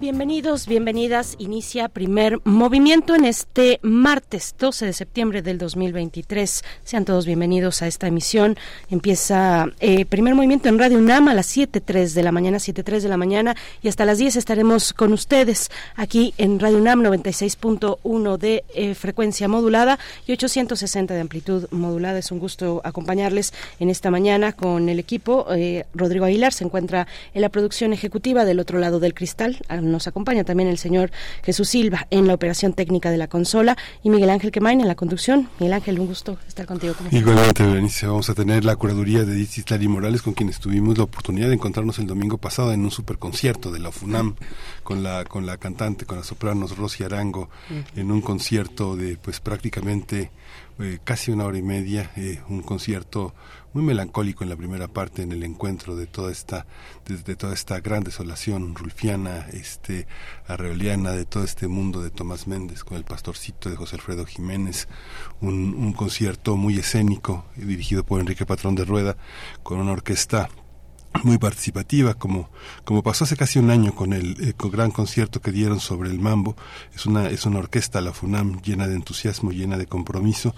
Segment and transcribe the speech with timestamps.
[0.00, 1.34] Bienvenidos, bienvenidas.
[1.38, 6.62] Inicia primer movimiento en este martes 12 de septiembre del 2023.
[6.84, 8.56] Sean todos bienvenidos a esta emisión.
[8.90, 13.08] Empieza eh, primer movimiento en Radio UNAM a las 7.03 de la mañana, 7.03 de
[13.08, 18.64] la mañana y hasta las 10 estaremos con ustedes aquí en Radio UNAM 96.1 de
[18.74, 22.18] eh, frecuencia modulada y 860 de amplitud modulada.
[22.18, 25.46] Es un gusto acompañarles en esta mañana con el equipo.
[25.54, 29.45] Eh, Rodrigo Aguilar se encuentra en la producción ejecutiva del otro lado del cristal.
[29.68, 31.10] Ah, nos acompaña también el señor
[31.42, 34.94] Jesús Silva en la operación técnica de la consola y Miguel Ángel Quemain en la
[34.94, 35.48] conducción.
[35.58, 36.94] Miguel Ángel, un gusto estar contigo.
[37.10, 41.48] Igualmente, Berenice, vamos a tener la curaduría de Islari Morales, con quienes tuvimos la oportunidad
[41.48, 44.36] de encontrarnos el domingo pasado en un superconcierto de la FUNAM
[44.82, 47.48] con la con la cantante, con la soprano Rosy Arango,
[47.94, 50.30] en un concierto de pues prácticamente
[50.78, 53.34] eh, casi una hora y media, eh, un concierto
[53.76, 56.66] muy melancólico en la primera parte, en el encuentro de toda esta,
[57.06, 60.06] de, toda esta gran desolación rulfiana, este,
[60.46, 64.88] arreoliana, de todo este mundo de Tomás Méndez con el pastorcito de José Alfredo Jiménez,
[65.42, 69.18] un, un concierto muy escénico, dirigido por Enrique Patrón de Rueda,
[69.62, 70.48] con una orquesta
[71.24, 72.50] muy participativa, como,
[72.84, 76.18] como pasó hace casi un año con el eh, gran concierto que dieron sobre el
[76.18, 76.56] mambo.
[76.94, 80.54] Es una, es una orquesta, la FUNAM, llena de entusiasmo, llena de compromiso.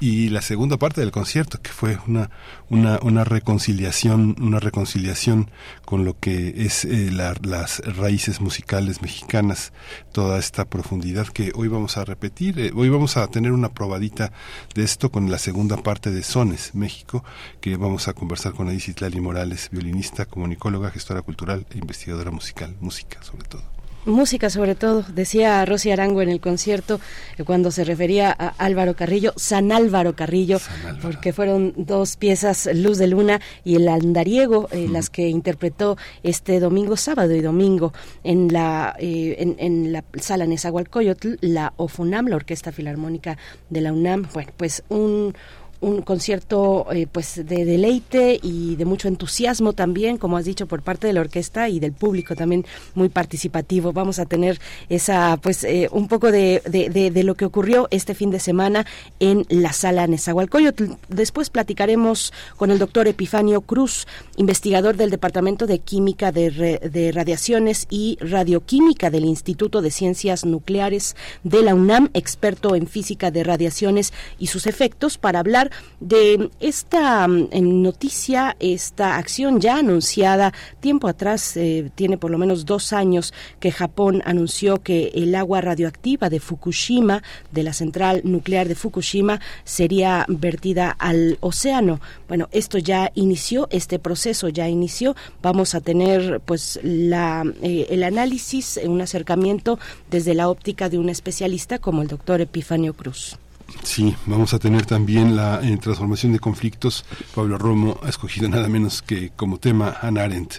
[0.00, 2.30] Y la segunda parte del concierto, que fue una,
[2.68, 5.50] una, una reconciliación, una reconciliación
[5.84, 9.72] con lo que es eh, las raíces musicales mexicanas,
[10.12, 12.58] toda esta profundidad que hoy vamos a repetir.
[12.58, 14.32] Eh, hoy vamos a tener una probadita
[14.74, 17.24] de esto con la segunda parte de Sones, México,
[17.60, 22.74] que vamos a conversar con Edith Lali Morales, violinista comunicóloga, gestora cultural e investigadora musical,
[22.80, 23.62] música sobre todo.
[24.04, 26.98] Música sobre todo, decía Rosy Arango en el concierto
[27.38, 30.58] eh, cuando se refería a Álvaro Carrillo, San Álvaro Carrillo,
[31.00, 36.58] porque fueron dos piezas, Luz de Luna y El Andariego, eh, las que interpretó este
[36.58, 37.92] domingo, sábado y domingo
[38.24, 43.38] en la, eh, en, en, la sala Nezahualcóyotl, la OFUNAM, la Orquesta Filarmónica
[43.70, 44.26] de la UNAM.
[44.34, 45.32] Bueno, pues un
[45.82, 50.80] un concierto eh, pues de deleite y de mucho entusiasmo también, como has dicho, por
[50.82, 53.92] parte de la orquesta y del público también muy participativo.
[53.92, 58.30] Vamos a tener esa pues eh, un poco de, de, lo que ocurrió este fin
[58.30, 58.86] de semana
[59.18, 60.84] en la sala Nezahualcóyotl.
[61.08, 64.06] Después platicaremos con el doctor Epifanio Cruz,
[64.36, 71.16] investigador del Departamento de Química de, de Radiaciones y Radioquímica del Instituto de Ciencias Nucleares
[71.42, 77.26] de la UNAM, experto en física de radiaciones y sus efectos, para hablar de esta
[77.28, 83.32] mm, noticia, esta acción ya anunciada tiempo atrás, eh, tiene por lo menos dos años
[83.60, 89.40] que Japón anunció que el agua radioactiva de Fukushima, de la central nuclear de Fukushima,
[89.64, 92.00] sería vertida al océano.
[92.28, 95.14] Bueno, esto ya inició, este proceso ya inició.
[95.42, 99.78] Vamos a tener pues la, eh, el análisis, un acercamiento
[100.10, 103.38] desde la óptica de un especialista como el doctor Epifanio Cruz.
[103.82, 107.04] Sí, vamos a tener también la eh, transformación de conflictos.
[107.34, 110.54] Pablo Romo ha escogido nada menos que como tema Hannah Arendt.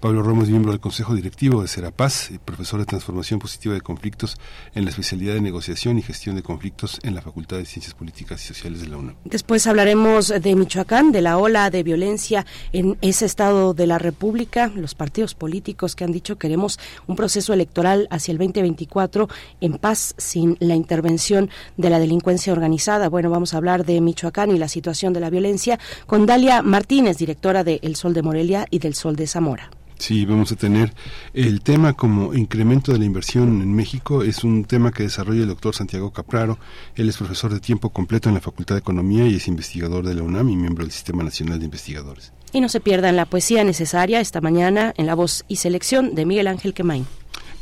[0.00, 3.80] Pablo Romo es miembro del Consejo Directivo de Serapaz y profesor de transformación positiva de
[3.80, 4.36] conflictos
[4.74, 8.42] en la especialidad de negociación y gestión de conflictos en la Facultad de Ciencias Políticas
[8.44, 9.16] y Sociales de la UNAM.
[9.24, 14.70] Después hablaremos de Michoacán, de la ola de violencia en ese estado de la República,
[14.74, 19.28] los partidos políticos que han dicho queremos un proceso electoral hacia el 2024
[19.60, 23.08] en paz sin la intervención de la delincuencia organizada.
[23.08, 27.16] Bueno, vamos a hablar de Michoacán y la situación de la violencia con Dalia Martínez,
[27.16, 29.70] directora de El Sol de Morelia y del Sol de Zamora.
[29.98, 30.94] Sí, vamos a tener
[31.34, 34.22] el tema como incremento de la inversión en México.
[34.22, 36.58] Es un tema que desarrolla el doctor Santiago Capraro.
[36.94, 40.14] Él es profesor de tiempo completo en la Facultad de Economía y es investigador de
[40.14, 42.32] la UNAM y miembro del Sistema Nacional de Investigadores.
[42.52, 46.26] Y no se pierdan la poesía necesaria esta mañana en la voz y selección de
[46.26, 47.06] Miguel Ángel Quemain.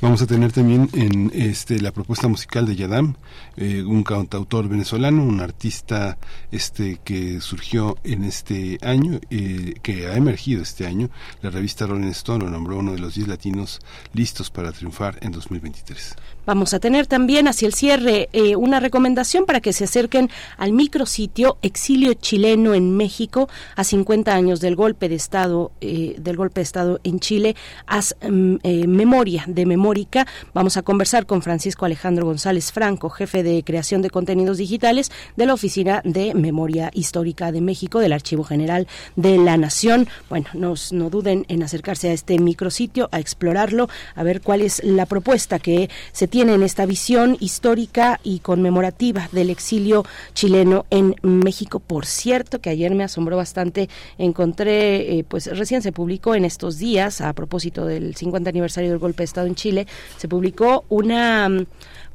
[0.02, 3.14] Vamos a tener también en este la propuesta musical de Yadam,
[3.56, 6.18] eh, un cantautor venezolano, un artista
[6.50, 11.08] este que surgió en este año, eh, que ha emergido este año.
[11.40, 13.80] La revista Rolling Stone lo nombró uno de los 10 latinos
[14.12, 16.16] listos para triunfar en 2023.
[16.44, 20.72] Vamos a tener también hacia el cierre eh, una recomendación para que se acerquen al
[20.72, 26.60] micrositio Exilio Chileno en México a 50 años del golpe de Estado eh, del golpe
[26.60, 27.56] de Estado en Chile.
[27.86, 28.56] Haz mm,
[28.86, 30.26] memoria de Memórica.
[30.52, 35.46] Vamos a conversar con Francisco Alejandro González Franco, jefe de creación de contenidos digitales de
[35.46, 40.08] la Oficina de Memoria Histórica de México del Archivo General de la Nación.
[40.28, 45.06] Bueno, no duden en acercarse a este micrositio, a explorarlo, a ver cuál es la
[45.06, 50.04] propuesta que se tiene tienen esta visión histórica y conmemorativa del exilio
[50.34, 51.80] chileno en México.
[51.80, 53.88] Por cierto, que ayer me asombró bastante,
[54.18, 58.98] encontré, eh, pues recién se publicó en estos días, a propósito del 50 aniversario del
[58.98, 59.86] golpe de Estado en Chile,
[60.18, 61.48] se publicó una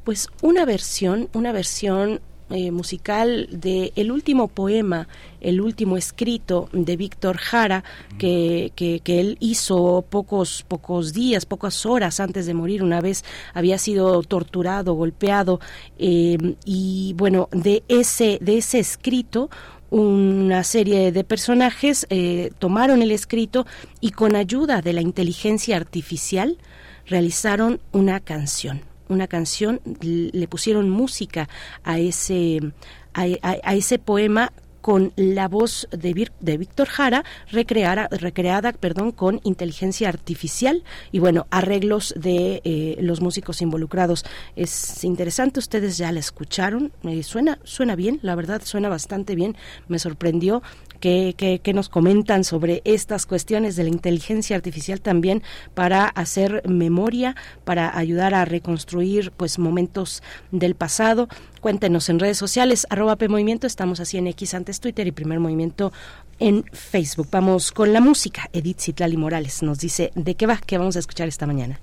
[0.04, 2.20] pues una versión, una versión
[2.54, 5.08] eh, musical de el último poema,
[5.40, 7.82] el último escrito de Víctor Jara,
[8.18, 12.82] que, que, él hizo pocos, pocos días, pocas horas antes de morir.
[12.82, 15.60] Una vez había sido torturado, golpeado,
[15.98, 19.48] eh, y bueno, de ese, de ese escrito
[19.88, 23.66] una serie de personajes eh, tomaron el escrito
[24.00, 26.58] y con ayuda de la inteligencia artificial
[27.06, 31.48] realizaron una canción una canción, le pusieron música
[31.84, 32.60] a ese,
[33.14, 34.52] a, ese poema
[34.82, 40.82] con la voz de, de Víctor Jara recreada perdón, con inteligencia artificial
[41.12, 44.24] y bueno, arreglos de eh, los músicos involucrados.
[44.56, 49.56] Es interesante, ustedes ya la escucharon, eh, suena, suena bien, la verdad suena bastante bien,
[49.86, 50.62] me sorprendió
[51.02, 55.42] que, nos comentan sobre estas cuestiones de la inteligencia artificial también
[55.74, 57.34] para hacer memoria,
[57.64, 60.22] para ayudar a reconstruir pues momentos
[60.52, 61.28] del pasado.
[61.60, 65.92] Cuéntenos en redes sociales, arroba Movimiento, estamos así en X antes Twitter y Primer Movimiento
[66.38, 67.28] en Facebook.
[67.30, 68.48] Vamos con la música.
[68.52, 71.80] Edith Citlali Morales nos dice de qué va, qué vamos a escuchar esta mañana.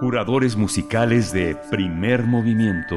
[0.00, 2.96] Curadores musicales de Primer Movimiento.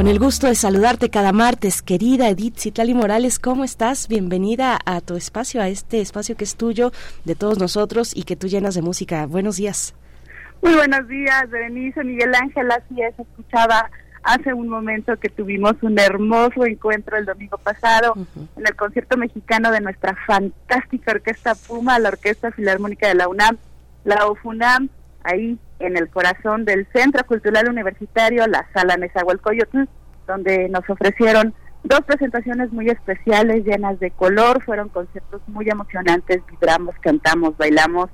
[0.00, 4.08] Con el gusto de saludarte cada martes, querida Edith Citlali Morales, ¿cómo estás?
[4.08, 6.90] Bienvenida a tu espacio, a este espacio que es tuyo,
[7.26, 9.26] de todos nosotros y que tú llenas de música.
[9.26, 9.94] Buenos días.
[10.62, 13.90] Muy buenos días, Berenice, Miguel Ángel, así es, escuchaba
[14.22, 18.14] hace un momento que tuvimos un hermoso encuentro el domingo pasado
[18.56, 23.58] en el concierto mexicano de nuestra fantástica orquesta Puma, la Orquesta Filarmónica de la UNAM,
[24.04, 24.88] la UFUNAM,
[25.24, 29.88] ahí en el corazón del Centro Cultural Universitario, la Sala Nezahualcóyotl,
[30.26, 36.94] donde nos ofrecieron dos presentaciones muy especiales, llenas de color, fueron conciertos muy emocionantes, vibramos,
[37.00, 38.10] cantamos, bailamos,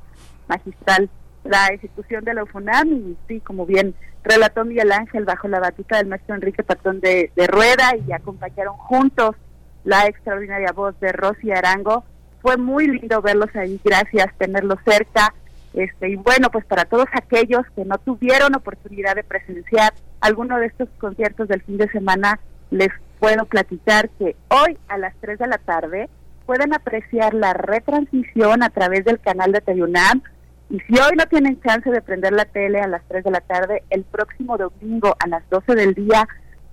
[0.49, 1.11] magistral
[1.49, 5.97] la ejecución de la UFUNAM y sí, como bien relató Miguel Ángel bajo la batuta
[5.97, 9.37] del maestro Enrique Patrón de, de Rueda y acompañaron juntos
[9.85, 12.05] la extraordinaria voz de Rosy Arango.
[12.43, 15.33] Fue muy lindo verlos ahí, gracias, tenerlos cerca,
[15.77, 20.67] este, y bueno, pues para todos aquellos que no tuvieron oportunidad de presenciar alguno de
[20.67, 22.41] estos conciertos del fin de semana,
[22.71, 22.89] les
[23.21, 26.09] puedo platicar que hoy a las 3 de la tarde
[26.47, 30.23] pueden apreciar la retransmisión a través del canal de Teyunam.
[30.71, 33.41] Y si hoy no tienen chance de prender la tele a las 3 de la
[33.43, 36.27] tarde, el próximo domingo a las 12 del día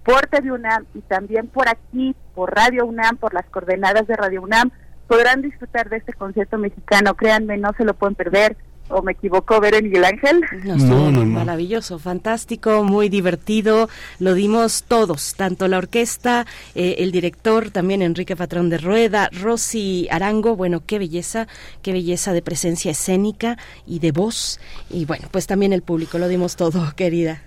[0.05, 4.71] por UNAM y también por aquí, por Radio UNAM, por las coordenadas de Radio UNAM,
[5.07, 7.15] podrán disfrutar de este concierto mexicano.
[7.15, 8.57] Créanme, no se lo pueden perder
[8.93, 10.45] o me equivoco, ver en Miguel Ángel.
[10.63, 13.89] No, no, Maravilloso, fantástico, muy divertido.
[14.19, 16.45] Lo dimos todos, tanto la orquesta,
[16.75, 20.55] eh, el director, también Enrique Patrón de Rueda, Rosy Arango.
[20.55, 21.47] Bueno, qué belleza,
[21.81, 24.59] qué belleza de presencia escénica y de voz.
[24.89, 27.41] Y bueno, pues también el público, lo dimos todo, querida.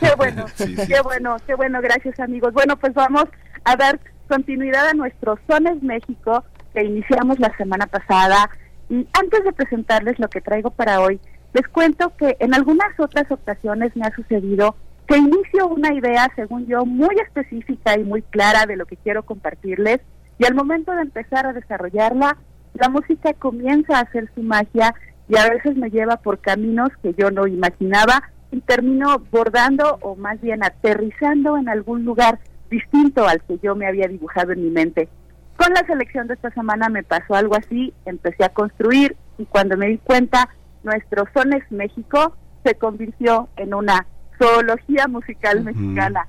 [0.00, 2.52] Qué bueno, qué bueno, qué bueno, gracias amigos.
[2.52, 3.24] Bueno, pues vamos
[3.64, 8.50] a dar continuidad a nuestro Sones México que iniciamos la semana pasada
[8.88, 11.20] y antes de presentarles lo que traigo para hoy,
[11.52, 14.76] les cuento que en algunas otras ocasiones me ha sucedido
[15.06, 19.22] que inicio una idea, según yo, muy específica y muy clara de lo que quiero
[19.24, 20.00] compartirles,
[20.38, 22.36] y al momento de empezar a desarrollarla,
[22.74, 24.94] la música comienza a hacer su magia
[25.28, 30.14] y a veces me lleva por caminos que yo no imaginaba y termino bordando o
[30.14, 32.38] más bien aterrizando en algún lugar
[32.70, 35.08] distinto al que yo me había dibujado en mi mente.
[35.56, 39.76] Con la selección de esta semana me pasó algo así, empecé a construir y cuando
[39.76, 40.48] me di cuenta,
[40.82, 44.06] nuestro Sones México se convirtió en una
[44.38, 46.26] zoología musical mexicana.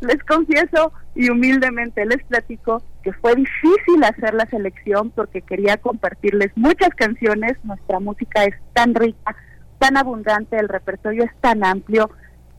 [0.00, 6.52] Les confieso y humildemente les platico que fue difícil hacer la selección porque quería compartirles
[6.56, 9.34] muchas canciones, nuestra música es tan rica,
[9.78, 12.10] tan abundante, el repertorio es tan amplio,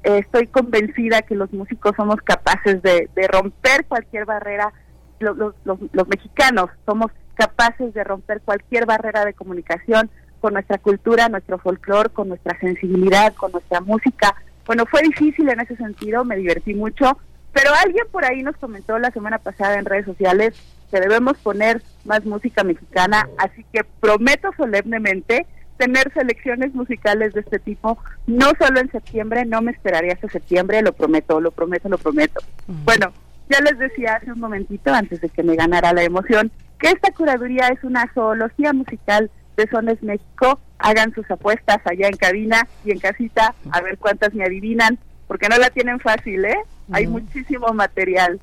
[0.04, 4.74] eh, estoy convencida que los músicos somos capaces de, romper cualquier barrera,
[5.20, 10.10] los, los mexicanos somos capaces de romper cualquier barrera de comunicación
[10.40, 14.36] con nuestra cultura, nuestro folclore, con nuestra sensibilidad, con nuestra música.
[14.66, 17.18] Bueno, fue difícil en ese sentido, me divertí mucho,
[17.54, 20.54] pero alguien por ahí nos comentó la semana pasada en redes sociales
[20.92, 25.46] que debemos poner más música mexicana, así que prometo solemnemente
[25.78, 27.98] tener selecciones musicales de este tipo,
[28.28, 32.42] no solo en septiembre, no me esperaría hasta septiembre, lo prometo, lo prometo, lo prometo.
[32.68, 33.14] Bueno,
[33.50, 37.12] ya les decía hace un momentito, antes de que me ganara la emoción, que esta
[37.12, 40.60] curaduría es una zoología musical de Sones México.
[40.78, 45.50] Hagan sus apuestas allá en cabina y en casita, a ver cuántas me adivinan porque
[45.50, 46.58] no la tienen fácil, ¿eh?
[46.92, 48.40] Hay muchísimo material.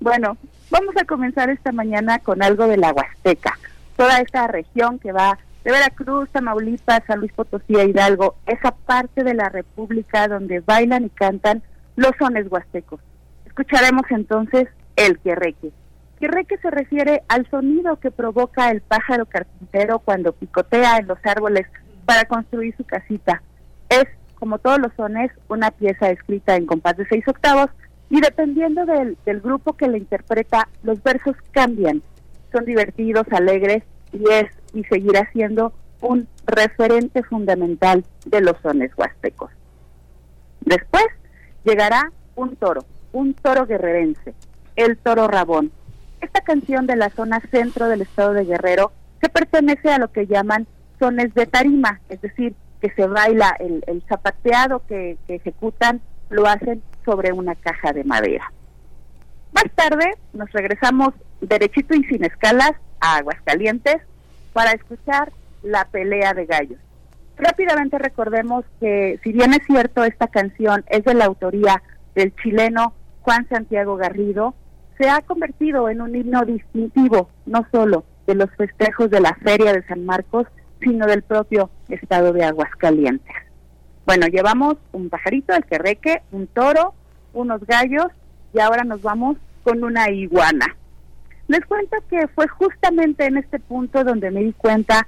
[0.00, 0.38] Bueno,
[0.70, 3.58] vamos a comenzar esta mañana con algo de la Huasteca.
[3.96, 9.24] Toda esta región que va de Veracruz, Tamaulipas, San Luis Potosí a Hidalgo, esa parte
[9.24, 11.62] de la República donde bailan y cantan
[11.96, 13.00] los sones huastecos.
[13.52, 14.66] Escucharemos entonces
[14.96, 15.72] el querreque.
[16.18, 21.66] Querreque se refiere al sonido que provoca el pájaro carpintero cuando picotea en los árboles
[22.06, 23.42] para construir su casita.
[23.90, 24.06] Es
[24.36, 27.68] como todos los sones, una pieza escrita en compás de seis octavos
[28.08, 32.00] y dependiendo del, grupo que la interpreta, los versos cambian.
[32.52, 33.82] Son divertidos, alegres
[34.12, 39.50] y es y seguirá siendo un referente fundamental de los sones huastecos.
[40.62, 41.04] Después
[41.64, 44.34] llegará un toro, un toro guerrerense,
[44.76, 45.70] el toro rabón.
[46.20, 50.26] Esta canción de la zona centro del estado de Guerrero se pertenece a lo que
[50.26, 50.66] llaman
[50.98, 56.00] sones de tarima, es decir, que se baila, el, zapateado que, ejecutan,
[56.30, 58.52] lo hacen sobre una caja de madera.
[59.52, 63.98] Más tarde nos regresamos derechito y sin escalas a Aguascalientes
[64.52, 66.78] para escuchar la pelea de gallos.
[67.36, 71.82] Rápidamente recordemos que si bien es cierto esta canción es de la autoría
[72.14, 74.54] del chileno Juan Santiago Garrido,
[74.98, 79.72] se ha convertido en un himno distintivo no solo de los festejos de la Feria
[79.72, 80.46] de San Marcos,
[80.80, 83.34] sino del propio estado de Aguascalientes.
[84.04, 86.94] Bueno, llevamos un pajarito, el querreque, un toro,
[87.32, 88.08] unos gallos
[88.52, 90.76] y ahora nos vamos con una iguana.
[91.48, 95.06] Les cuento que fue justamente en este punto donde me di cuenta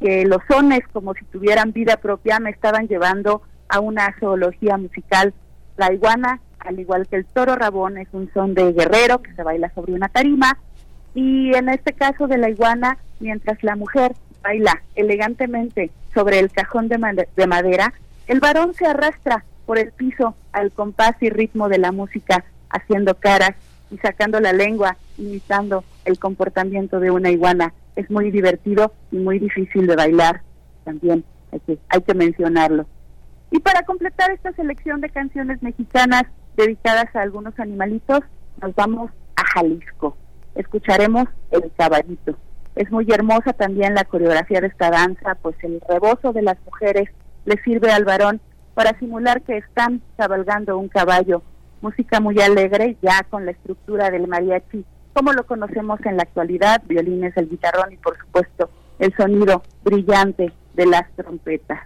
[0.00, 5.32] que los sones, como si tuvieran vida propia, me estaban llevando a una zoología musical.
[5.76, 9.42] La iguana, al igual que el toro rabón, es un son de guerrero que se
[9.42, 10.58] baila sobre una tarima.
[11.14, 16.88] Y en este caso de la iguana, mientras la mujer baila elegantemente sobre el cajón
[16.88, 16.98] de,
[17.46, 17.92] madera,
[18.26, 23.14] el varón se arrastra por el piso al compás y ritmo de la música, haciendo
[23.14, 23.52] caras
[23.90, 27.72] y sacando la lengua, imitando el comportamiento de una iguana.
[27.94, 30.42] Es muy divertido y muy difícil de bailar
[30.84, 32.86] también, hay que, hay que mencionarlo.
[33.50, 36.24] Y para completar esta selección de canciones mexicanas
[36.56, 38.20] dedicadas a algunos animalitos,
[38.60, 40.16] nos vamos a Jalisco.
[40.54, 42.36] Escucharemos El Caballito.
[42.74, 47.08] Es muy hermosa también la coreografía de esta danza, pues el rebozo de las mujeres
[47.44, 48.40] le sirve al varón
[48.74, 51.42] para simular que están cabalgando un caballo.
[51.80, 56.82] Música muy alegre, ya con la estructura del mariachi, como lo conocemos en la actualidad,
[56.86, 61.80] violines, el guitarrón y por supuesto el sonido brillante de las trompetas.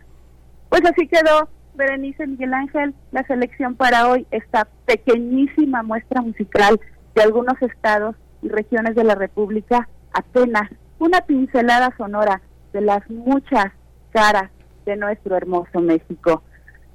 [0.69, 6.81] Pues así quedó Berenice Miguel Ángel, la selección para hoy, esta pequeñísima muestra musical
[7.15, 12.41] de algunos estados y regiones de la República apenas una pincelada sonora
[12.73, 13.67] de las muchas
[14.11, 14.51] caras
[14.87, 16.43] de nuestro hermoso México.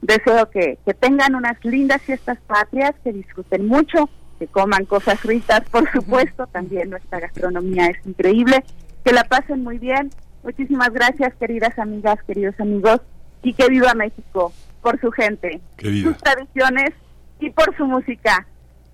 [0.02, 4.10] Deseo que, que tengan unas lindas fiestas patrias, que disfruten mucho,
[4.40, 8.64] que coman cosas ricas, por supuesto, también nuestra gastronomía es increíble,
[9.06, 10.10] que la pasen muy bien.
[10.44, 13.02] Muchísimas gracias, queridas amigas, queridos amigos,
[13.44, 16.92] y que viva México por su gente, sus tradiciones
[17.40, 18.46] y por su música.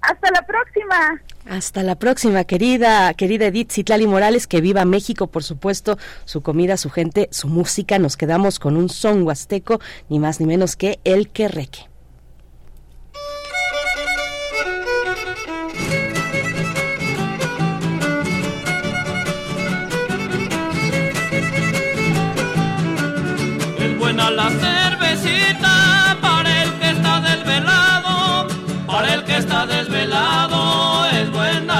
[0.01, 1.21] Hasta la próxima.
[1.49, 6.77] Hasta la próxima, querida, querida Edith Citlali Morales, que viva México, por supuesto, su comida,
[6.77, 7.99] su gente, su música.
[7.99, 9.79] Nos quedamos con un son huasteco,
[10.09, 11.89] ni más ni menos que el querreque.
[23.79, 24.76] Es buena la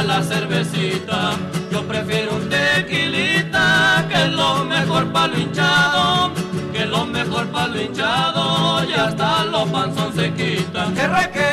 [0.04, 1.32] la cervecita.
[1.72, 6.32] Yo prefiero un tequilita, que es lo mejor para lo hinchado,
[6.72, 10.94] que es lo mejor para lo hinchado, y hasta los panzón se quitan.
[10.94, 11.50] ¡Que reque!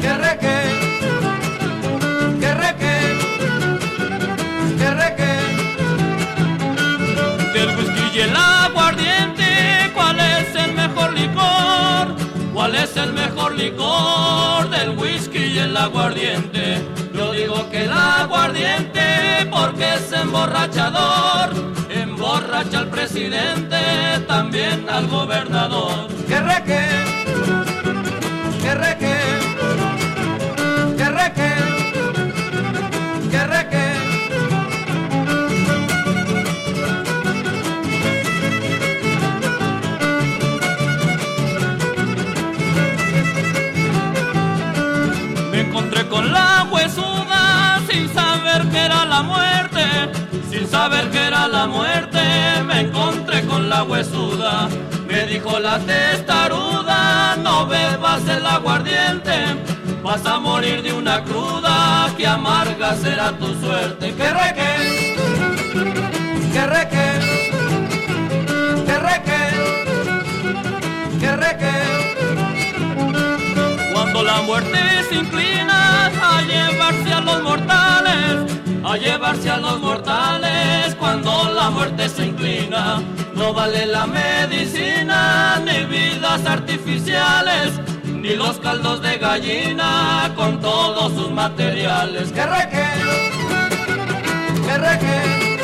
[0.00, 0.56] ¡Que reque!
[2.40, 3.18] ¡Que reque!
[4.78, 5.32] ¡Que reque!
[7.54, 12.16] El whisky y el aguardiente, ¿cuál es el mejor licor?
[12.52, 14.45] ¿Cuál es el mejor licor?
[15.76, 16.82] Aguardiente.
[17.14, 21.50] Yo digo que el aguardiente porque es emborrachador,
[21.90, 23.76] emborracha al presidente,
[24.26, 26.08] también al gobernador.
[26.26, 26.80] Que reque,
[28.62, 29.16] que reque,
[50.86, 52.20] saber que era la muerte.
[52.64, 54.68] Me encontré con la huesuda,
[55.08, 59.34] me dijo la testaruda, no bebas el aguardiente,
[60.02, 64.14] vas a morir de una cruda, que amarga será tu suerte.
[64.14, 64.72] Que reque,
[66.54, 67.08] que reque,
[68.86, 69.42] que reque,
[71.20, 71.76] que reque.
[73.92, 74.78] Cuando la muerte
[75.08, 82.08] se inclina a llevarse a los mortales, a llevarse a los mortales, cuando la muerte
[82.08, 83.02] se inclina,
[83.34, 91.32] no vale la medicina, ni vidas artificiales, ni los caldos de gallina con todos sus
[91.32, 92.30] materiales.
[92.30, 92.86] Que reque,
[94.66, 95.58] que reque,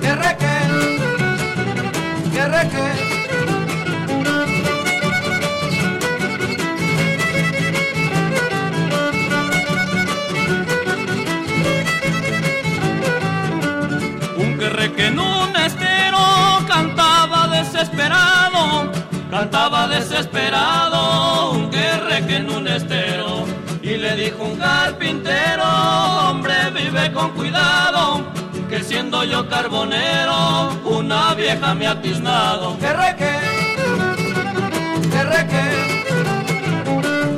[0.00, 0.54] que reque,
[2.32, 3.11] que reque.
[17.82, 18.92] Desesperado,
[19.28, 23.44] cantaba desesperado, un que en un estero.
[23.82, 25.64] Y le dijo un carpintero,
[26.28, 28.22] hombre, vive con cuidado,
[28.70, 32.78] que siendo yo carbonero, una vieja me ha tiznado.
[32.78, 33.34] Que reque,
[35.10, 35.64] que reque,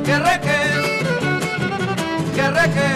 [0.05, 0.59] que reque,
[2.35, 2.89] que reque.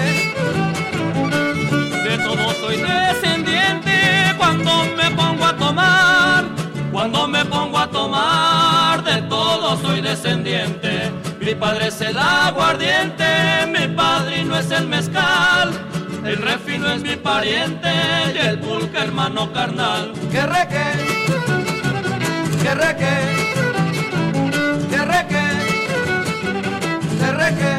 [2.03, 3.91] De todo soy descendiente
[4.37, 6.18] cuando me pongo a tomar,
[6.99, 11.09] cuando me pongo a tomar, de todo soy descendiente.
[11.39, 13.25] Mi padre es el aguardiente,
[13.67, 15.71] mi padrino es el mezcal,
[16.25, 17.89] el refino es mi pariente
[18.35, 20.11] y el pulque hermano carnal.
[20.29, 20.83] Que reque,
[22.63, 23.15] que reque,
[24.91, 25.45] que reque,
[27.17, 27.77] que reque.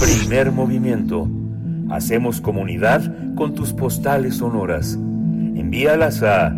[0.00, 1.26] Primer movimiento.
[1.92, 4.94] Hacemos comunidad con tus postales sonoras.
[4.94, 6.56] Envíalas a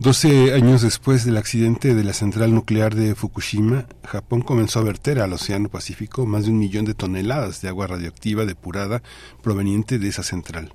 [0.00, 5.20] Doce años después del accidente de la central nuclear de Fukushima, Japón comenzó a verter
[5.20, 9.02] al Océano Pacífico más de un millón de toneladas de agua radioactiva depurada
[9.42, 10.72] proveniente de esa central.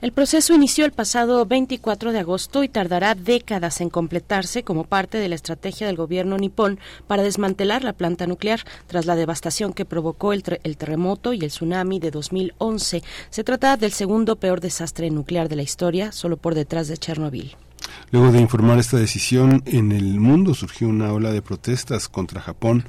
[0.00, 5.18] El proceso inició el pasado 24 de agosto y tardará décadas en completarse como parte
[5.18, 9.84] de la estrategia del gobierno nipón para desmantelar la planta nuclear tras la devastación que
[9.84, 13.02] provocó el, el, terremoto y el tsunami de 2011.
[13.28, 17.54] Se trata del segundo peor desastre nuclear de la historia, solo por detrás de Chernobyl.
[18.12, 22.84] Luego de informar esta decisión, en el mundo surgió una ola de protestas contra Japón.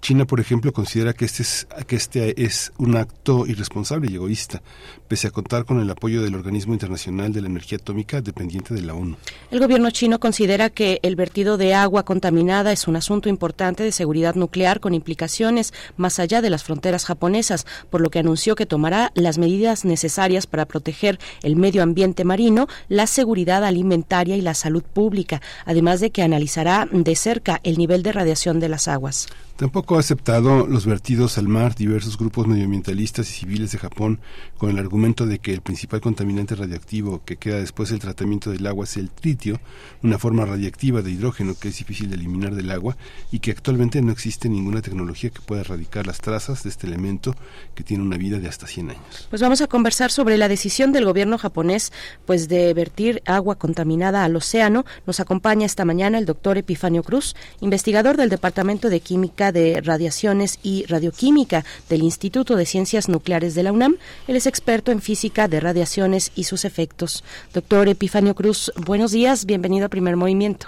[0.00, 4.62] China, por ejemplo, considera que este, es, que este es un acto irresponsable y egoísta,
[5.08, 8.82] pese a contar con el apoyo del Organismo Internacional de la Energía Atómica dependiente de
[8.82, 9.16] la ONU.
[9.50, 13.90] El gobierno chino considera que el vertido de agua contaminada es un asunto importante de
[13.90, 18.66] seguridad nuclear con implicaciones más allá de las fronteras japonesas, por lo que anunció que
[18.66, 24.54] tomará las medidas necesarias para proteger el medio ambiente marino, la seguridad alimentaria y la
[24.54, 29.26] salud pública, además de que analizará de cerca el nivel de radiación de las aguas.
[29.56, 34.20] Tampoco ha aceptado los vertidos al mar diversos grupos medioambientalistas y civiles de Japón
[34.56, 38.66] con el argumento de que el principal contaminante radioactivo que queda después del tratamiento del
[38.66, 39.60] agua es el tritio,
[40.02, 42.96] una forma radiactiva de hidrógeno que es difícil de eliminar del agua
[43.30, 47.36] y que actualmente no existe ninguna tecnología que pueda erradicar las trazas de este elemento
[47.76, 49.28] que tiene una vida de hasta 100 años.
[49.30, 51.92] Pues vamos a conversar sobre la decisión del gobierno japonés
[52.26, 54.84] pues de vertir agua contaminada al océano.
[55.06, 60.58] Nos acompaña esta mañana el doctor Epifanio Cruz, investigador del Departamento de Química de Radiaciones
[60.64, 63.96] y Radioquímica del Instituto de Ciencias Nucleares de la UNAM.
[64.26, 67.24] Él es experto en física de radiaciones y sus efectos.
[67.52, 70.66] Doctor Epifanio Cruz, buenos días, bienvenido a Primer Movimiento.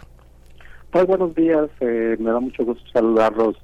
[0.90, 3.56] Pues buenos días, eh, me da mucho gusto saludarlos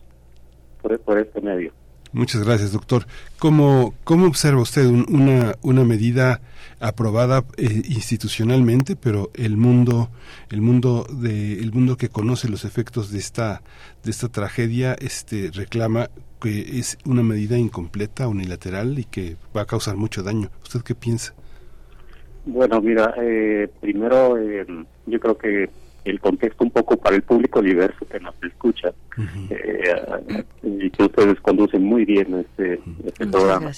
[0.81, 1.73] por, por este medio.
[2.13, 3.07] Muchas gracias, doctor.
[3.39, 6.41] ¿Cómo, cómo observa usted una, una medida
[6.81, 10.11] aprobada eh, institucionalmente, pero el mundo,
[10.51, 13.63] el mundo de, el mundo que conoce los efectos de esta,
[14.03, 16.11] de esta tragedia, este reclama
[16.41, 20.51] que es una medida incompleta, unilateral y que va a causar mucho daño.
[20.63, 21.35] ¿Usted qué piensa?
[22.45, 24.67] Bueno, mira, eh, primero eh,
[25.07, 25.69] yo creo que
[26.07, 28.93] el contexto un poco para el público diverso que nos escucha
[29.51, 33.73] eh, y que ustedes conducen muy bien este, este programa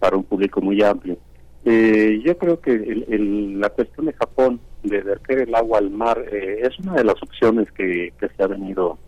[0.00, 1.18] para un público muy amplio.
[1.66, 6.24] Eh, yo creo que el, la cuestión de Japón de verter el agua al mar
[6.32, 8.98] eh, es una de las opciones que, que se ha venido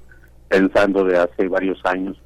[0.49, 2.21] pensando de hace varios años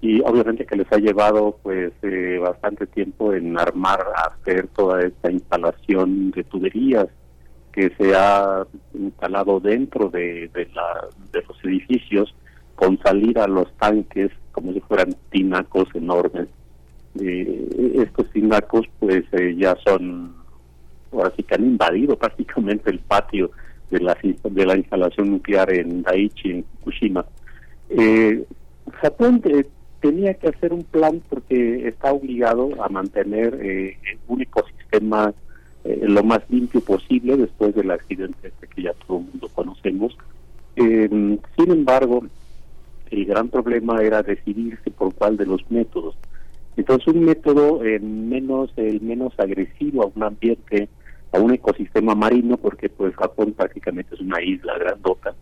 [0.00, 5.30] y obviamente que les ha llevado pues eh, bastante tiempo en armar, hacer toda esta
[5.30, 7.08] instalación de tuberías
[7.72, 12.34] que se ha instalado dentro de, de, la, de los edificios
[12.76, 16.48] con salir a los tanques como si fueran tinacos enormes.
[17.20, 20.34] Eh, estos tinacos pues eh, ya son,
[21.12, 23.50] ahora sí que han invadido prácticamente el patio
[23.90, 27.24] de la, de la instalación nuclear en Daiichi, en Fukushima.
[27.90, 28.44] Eh,
[29.00, 29.40] Japón
[30.00, 33.96] tenía que hacer un plan porque está obligado a mantener eh,
[34.28, 35.34] un ecosistema
[35.84, 40.16] eh, lo más limpio posible después del accidente este que ya todo el mundo conocemos.
[40.76, 41.08] Eh,
[41.56, 42.24] sin embargo,
[43.10, 46.16] el gran problema era decidirse por cuál de los métodos.
[46.76, 50.88] Entonces, un método menos el menos agresivo a un ambiente,
[51.32, 55.34] a un ecosistema marino, porque pues Japón prácticamente es una isla grandota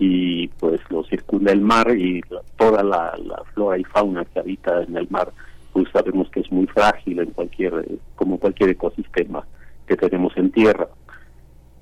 [0.00, 2.22] y pues lo circunda el mar y
[2.56, 3.12] toda la,
[3.52, 5.30] flora y fauna que habita en el mar,
[5.74, 7.86] pues sabemos que es muy frágil en cualquier
[8.16, 9.46] como cualquier ecosistema
[9.86, 10.88] que tenemos en tierra.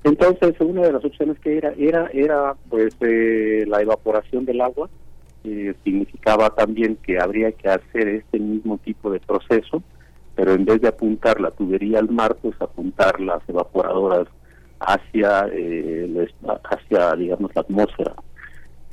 [0.03, 4.89] Entonces, una de las opciones que era era era pues eh, la evaporación del agua,
[5.45, 9.81] eh, significaba también que habría que hacer este mismo tipo de proceso,
[10.35, 14.27] pero en vez de apuntar la tubería al mar, pues apuntar las evaporadoras
[14.79, 16.27] hacia eh,
[16.63, 18.13] hacia digamos la atmósfera.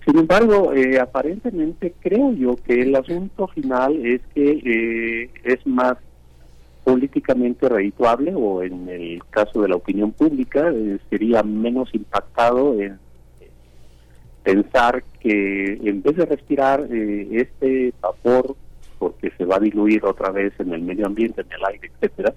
[0.04, 5.96] Sin embargo, eh, aparentemente creo yo que el asunto final es que eh, es más
[6.86, 13.00] políticamente redituable o en el caso de la opinión pública eh, sería menos impactado en
[14.44, 18.54] pensar que en vez de respirar eh, este vapor
[19.00, 22.32] porque se va a diluir otra vez en el medio ambiente, en el aire, etcétera,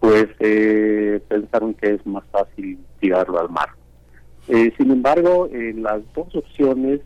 [0.00, 3.70] pues eh, pensaron que es más fácil tirarlo al mar.
[4.46, 7.00] sin embargo, en las dos opciones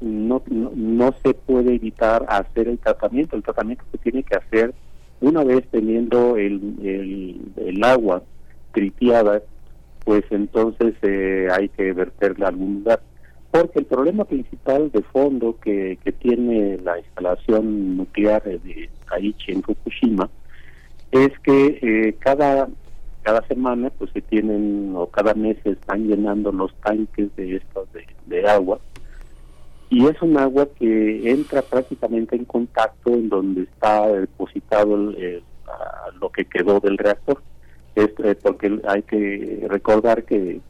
[0.00, 3.36] no, no, se puede evitar hacer el tratamiento.
[3.36, 4.74] El tratamiento se tiene que hacer
[5.20, 8.22] una vez teniendo el, el, agua
[8.72, 9.42] tritiada,
[10.04, 13.00] pues entonces eh, hay que verterla algún lugar.
[13.50, 19.62] Porque el problema principal de fondo que, que tiene la instalación nuclear de Aichi en
[19.62, 20.28] Fukushima
[21.24, 22.68] es que eh, cada
[23.22, 27.92] cada semana pues se tienen o cada mes se están llenando los tanques de estos
[27.92, 28.78] de, de agua
[29.88, 36.44] y es un agua que entra prácticamente en contacto en donde está depositado lo que
[36.44, 37.40] quedó del reactor.
[37.94, 40.60] Es, eh, porque hay que recordar que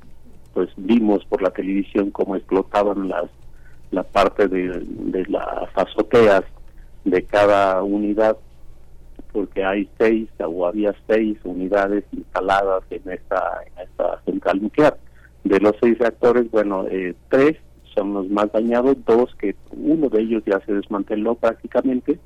[0.52, 3.24] pues vimos por la televisión cómo explotaban las
[3.90, 6.42] la parte de, las azoteas
[7.04, 8.37] de cada unidad
[9.37, 14.96] porque hay seis o había seis unidades instaladas en esta en esta central nuclear.
[15.44, 17.59] De los seis reactores bueno eh, tres
[17.94, 22.18] son los más dañados, dos que uno de ellos ya se desmanteló prácticamente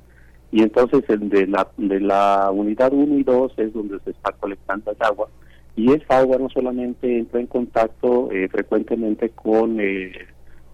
[0.53, 4.31] y entonces el de la de la unidad 1 y 2 es donde se está
[4.31, 5.27] colectando el agua
[5.75, 10.13] y esa agua no solamente entra en contacto eh, frecuentemente con eh,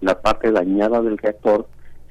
[0.01, 1.67] la parte dañada del reactor,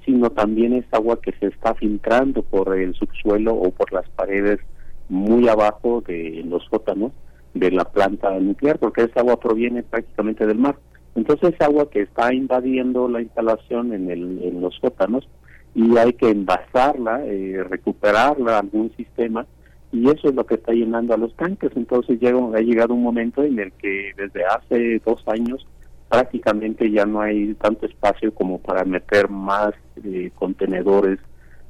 [0.07, 4.61] sino también es agua que se está filtrando por el subsuelo o por las paredes
[5.09, 7.13] muy abajo de los sótanos
[7.55, 10.77] de la planta nuclear, porque esa agua proviene prácticamente del mar.
[11.17, 15.29] Entonces es agua que está invadiendo la instalación en, el, en los sótanos
[15.75, 19.47] y hay que envasarla, eh, recuperarla a algún sistema
[19.93, 21.73] y eso es lo que está llenando a los tanques.
[21.75, 25.67] Entonces llega, ha llegado un momento en el que desde hace dos años
[26.09, 29.73] prácticamente ya no hay tanto espacio como para meter más
[30.05, 31.19] eh, contenedores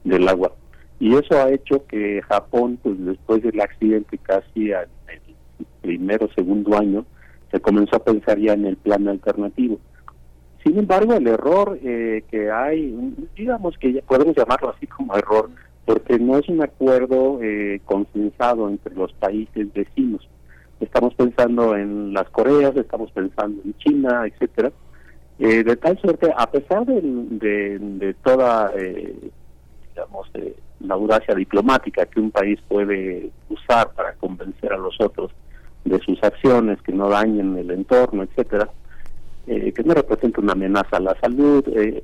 [0.05, 0.53] del agua.
[0.99, 4.89] Y eso ha hecho que Japón, pues después del accidente casi al
[5.83, 7.05] primero o segundo año,
[7.51, 9.79] se comenzó a pensar ya en el plan alternativo.
[10.65, 15.49] Sin embargo, el error eh, que hay, digamos que ya podemos llamarlo así como error,
[15.85, 20.29] porque no es un acuerdo eh, consensado entre los países vecinos.
[20.81, 24.73] Estamos pensando en las Coreas, estamos pensando en China, etcétera.
[25.39, 27.01] Eh, de tal suerte, a pesar de,
[27.79, 28.73] de, toda
[29.97, 35.31] digamos, eh, la audacia diplomática que un país puede usar para convencer a los otros
[35.85, 38.69] de sus acciones que no dañen el entorno, etcétera,
[39.47, 42.03] eh, que no representa una amenaza a la salud, eh,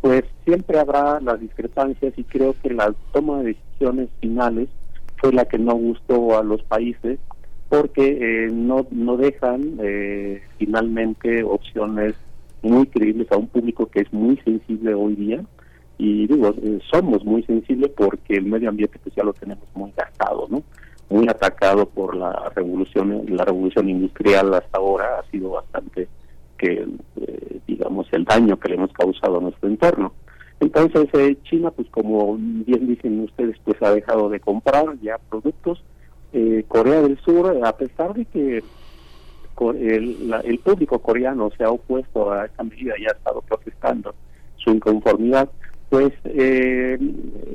[0.00, 4.68] pues siempre habrá las discrepancias y creo que la toma de decisiones finales
[5.18, 7.18] fue la que no gustó a los países
[7.68, 12.14] porque eh, no, no dejan eh, finalmente opciones
[12.62, 15.44] muy creíbles a un público que es muy sensible hoy día
[15.98, 19.92] y digo, eh, somos muy sensibles porque el medio ambiente pues ya lo tenemos muy
[19.96, 20.62] gastado, ¿no?
[21.10, 26.08] Muy atacado por la revolución, la revolución industrial hasta ahora ha sido bastante
[26.58, 26.86] que,
[27.66, 30.12] digamos, el daño que le hemos causado a nuestro entorno.
[30.60, 31.08] Entonces,
[31.44, 35.82] China, pues como bien dicen ustedes, pues ha dejado de comprar ya productos
[36.32, 38.62] eh, Corea del Sur, a pesar de que
[39.74, 44.14] el, el, público coreano se ha opuesto a esta medida y ha estado protestando
[44.56, 45.48] su inconformidad,
[45.88, 46.98] pues eh,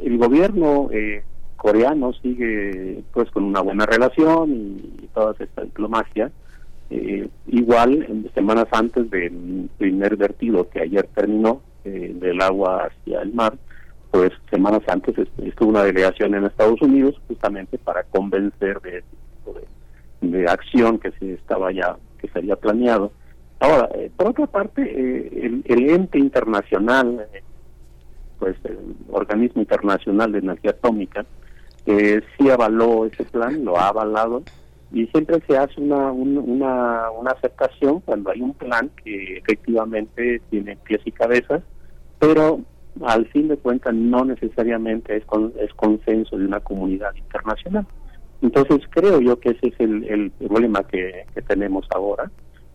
[0.03, 1.23] el gobierno eh,
[1.55, 6.31] coreano sigue pues con una buena relación y, toda esta diplomacia.
[7.47, 13.53] igual, semanas antes del primer vertido que ayer terminó del agua hacia el mar,
[14.13, 19.59] pues semanas antes estuvo una delegación en Estados Unidos justamente para convencer de este tipo
[20.21, 23.11] de, acción que se estaba ya que se había planeado.
[23.59, 27.41] Ahora eh, por otra parte eh, el, ente internacional eh,
[28.37, 28.77] pues el
[29.09, 31.25] organismo internacional de energía atómica
[31.85, 34.43] sí avaló ese plan lo ha avalado
[34.91, 40.77] y siempre se hace una, una, una aceptación cuando hay un plan que efectivamente tiene
[40.77, 41.63] pies y cabezas
[42.19, 42.61] pero
[43.01, 45.23] al fin de cuentas no necesariamente es,
[45.59, 47.85] es consenso de una comunidad internacional.
[48.41, 52.29] Entonces creo yo que ese es el, problema que, tenemos ahora,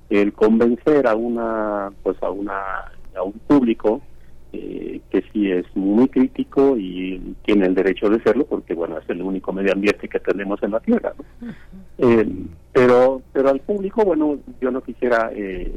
[0.09, 4.01] el convencer a una pues a una a un público
[4.55, 9.11] eh, que sí es muy crítico y tiene el derecho de serlo porque bueno es
[9.11, 11.13] el único medio ambiente que tenemos en la tierra
[11.99, 12.27] eh,
[12.73, 15.71] pero pero al público bueno yo no quisiera eh,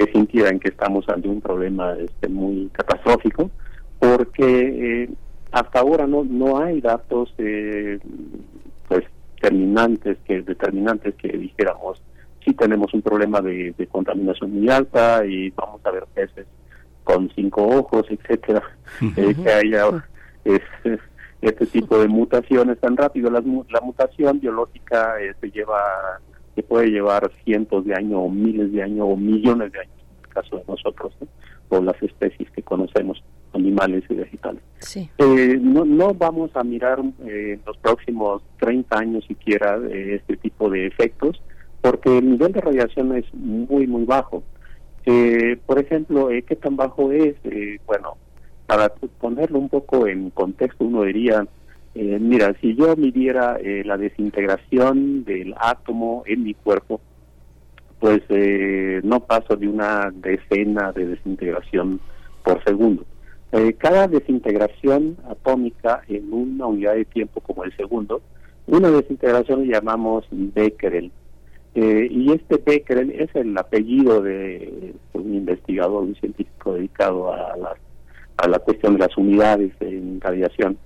[0.00, 3.50] que sintieran que estamos ante un problema este, muy catastrófico,
[3.98, 5.10] porque eh,
[5.52, 7.98] hasta ahora no no hay datos eh,
[8.88, 9.04] pues
[9.42, 12.02] terminantes que determinantes que dijéramos
[12.42, 16.46] sí tenemos un problema de, contaminación muy alta y vamos a ver peces
[17.04, 18.62] con cinco ojos, etcétera,
[19.16, 20.02] eh, que haya
[21.42, 23.30] este tipo de mutaciones tan rápido.
[23.30, 25.78] La, la mutación biológica se lleva
[26.54, 30.24] que puede llevar cientos de años o miles de años o millones de años, en
[30.24, 31.12] el caso de nosotros,
[31.68, 34.62] o las especies que conocemos, animales y vegetales.
[34.96, 40.36] Eh, no, no vamos a mirar eh, en los próximos 30 años siquiera eh, este
[40.36, 41.40] tipo de efectos,
[41.80, 44.42] porque el nivel de radiación es muy, muy bajo.
[45.66, 47.36] por ejemplo, ¿qué tan bajo es?
[47.86, 48.16] bueno,
[48.66, 48.88] para
[49.20, 51.46] ponerlo un poco en contexto, uno diría,
[52.02, 56.98] eh, mira, si yo midiera eh, la desintegración del átomo en mi cuerpo,
[57.98, 62.00] pues eh, no paso de una decena de desintegración
[62.42, 63.04] por segundo.
[63.76, 68.22] cada desintegración atómica en una unidad de tiempo como el segundo,
[68.66, 71.12] una desintegración llamamos Becquerel.
[71.74, 77.76] y este Becquerel es el apellido de un investigador, un científico dedicado a la,
[78.38, 80.78] a la cuestión de las unidades en radiación.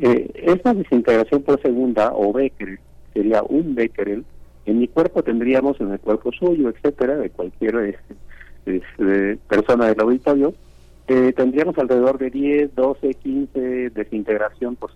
[0.00, 2.78] Eh, esa desintegración por segunda o Becquerel
[3.14, 4.24] sería un Becquerel.
[4.66, 7.98] En mi cuerpo tendríamos, en el cuerpo suyo, etcétera, de cualquier
[8.66, 10.54] eh, persona del auditorio,
[11.08, 14.90] eh, tendríamos alrededor de 10, 12, 15 desintegración por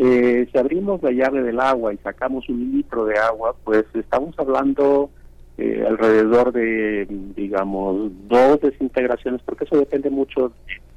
[0.00, 4.38] eh, si abrimos la llave del agua y sacamos un litro de agua, pues estamos
[4.38, 5.10] hablando
[5.56, 10.52] eh, alrededor de, digamos, dos desintegraciones, porque eso depende mucho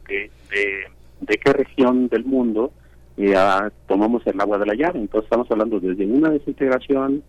[0.07, 0.29] de,
[1.21, 2.71] de qué región del mundo
[3.17, 4.99] ya tomamos el agua de la llave.
[4.99, 7.23] Entonces estamos hablando desde una desintegración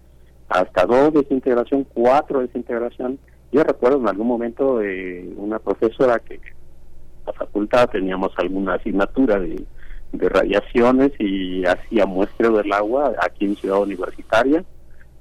[0.49, 3.19] hasta dos desintegración, cuatro desintegración.
[3.53, 6.41] Yo recuerdo en algún momento de una profesora que en
[7.27, 9.65] la facultad teníamos alguna asignatura de,
[10.15, 14.63] radiaciones y hacía muestreo del agua aquí en Ciudad Universitaria.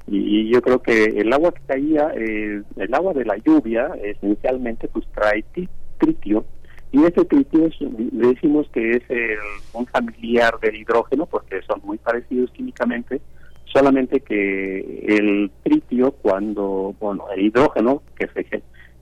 [0.05, 4.89] Y, yo creo que el agua que caía, eh, el agua de la lluvia, esencialmente
[4.89, 5.45] pues trae
[5.97, 6.43] tritio,
[6.91, 9.03] y este tritio le decimos que es
[9.73, 13.21] un familiar del hidrógeno porque son muy parecidos químicamente,
[13.65, 18.61] solamente que el tritio cuando, bueno, el hidrógeno que se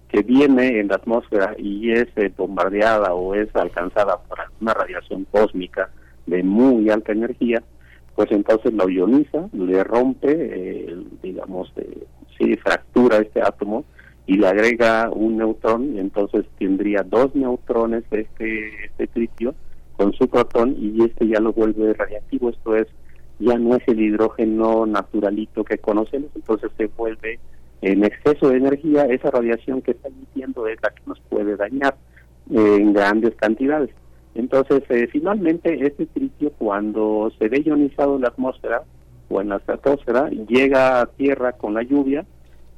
[0.10, 5.25] que viene en la atmósfera y es eh, bombardeada o es alcanzada por una radiación
[5.32, 5.89] cósmica
[6.25, 7.62] de muy alta energía,
[8.15, 12.06] pues entonces lo ioniza, le rompe, eh, digamos, eh,
[12.38, 13.86] sí, fractura este átomo
[14.29, 19.55] y le agrega un neutrón, y entonces tendría dos neutrones de este, este tritio
[19.97, 22.85] con su protón y este ya lo vuelve radiactivo, esto es,
[23.39, 27.39] ya no es el hidrógeno naturalito que conocemos, entonces se vuelve
[27.81, 31.95] en exceso de energía, esa radiación que está emitiendo es la que nos puede dañar
[32.51, 33.89] eh, en grandes cantidades.
[34.35, 38.83] Entonces, eh, finalmente, este tritio, cuando se ve ionizado en la atmósfera
[39.27, 42.27] o en la estratosfera, llega a tierra con la lluvia,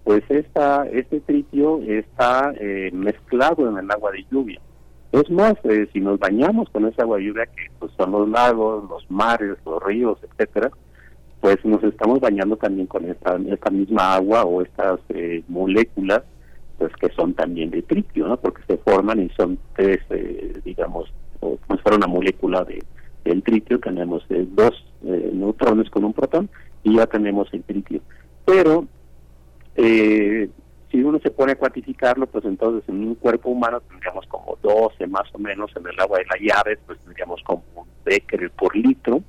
[0.03, 4.59] pues esta, este tritio está eh, mezclado en el agua de lluvia.
[5.11, 8.29] Es más, eh, si nos bañamos con esa agua de lluvia, que pues, son los
[8.29, 10.71] lagos, los mares, los ríos, etcétera,
[11.39, 16.23] pues nos estamos bañando también con esta, esta misma agua o estas eh, moléculas,
[16.77, 18.37] pues que son también de tritio, ¿no?
[18.37, 19.99] Porque se forman y son tres,
[20.63, 21.11] digamos,
[21.41, 22.83] o como si fuera una molécula de,
[23.23, 26.49] del tritio, tenemos dos neutrones con un protón
[26.83, 28.01] y ya tenemos el tritio.
[28.45, 28.87] Pero
[29.81, 30.49] eh,
[30.91, 35.07] si uno se pone a cuantificarlo, pues entonces en un cuerpo humano tendríamos como 12
[35.07, 38.75] más o menos, en el agua de la llave, pues tendríamos como un becquerel por
[38.75, 39.21] litro,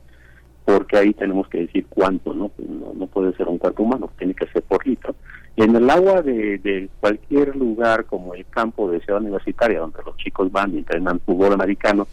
[0.65, 2.49] porque ahí tenemos que decir cuánto, ¿no?
[2.49, 5.15] Pues no, puede ser un cuerpo humano, tiene que ser por litro.
[5.55, 10.03] Y en el agua de, de cualquier lugar como el campo de ciudad universitaria, donde
[10.05, 12.07] los chicos van y entrenan fútbol americano,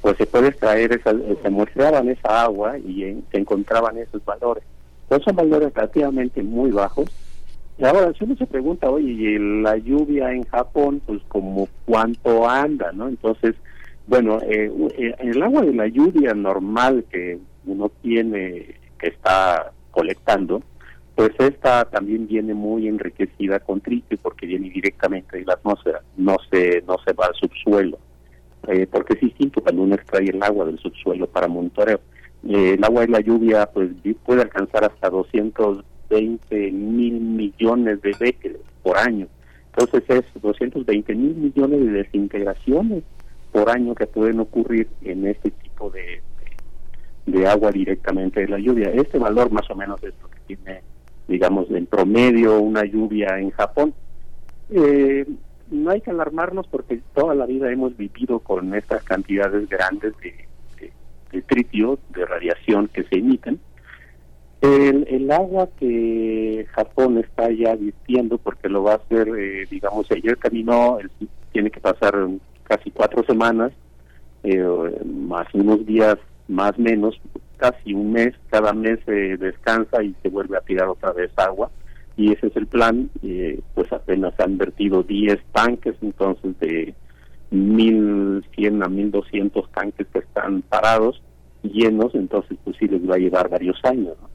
[0.00, 4.62] pues se puede extraer, esa, se muestreaban esa agua y se encontraban esos valores.
[5.08, 7.10] Pues son valores relativamente muy bajos,
[7.82, 12.92] ahora, si uno se pregunta, oye, y la lluvia en Japón, pues como cuánto anda,
[12.92, 13.08] ¿no?
[13.08, 13.54] Entonces,
[14.06, 20.62] bueno, eh, eh, el agua de la lluvia normal que uno tiene, que está colectando,
[21.14, 26.36] pues esta también viene muy enriquecida con tritio porque viene directamente de la atmósfera, no
[26.50, 27.98] se, no se va al subsuelo,
[28.68, 32.00] eh, porque es distinto cuando uno extrae el agua del subsuelo para monitoreo.
[32.46, 33.90] el agua de la lluvia pues
[34.24, 39.26] puede alcanzar hasta 200 20 mil millones de becquerel por año.
[39.76, 43.02] Entonces es 220 mil millones de desintegraciones
[43.50, 46.22] por año que pueden ocurrir en este tipo de,
[47.26, 48.90] de, agua directamente de la lluvia.
[48.90, 50.82] Este valor más o menos es lo que tiene,
[51.26, 53.92] digamos, en promedio una lluvia en Japón.
[54.70, 55.26] Eh,
[55.70, 60.46] no hay que alarmarnos porque toda la vida hemos vivido con estas cantidades grandes de,
[60.78, 60.92] de,
[61.32, 63.58] de tritio, de radiación que se emiten
[64.64, 70.10] el, el, agua que Japón está ya vistiendo, porque lo va a hacer, eh, digamos,
[70.10, 70.98] ayer caminó,
[71.52, 72.14] tiene que pasar
[72.64, 73.72] casi cuatro semanas,
[74.42, 74.64] eh,
[75.04, 76.16] más unos días
[76.48, 77.20] más menos,
[77.56, 81.70] casi un mes, cada mes se descansa y se vuelve a tirar otra vez agua.
[82.16, 86.94] Y ese es el plan, eh, pues apenas han vertido 10 tanques, entonces de
[87.50, 91.20] 1.100 a 1.200 tanques que están parados,
[91.62, 94.16] llenos, entonces pues sí les va a llevar varios años.
[94.20, 94.34] ¿no?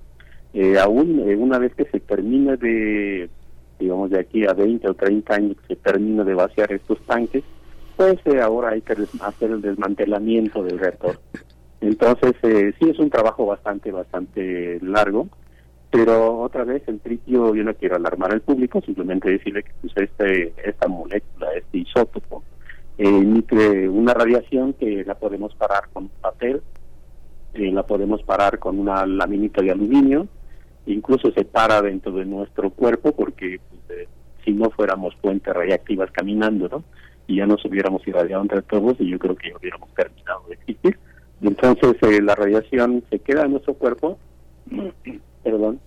[0.54, 3.30] Eh, aún eh, una vez que se termine de,
[3.80, 7.44] digamos, de aquí a 20 o 30 años que se termine de vaciar estos tanques,
[7.96, 11.20] pues eh, ahora hay que hacer el desmantelamiento del reactor.
[11.82, 15.28] Entonces, eh, sí es un trabajo bastante, bastante largo,
[15.92, 19.94] pero otra vez el tritio, yo no quiero alarmar al público, simplemente decirle que pues,
[19.98, 22.44] este, esta molécula, este isótopo,
[22.98, 26.62] emite una radiación que la podemos parar con papel,
[27.54, 30.28] la podemos parar con una laminita de aluminio,
[30.94, 34.08] incluso se para dentro de nuestro cuerpo porque pues,
[34.44, 36.84] si no fuéramos fuentes radiactivas caminando, ¿no?
[37.28, 40.56] Y ya nos hubiéramos irradiado entre todos y yo creo que ya hubiéramos terminado de
[40.56, 40.98] existir.
[41.42, 44.18] Entonces eh, la radiación se queda en nuestro cuerpo,
[45.44, 45.80] perdón,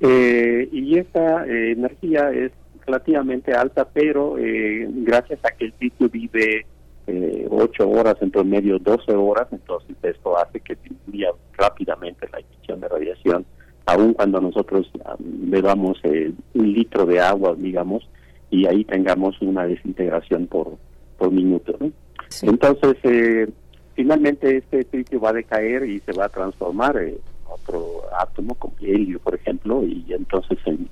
[0.00, 2.52] eh, y esa eh, energía es
[2.86, 6.66] relativamente alta, pero gracias a que el sitio vive
[7.50, 12.40] ocho horas, en promedio 12 horas, entonces esto hace que disminuya rápidamente la
[13.90, 18.08] aun cuando nosotros bebamos eh, un litro de agua, digamos,
[18.50, 20.76] y ahí tengamos una desintegración por,
[21.18, 21.76] por minuto.
[22.42, 23.48] Entonces, eh,
[23.94, 27.16] finalmente este tritio va a decaer y se va a transformar en
[27.48, 30.88] otro átomo, como helio, por ejemplo, y entonces en,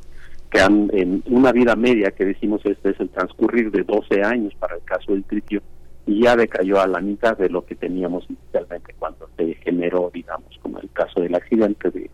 [0.50, 4.74] quedan en una vida media que decimos este es el transcurrir de 12 años para
[4.74, 5.62] el caso del tritio,
[6.06, 10.58] y ya decayó a la mitad de lo que teníamos inicialmente cuando se generó, digamos,
[10.62, 12.10] como el caso del accidente de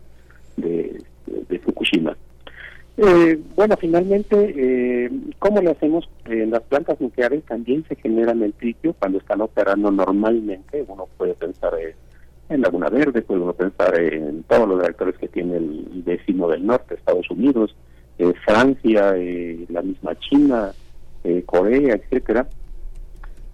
[0.57, 1.01] de,
[1.63, 2.15] Fukushima.
[2.97, 6.09] Eh, bueno, finalmente, eh, ¿cómo lo hacemos?
[6.25, 10.85] En las plantas nucleares también se generan el tritio cuando están operando normalmente.
[10.87, 11.73] Uno puede pensar
[12.49, 16.65] en Laguna Verde, puede uno pensar en todos los reactores que tiene el vecino del
[16.65, 17.75] norte, Estados Unidos,
[18.17, 20.71] eh, Francia, eh, la misma China,
[21.23, 22.47] eh, Corea, etcétera.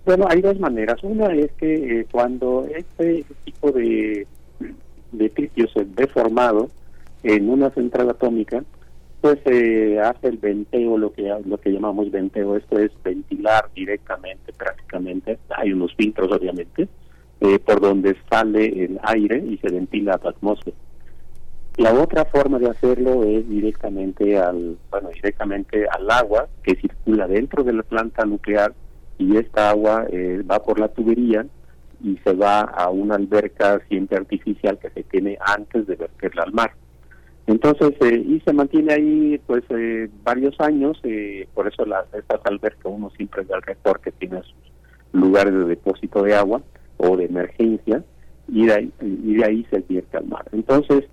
[0.06, 1.02] Bueno, hay dos maneras.
[1.04, 4.28] Una es que cuando este tipo de,
[5.12, 6.70] de tritio se ve formado,
[7.24, 8.64] en una central atómica,
[9.22, 14.52] pues se hace el venteo, lo que lo que llamamos venteo, esto es ventilar directamente,
[14.54, 16.88] prácticamente, hay unos filtros obviamente,
[17.40, 20.76] eh, por donde sale el aire y se ventila la atmósfera.
[21.78, 27.64] La otra forma de hacerlo es directamente al, bueno, directamente al agua que circula dentro
[27.64, 28.74] de la planta nuclear
[29.18, 31.46] y esta agua eh, va por la tubería
[32.04, 36.52] y se va a una alberca siempre artificial que se tiene antes de verterla al
[36.52, 36.74] mar.
[37.48, 42.40] Entonces, eh, y se mantiene ahí pues eh, varios años, eh, por eso las, estas
[42.46, 44.72] albercas uno siempre ve alrededor que tiene sus
[45.12, 46.62] lugares de depósito de agua
[46.98, 48.04] o de emergencia
[48.48, 50.46] y de ahí, y de ahí se vierte al mar.
[50.52, 51.06] Entonces,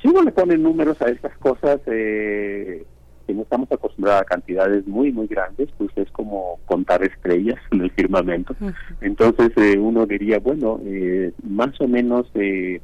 [0.00, 2.84] si uno le pone números a estas cosas, eh,
[3.32, 7.90] no estamos acostumbrados a cantidades muy, muy grandes, pues es como contar estrellas en el
[7.90, 8.54] firmamento.
[9.00, 12.80] Entonces eh, uno diría, bueno, eh, más o menos eh,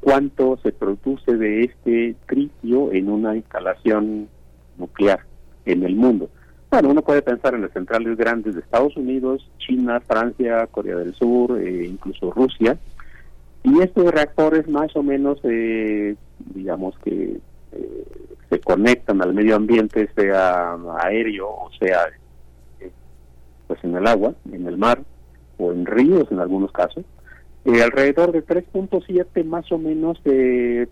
[0.00, 4.28] cuánto se produce de este tritio en una instalación
[4.78, 5.20] nuclear
[5.66, 6.30] en el mundo.
[6.70, 11.14] Bueno, uno puede pensar en las centrales grandes de Estados Unidos, China, Francia, Corea del
[11.14, 12.78] Sur, eh, incluso Rusia.
[13.62, 16.16] Y estos reactores más o menos, eh,
[16.54, 17.38] digamos que
[17.72, 18.04] eh,
[18.48, 22.00] se conectan al medio ambiente, sea aéreo o sea
[22.80, 22.90] eh,
[23.66, 25.02] pues en el agua, en el mar
[25.58, 27.04] o en ríos en algunos casos,
[27.64, 30.86] eh, alrededor de 3.7 más o menos eh,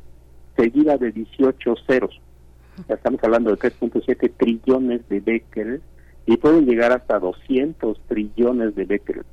[0.56, 2.20] seguida de 18 ceros.
[2.88, 5.82] Estamos hablando de 3.7 trillones de becquerel
[6.26, 9.24] y pueden llegar hasta 200 trillones de becquerel.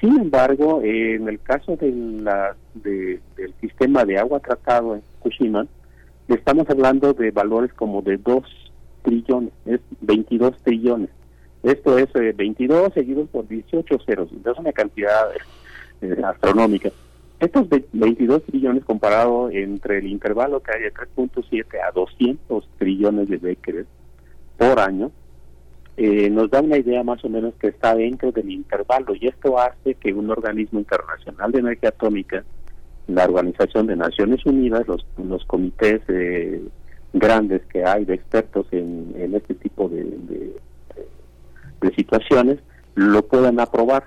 [0.00, 5.02] Sin embargo, eh, en el caso de la, de, del sistema de agua tratado en
[5.02, 5.66] Fukushima,
[6.26, 8.42] estamos hablando de valores como de 2
[9.02, 11.10] trillones, es 22 trillones.
[11.62, 15.28] Esto es eh, 22 seguidos por 18 ceros, es una cantidad
[16.02, 16.90] eh, astronómica.
[17.40, 23.28] Estos ve- 22 trillones comparado entre el intervalo que hay de 3.7 a 200 trillones
[23.28, 23.86] de becquerel
[24.56, 25.10] por año,
[25.96, 29.58] eh, nos da una idea más o menos que está dentro del intervalo y esto
[29.58, 32.44] hace que un organismo internacional de energía atómica,
[33.08, 36.62] la Organización de Naciones Unidas, los, los comités eh,
[37.12, 40.04] grandes que hay de expertos en, en este tipo de,
[41.80, 42.58] de situaciones,
[42.94, 44.04] lo puedan aprobar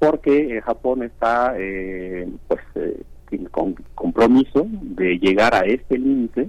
[0.00, 3.02] porque eh, Japón está eh, pues eh,
[3.52, 6.48] con compromiso de llegar a este límite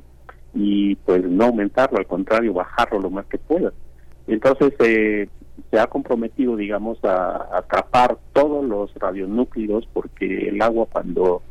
[0.56, 3.72] y pues no aumentarlo, al contrario, bajarlo lo más que pueda.
[4.28, 5.28] Entonces eh,
[5.70, 11.44] se ha comprometido, digamos, a, atrapar todos los radionúclidos porque el agua cuando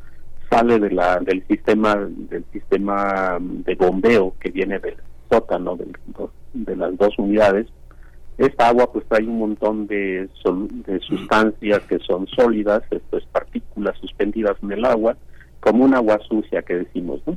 [0.50, 4.96] sale de la, del sistema del sistema de bombeo que viene del
[5.30, 5.96] sótano del-
[6.54, 7.68] de las dos unidades,
[8.40, 10.26] esta agua pues trae un montón de,
[10.86, 15.14] de sustancias que son sólidas, esto es partículas suspendidas en el agua,
[15.60, 17.36] como un agua sucia que decimos, ¿no?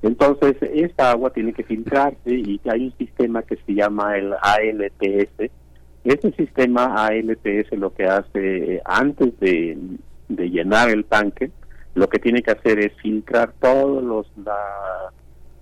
[0.00, 5.50] Entonces, esta agua tiene que filtrarse y hay un sistema que se llama el ALPS.
[6.04, 9.76] Este sistema ALPS lo que hace antes de,
[10.28, 11.50] de llenar el tanque,
[11.94, 15.12] lo que tiene que hacer es filtrar todos los, la,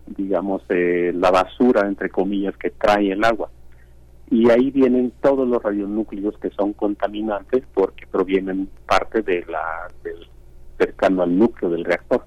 [0.07, 3.51] digamos, eh, la basura, entre comillas, que trae el agua.
[4.31, 10.27] Y ahí vienen todos los radionúcleos que son contaminantes porque provienen parte de la, del
[10.79, 12.25] cercano al núcleo del reactor.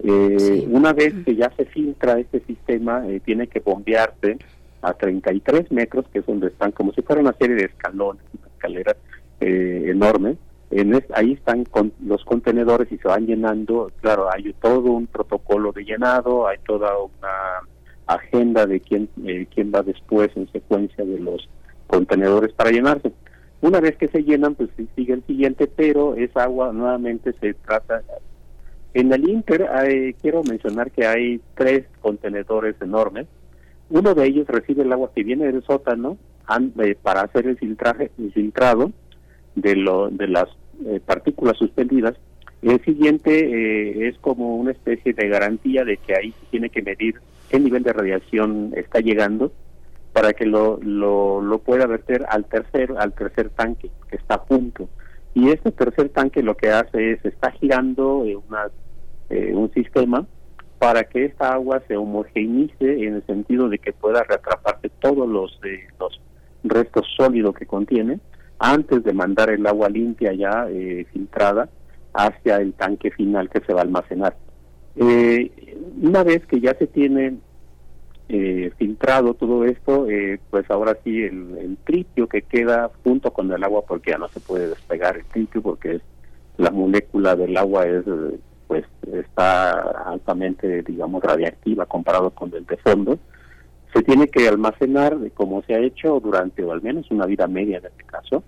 [0.00, 4.38] Eh, Una vez que ya se filtra este sistema, eh, tiene que bombearse
[4.82, 8.48] a 33 metros, que es donde están como si fuera una serie de escalones, una
[8.48, 8.96] escalera
[9.40, 10.36] eh, enorme.
[10.70, 13.90] En es- ahí están con los contenedores y se van llenando.
[14.00, 17.68] Claro, hay todo un protocolo de llenado, hay toda una
[18.06, 21.48] agenda de quién, eh, quién va después en secuencia de los
[21.86, 23.12] contenedores para llenarse.
[23.60, 28.02] Una vez que se llenan, pues sigue el siguiente, pero esa agua nuevamente se trata
[28.92, 33.26] en el Inter hay- quiero mencionar que hay tres contenedores enormes.
[33.90, 37.58] Uno de ellos recibe el agua que viene del sótano an- eh, para hacer el
[37.58, 38.92] filtraje, el filtrado
[39.56, 40.46] de, lo, de las
[40.86, 42.14] eh, partículas suspendidas.
[42.62, 46.82] El siguiente eh, es como una especie de garantía de que ahí se tiene que
[46.82, 47.16] medir
[47.54, 49.52] qué nivel de radiación está llegando
[50.12, 54.88] para que lo, lo, pueda verter al tercer, al tercer tanque que está a punto.
[55.34, 58.70] Y este tercer tanque lo que hace es, está girando eh, una,
[59.30, 60.26] eh, un sistema
[60.80, 65.60] para que esta agua se homogeneice en el sentido de que pueda reatraparse todos los,
[65.64, 66.20] eh, los
[66.64, 68.18] restos sólidos que contiene
[68.58, 71.68] antes de mandar el agua limpia ya eh, filtrada
[72.14, 74.34] hacia el tanque final que se va a almacenar.
[74.96, 77.36] Eh, una vez que ya se tiene
[78.28, 83.62] eh, filtrado todo esto, eh, pues ahora sí el, tritio que queda junto con el
[83.62, 86.02] agua, porque ya no se puede despegar el tritio, porque es,
[86.56, 88.04] la molécula del agua es
[88.66, 89.72] pues está
[90.06, 93.18] altamente, digamos, radiactiva comparado con el de fondo,
[93.92, 97.78] se tiene que almacenar, como se ha hecho durante, o al menos una vida media
[97.78, 98.42] en este caso,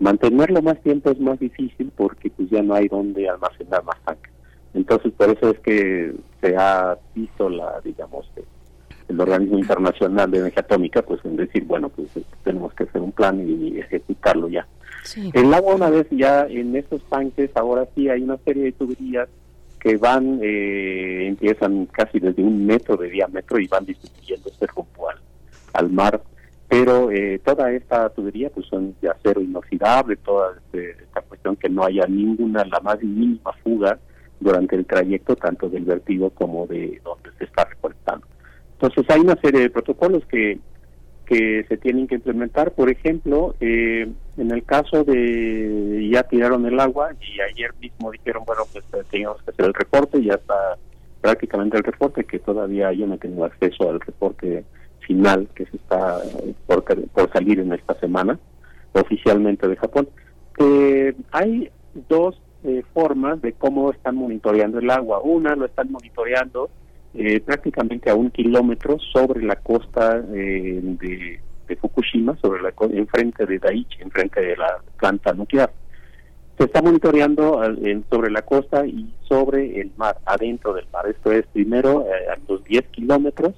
[0.00, 4.29] Mantenerlo más tiempo es más difícil porque pues ya no hay donde almacenar más sangre.
[4.74, 8.30] Entonces por eso es que se ha visto la, digamos,
[9.08, 12.08] el organismo internacional de energía atómica, pues en decir, bueno, pues
[12.44, 14.66] tenemos que hacer un plan y ejecutarlo ya.
[15.32, 19.28] El agua una vez ya en estos tanques, ahora sí hay una serie de tuberías
[19.80, 25.16] que van, eh, empiezan casi desde un metro de diámetro y van distribuyéndose rumbo al,
[25.72, 26.22] al mar.
[26.68, 31.68] Pero eh, toda esta tubería pues son de acero inoxidable, toda este, esta cuestión que
[31.68, 33.98] no haya ninguna, la más mínima fuga
[34.40, 38.26] durante el trayecto, tanto del vertido como de donde se está recolectando.
[38.72, 40.58] Entonces hay una serie de protocolos que,
[41.26, 42.72] que se tienen que implementar.
[42.72, 48.44] Por ejemplo, eh, en el caso de ya tiraron el agua y ayer mismo dijeron,
[48.46, 50.76] bueno, pues eh, teníamos que hacer el reporte, ya está
[51.20, 54.64] prácticamente el reporte, que todavía yo no tengo acceso al reporte
[55.00, 56.20] final que se está
[56.66, 58.38] por, por salir en esta semana
[58.92, 60.08] oficialmente de Japón.
[60.58, 61.70] Eh, hay
[62.08, 65.20] dos eh, formas de cómo están monitoreando el agua.
[65.22, 66.68] Una lo están monitoreando
[67.14, 71.40] eh, prácticamente a un kilómetro sobre la costa eh, de,
[71.76, 75.72] Fukushima, sobre la enfrente de Daiichi, enfrente de la planta nuclear.
[76.58, 77.62] Se está monitoreando
[78.10, 81.06] sobre la costa y sobre el mar, adentro del mar.
[81.08, 83.54] Esto es primero a los 10 kilómetros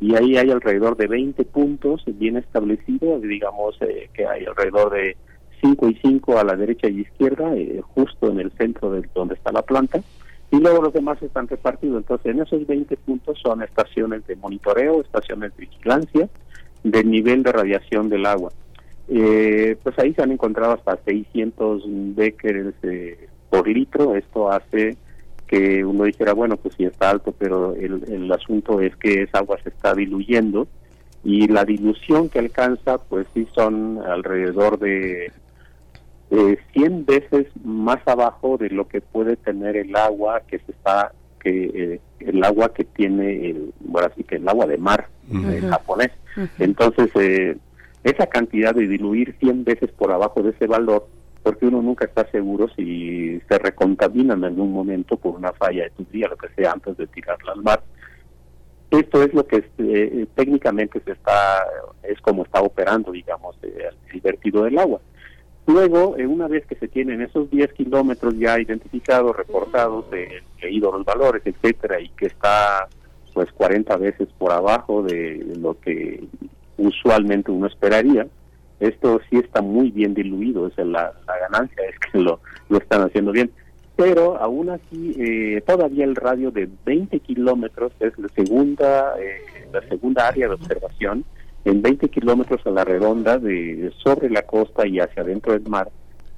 [0.00, 3.78] y ahí hay alrededor de 20 puntos bien establecidos, digamos
[4.12, 5.16] que hay alrededor de
[5.62, 7.52] 5 y 5 a la derecha y izquierda,
[7.94, 10.02] justo en el centro de donde está la planta
[10.52, 12.02] y luego los demás están repartidos.
[12.02, 16.28] Entonces, en esos 20 puntos son estaciones de monitoreo, estaciones de vigilancia
[16.84, 18.52] del nivel de radiación del agua.
[19.08, 21.84] Eh, pues ahí se han encontrado hasta 600
[22.14, 24.14] becquerels eh, por litro.
[24.14, 24.98] Esto hace
[25.46, 29.38] que uno dijera, bueno, pues sí está alto, pero el, el asunto es que esa
[29.38, 30.66] agua se está diluyendo
[31.24, 35.32] y la dilución que alcanza, pues sí son alrededor de
[36.34, 41.12] eh, 100 veces más abajo de lo que puede tener el agua que se está
[41.38, 45.08] que eh, el agua que tiene el bueno así que el agua de mar
[45.68, 46.10] japonés.
[46.58, 47.58] Entonces eh,
[48.02, 51.06] esa cantidad de diluir 100 veces por abajo de ese valor
[51.42, 55.90] porque uno nunca está seguro si se recontamina en algún momento por una falla de
[55.90, 57.82] tubería lo que sea antes de tirarla al mar.
[58.90, 61.62] Esto es lo que eh, técnicamente se está
[62.02, 65.00] es como está operando digamos el vertido del agua
[65.66, 70.90] Luego, eh, una vez que se tienen esos 10 kilómetros ya identificados, reportados, eh, leído
[70.90, 72.88] los valores, etcétera, y que está
[73.32, 76.24] pues 40 veces por abajo de lo que
[76.76, 78.26] usualmente uno esperaría,
[78.80, 83.02] esto sí está muy bien diluido, es la, la ganancia es que lo, lo están
[83.02, 83.50] haciendo bien.
[83.94, 89.82] Pero aún así, eh, todavía el radio de 20 kilómetros es la segunda, eh, la
[89.82, 91.24] segunda área de observación
[91.64, 95.90] en 20 kilómetros a la redonda de sobre la costa y hacia adentro del mar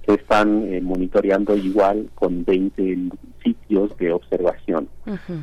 [0.03, 3.11] que están eh, monitoreando igual con 20
[3.43, 4.89] sitios de observación.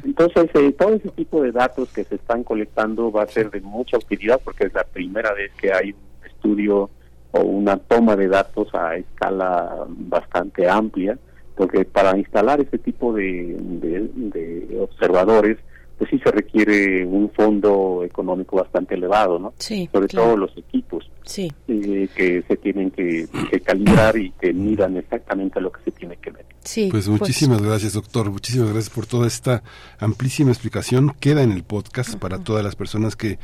[0.04, 3.62] Entonces, eh, todo ese tipo de datos que se están colectando va a ser de
[3.62, 6.92] mucha utilidad porque es la primera vez que hay un estudio
[7.32, 11.18] o una toma de datos a escala bastante amplia,
[11.56, 15.58] porque para instalar ese tipo de, de observadores
[16.02, 19.54] pues sí se requiere un fondo económico bastante elevado, ¿no?
[19.60, 21.54] Sí, Sobre todo los equipos sí.
[21.68, 23.28] Eh, que se tienen que,
[23.64, 26.47] calibrar y que miran exactamente lo que se tiene que ver.
[26.64, 28.32] Sí, pues, pues muchísimas gracias, doctor.
[28.32, 29.62] Muchísimas gracias por toda esta
[29.99, 31.14] amplísima explicación.
[31.20, 33.38] Queda en el podcast para todas las personas que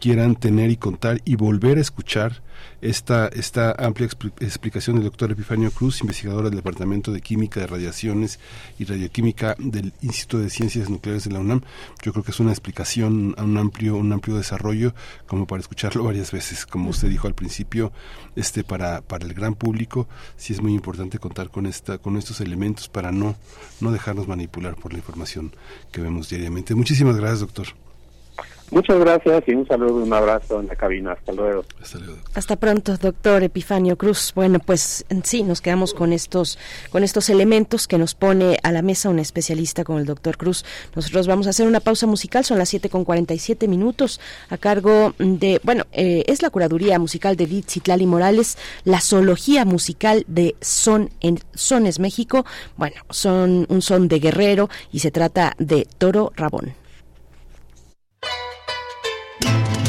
[0.00, 2.42] quieran tener y contar y volver a escuchar
[2.80, 4.08] esta, esta amplia
[4.40, 8.40] explicación del doctor Epifanio Cruz, investigador del Departamento de Química de Radiaciones
[8.78, 11.60] y Radioquímica del Instituto de Ciencias Nucleares de la UNAM.
[12.02, 14.94] Yo creo que es una explicación a un amplio, un amplio desarrollo,
[15.26, 16.66] como para escucharlo varias veces.
[16.66, 17.92] Como usted dijo al principio,
[18.36, 22.40] este para, para el gran público sí es muy importante contar con esta, con estos
[22.40, 23.36] elementos para no,
[23.80, 25.52] no dejarnos manipular por la información
[25.92, 26.74] que vemos diariamente.
[26.74, 27.89] Muchísimas gracias, doctor.
[28.70, 31.12] Muchas gracias y un saludo, un abrazo en la cabina.
[31.12, 31.64] Hasta luego.
[32.34, 34.32] Hasta, pronto, doctor Epifanio Cruz.
[34.34, 36.56] Bueno, pues sí, nos quedamos con estos,
[36.90, 40.64] con estos elementos que nos pone a la mesa un especialista como el doctor Cruz.
[40.94, 45.14] Nosotros vamos a hacer una pausa musical, son las 7 con 47 minutos, a cargo
[45.18, 50.54] de, bueno, eh, es la curaduría musical de Edith Citlali Morales, la zoología musical de
[50.60, 52.46] Son en Sones México.
[52.76, 56.79] Bueno, son un son de guerrero y se trata de Toro Rabón.
[59.46, 59.79] Allá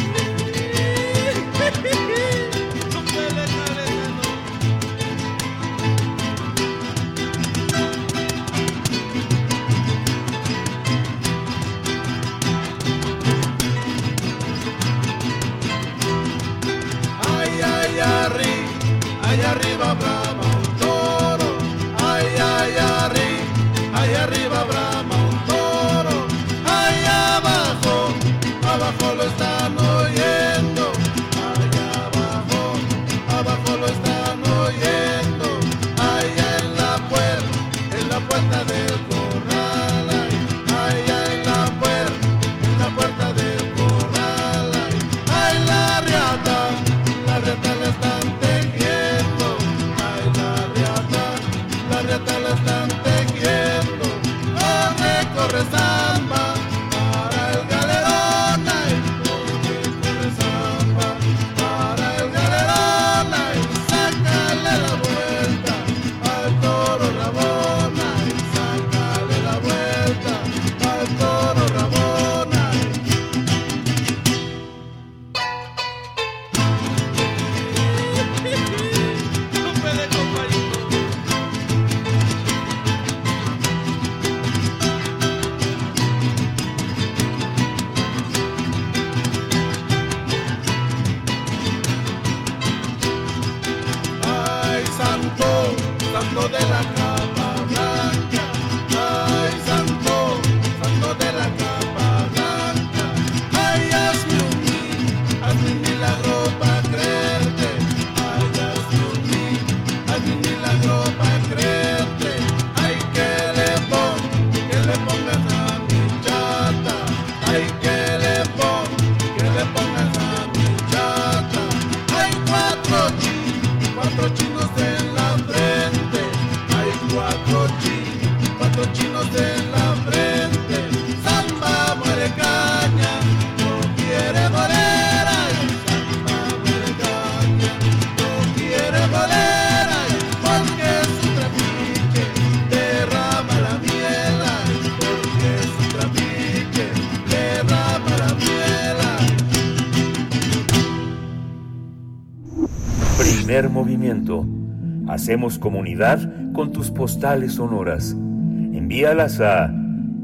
[155.11, 156.19] Hacemos comunidad
[156.53, 158.11] con tus postales sonoras.
[158.11, 159.69] Envíalas a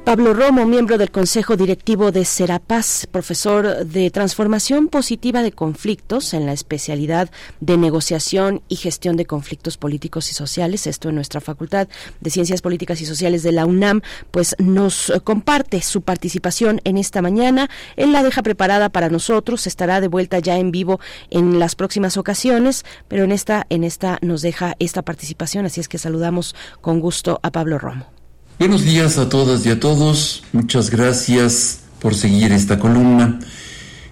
[0.09, 6.47] Pablo Romo, miembro del Consejo Directivo de Serapaz, profesor de Transformación Positiva de Conflictos en
[6.47, 7.29] la especialidad
[7.61, 11.89] de Negociación y Gestión de Conflictos Políticos y Sociales, esto en nuestra Facultad
[12.23, 14.01] de Ciencias Políticas y Sociales de la UNAM,
[14.31, 17.69] pues nos comparte su participación en esta mañana.
[17.97, 22.17] Él la deja preparada para nosotros, estará de vuelta ya en vivo en las próximas
[22.17, 26.99] ocasiones, pero en esta, en esta nos deja esta participación, así es que saludamos con
[26.99, 28.18] gusto a Pablo Romo.
[28.59, 30.43] Buenos días a todas y a todos.
[30.53, 33.39] Muchas gracias por seguir esta columna.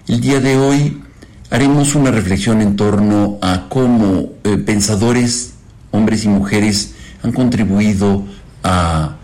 [0.07, 1.03] El día de hoy
[1.49, 5.51] haremos una reflexión en torno a cómo eh, pensadores,
[5.91, 6.93] hombres y mujeres,
[7.23, 8.23] han contribuido
[8.63, 9.17] a,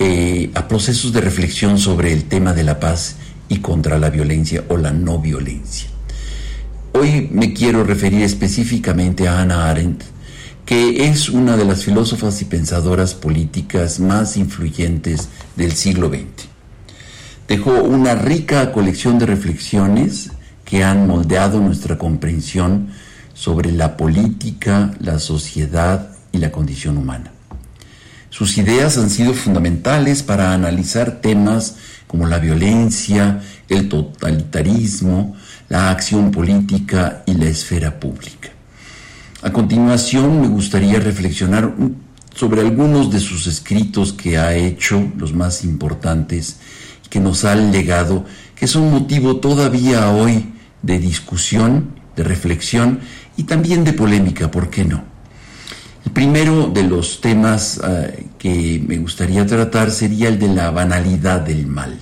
[0.00, 3.16] eh, a procesos de reflexión sobre el tema de la paz
[3.48, 5.88] y contra la violencia o la no violencia.
[6.92, 10.02] Hoy me quiero referir específicamente a Hannah Arendt,
[10.68, 16.46] que es una de las filósofas y pensadoras políticas más influyentes del siglo XX.
[17.48, 20.30] Dejó una rica colección de reflexiones
[20.66, 22.90] que han moldeado nuestra comprensión
[23.32, 27.32] sobre la política, la sociedad y la condición humana.
[28.28, 33.40] Sus ideas han sido fundamentales para analizar temas como la violencia,
[33.70, 35.34] el totalitarismo,
[35.70, 38.57] la acción política y la esfera pública.
[39.40, 41.72] A continuación me gustaría reflexionar
[42.34, 46.56] sobre algunos de sus escritos que ha hecho, los más importantes,
[47.08, 48.24] que nos han legado,
[48.56, 52.98] que son motivo todavía hoy de discusión, de reflexión
[53.36, 55.04] y también de polémica, ¿por qué no?
[56.04, 61.42] El primero de los temas uh, que me gustaría tratar sería el de la banalidad
[61.42, 61.96] del mal.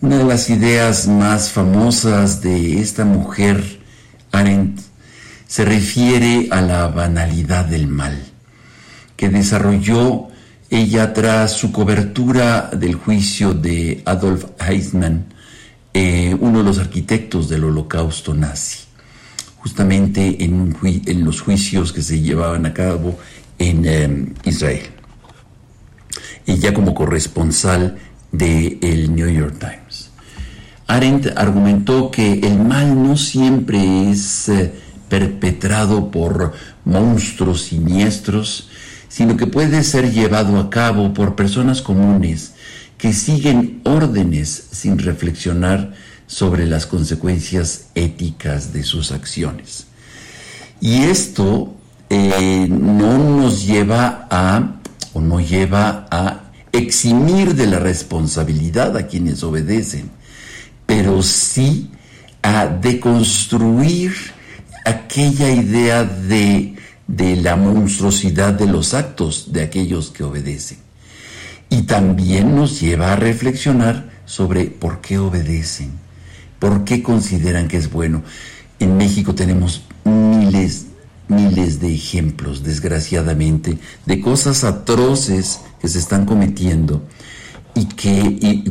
[0.00, 3.80] Una de las ideas más famosas de esta mujer,
[4.32, 4.91] Arendt,
[5.52, 8.18] se refiere a la banalidad del mal,
[9.16, 10.28] que desarrolló
[10.70, 15.26] ella tras su cobertura del juicio de Adolf Eichmann,
[15.92, 18.78] eh, uno de los arquitectos del holocausto nazi,
[19.58, 20.74] justamente en,
[21.22, 23.18] los juicios que se llevaban a cabo
[23.58, 24.86] en eh, Israel.
[26.46, 27.98] Ella como corresponsal
[28.30, 30.08] del el New York Times.
[30.86, 34.48] Arendt argumentó que el mal no siempre es...
[34.48, 36.54] Eh, perpetrado por
[36.86, 38.70] monstruos siniestros,
[39.10, 42.54] sino que puede ser llevado a cabo por personas comunes
[42.96, 45.92] que siguen órdenes sin reflexionar
[46.26, 49.84] sobre las consecuencias éticas de sus acciones.
[50.80, 51.74] Y esto
[52.08, 54.76] eh, no nos lleva a,
[55.12, 60.10] o no lleva a eximir de la responsabilidad a quienes obedecen,
[60.86, 61.90] pero sí
[62.40, 64.14] a deconstruir
[64.84, 66.76] aquella idea de,
[67.06, 70.78] de la monstruosidad de los actos de aquellos que obedecen.
[71.68, 75.92] Y también nos lleva a reflexionar sobre por qué obedecen,
[76.58, 78.22] por qué consideran que es bueno.
[78.78, 80.86] En México tenemos miles,
[81.28, 87.02] miles de ejemplos, desgraciadamente, de cosas atroces que se están cometiendo
[87.74, 88.64] y que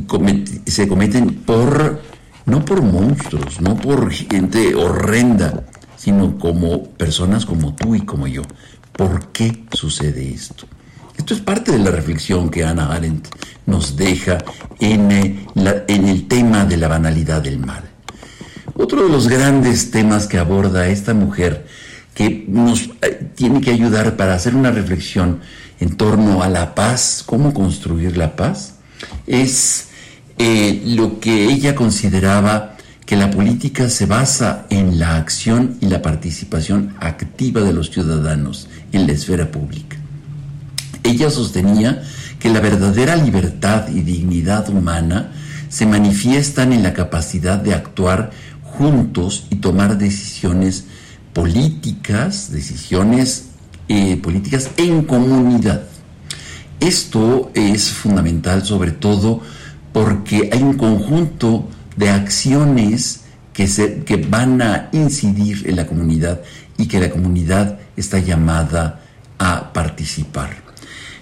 [0.66, 2.02] se cometen por,
[2.46, 5.64] no por monstruos, no por gente horrenda,
[6.02, 8.42] sino como personas como tú y como yo.
[8.92, 10.66] ¿Por qué sucede esto?
[11.16, 13.28] Esto es parte de la reflexión que Ana Arendt
[13.68, 14.40] nos deja
[14.80, 15.46] en, eh,
[15.88, 17.84] el tema de la banalidad del mal.
[18.74, 21.68] Otro de los grandes temas que aborda esta mujer,
[22.16, 25.40] que nos eh, tiene que ayudar para hacer una reflexión
[25.80, 28.78] en torno a la paz, cómo construir la paz,
[29.28, 29.90] es
[30.40, 32.78] eh, lo que ella consideraba
[33.12, 38.70] que la política se basa en la acción y la participación activa de los ciudadanos
[38.94, 39.98] en la esfera pública.
[41.04, 42.04] Ella sostenía
[42.40, 45.34] que la verdadera libertad y dignidad humana
[45.68, 48.32] se manifiestan en la capacidad de actuar
[48.64, 50.86] juntos y tomar decisiones
[51.34, 53.48] políticas, decisiones
[53.90, 55.84] eh, políticas en comunidad.
[56.80, 59.42] Esto es fundamental sobre todo
[59.92, 63.22] porque hay un conjunto de acciones
[63.54, 66.42] que, se, que van a incidir en la comunidad
[66.78, 69.02] y que la comunidad está llamada
[69.38, 70.50] a participar.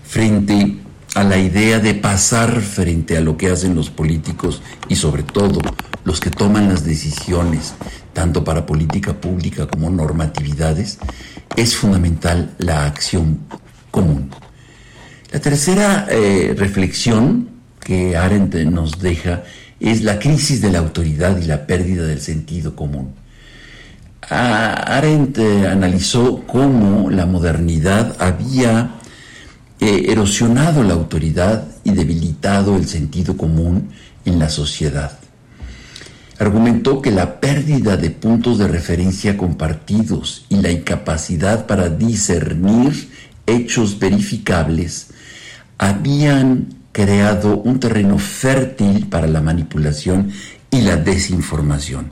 [0.04, 0.78] Frente
[1.16, 5.60] a la idea de pasar frente a lo que hacen los políticos y sobre todo
[6.04, 7.74] los que toman las decisiones,
[8.14, 11.00] tanto para política pública como normatividades,
[11.56, 13.40] es fundamental la acción
[13.92, 14.30] común.
[15.32, 17.50] La tercera eh, reflexión
[17.80, 19.44] que Arendt nos deja
[19.80, 23.14] es la crisis de la autoridad y la pérdida del sentido común.
[24.30, 28.92] Arendt eh, analizó cómo la modernidad había
[29.80, 33.90] eh, erosionado la autoridad y debilitado el sentido común
[34.26, 35.18] en la sociedad.
[36.38, 43.10] Argumentó que la pérdida de puntos de referencia compartidos y la incapacidad para discernir
[43.46, 45.08] hechos verificables
[45.78, 50.32] habían creado un terreno fértil para la manipulación
[50.72, 52.12] y la desinformación.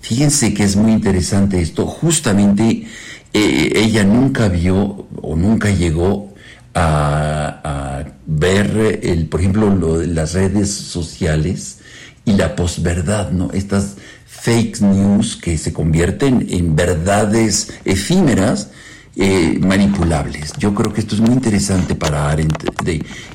[0.00, 1.86] Fíjense que es muy interesante esto.
[1.86, 2.86] Justamente
[3.32, 6.32] eh, ella nunca vio o nunca llegó
[6.74, 11.78] a, ver, el, por ejemplo, las redes sociales
[12.24, 13.50] y la posverdad, ¿no?
[13.52, 13.96] Estas
[14.26, 18.70] fake news que se convierten en verdades efímeras
[19.16, 20.52] eh, manipulables.
[20.58, 22.64] Yo creo que esto es muy interesante para Arendt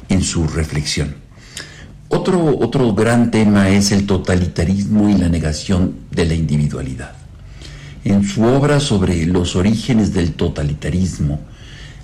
[0.10, 1.16] en su reflexión.
[2.10, 7.14] Otro, otro gran tema es el totalitarismo y la negación de la individualidad.
[8.06, 11.42] En su obra sobre los orígenes del totalitarismo,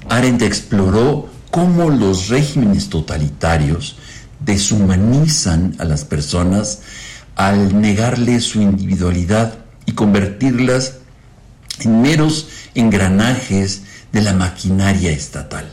[0.09, 3.97] Arendt exploró cómo los regímenes totalitarios
[4.39, 6.81] deshumanizan a las personas
[7.35, 10.95] al negarles su individualidad y convertirlas
[11.85, 15.69] meros engranajes de la maquinaria estatal.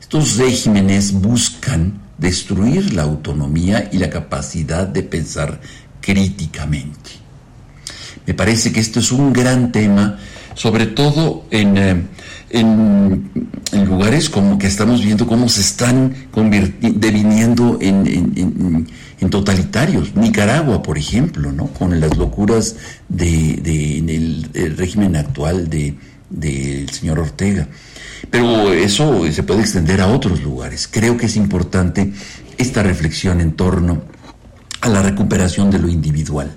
[0.00, 5.60] Estos regímenes buscan destruir la autonomía y la capacidad de pensar
[6.00, 7.10] críticamente.
[8.26, 10.18] Me parece que esto es un gran tema,
[10.54, 12.02] sobre todo en, eh,
[12.50, 13.30] en,
[13.86, 16.14] lugares como que estamos viendo cómo se están
[16.80, 18.86] deviniendo en, en,
[19.30, 20.14] totalitarios.
[20.14, 21.68] Nicaragua, por ejemplo, ¿no?
[21.68, 22.76] con las locuras
[23.08, 25.96] de, de en régimen actual de,
[26.30, 27.68] del señor Ortega.
[28.30, 30.88] Pero eso se puede extender a otros lugares.
[30.90, 32.12] Creo que es importante
[32.58, 34.02] esta reflexión en torno
[34.80, 36.56] a la recuperación de lo individual.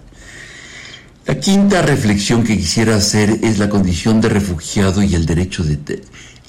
[1.26, 6.02] La quinta reflexión que quisiera hacer es la condición de refugiado y el derecho, de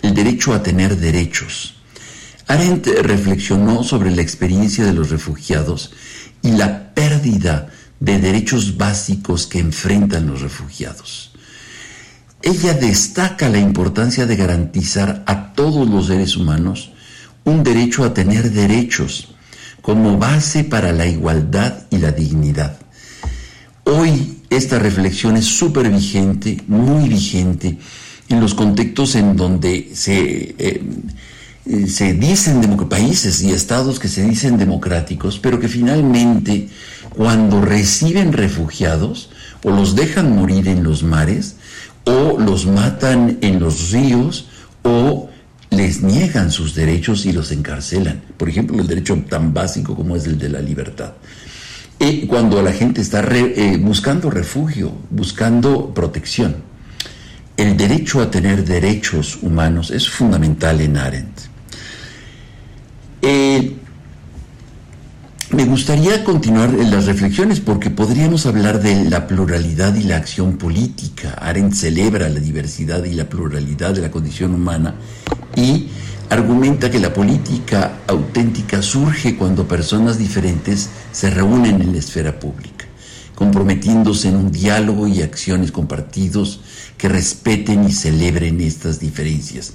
[0.02, 1.79] el derecho a tener derechos.
[2.50, 5.92] Arendt reflexionó sobre la experiencia de los refugiados
[6.42, 7.68] y la pérdida
[8.00, 11.30] de derechos básicos que enfrentan los refugiados.
[12.42, 16.90] Ella destaca la importancia de garantizar a todos los seres humanos
[17.44, 19.32] un derecho a tener derechos
[19.80, 22.80] como base para la igualdad y la dignidad.
[23.84, 27.78] Hoy esta reflexión es súper vigente, muy vigente,
[28.28, 30.82] en los contextos en donde se, eh,
[31.86, 36.68] se dicen países y estados que se dicen democráticos, pero que finalmente
[37.10, 39.30] cuando reciben refugiados
[39.62, 41.56] o los dejan morir en los mares,
[42.04, 44.48] o los matan en los ríos
[44.82, 45.28] o
[45.70, 48.22] les niegan sus derechos y los encarcelan.
[48.36, 51.12] Por ejemplo, el derecho tan básico como es el de la libertad.
[51.98, 56.68] Y cuando la gente está eh, buscando refugio, buscando protección.
[57.56, 61.49] el derecho a tener derechos humanos es fundamental en Arendt.
[63.22, 63.76] Eh,
[65.50, 70.56] me gustaría continuar en las reflexiones porque podríamos hablar de la pluralidad y la acción
[70.56, 71.34] política.
[71.34, 74.94] Arendt celebra la diversidad y la pluralidad de la condición humana
[75.56, 75.88] y
[76.30, 82.86] argumenta que la política auténtica surge cuando personas diferentes se reúnen en la esfera pública,
[83.34, 86.60] comprometiéndose en un diálogo y acciones compartidos
[86.96, 89.72] que respeten y celebren estas diferencias.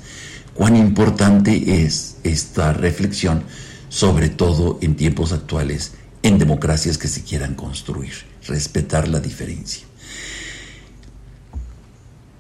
[0.54, 3.44] Cuán importante es esta reflexión
[3.90, 8.14] sobre todo en tiempos actuales, en democracias que se quieran construir,
[8.48, 9.86] respetar la diferencia.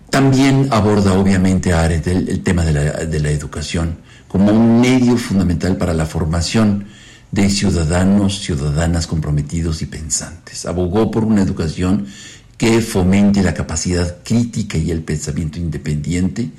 [0.09, 6.87] También aborda obviamente el, tema de la educación como un medio fundamental para la formación
[7.31, 10.65] de ciudadanos, ciudadanas comprometidos y pensantes.
[10.65, 12.07] Abogó por una educación
[12.57, 16.51] que fomente la capacidad crítica y el pensamiento independiente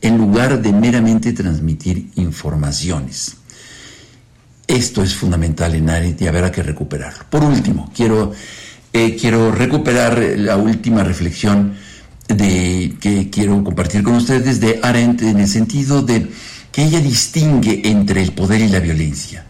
[0.00, 3.36] en lugar de meramente transmitir informaciones.
[4.66, 7.24] Esto es fundamental en Arendt y habrá que recuperarlo.
[7.28, 8.32] Por último, quiero,
[8.92, 11.74] eh, quiero recuperar la última reflexión
[12.28, 16.30] de, que quiero compartir con ustedes de Arendt en el sentido de
[16.70, 19.44] que ella distingue entre el poder y la violencia.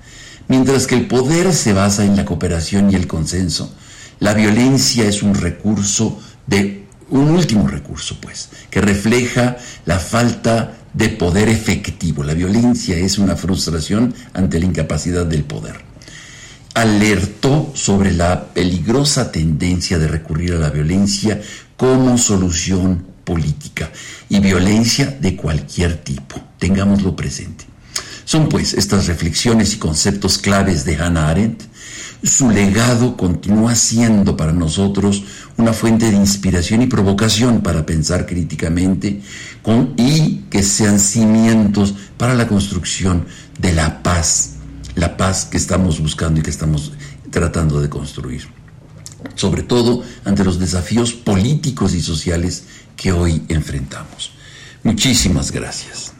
[0.48, 3.74] Mientras que el poder se basa en la cooperación y el consenso,
[4.20, 6.79] la violencia es un recurso de
[7.10, 12.24] un último recurso, pues, que refleja la falta de poder efectivo.
[12.24, 15.80] La violencia es una frustración ante la incapacidad del poder.
[16.74, 21.40] Alertó sobre la peligrosa tendencia de recurrir a la violencia
[21.76, 23.90] como solución política
[24.28, 26.40] y violencia de cualquier tipo.
[26.58, 27.64] Tengámoslo presente.
[28.24, 31.62] Son pues estas reflexiones y conceptos claves de Hannah Arendt.
[32.22, 35.24] Su legado continúa siendo para nosotros
[35.56, 39.22] una fuente de inspiración y provocación para pensar críticamente
[39.62, 43.24] con, y que sean cimientos para la construcción
[43.58, 44.56] de la paz,
[44.96, 46.92] la paz que estamos buscando y que estamos
[47.30, 48.46] tratando de construir,
[49.34, 52.64] sobre todo ante los desafíos políticos y sociales
[52.96, 54.32] que hoy enfrentamos.
[54.82, 56.19] Muchísimas gracias.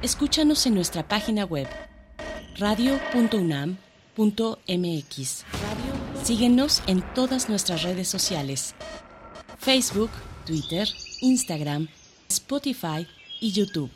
[0.00, 1.66] Escúchanos en nuestra página web
[2.56, 3.76] radio.unam.mx.
[6.22, 8.76] Síguenos en todas nuestras redes sociales:
[9.58, 10.10] Facebook,
[10.46, 10.88] Twitter,
[11.20, 11.88] Instagram,
[12.28, 13.08] Spotify
[13.40, 13.90] y YouTube.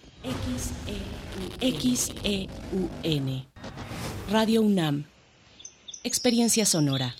[1.60, 3.46] X-E-U-N.
[4.28, 5.04] Radio UNAM.
[6.02, 7.14] Experiencia sonora.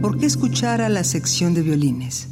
[0.00, 2.31] ¿Por qué escuchar a la sección de violines?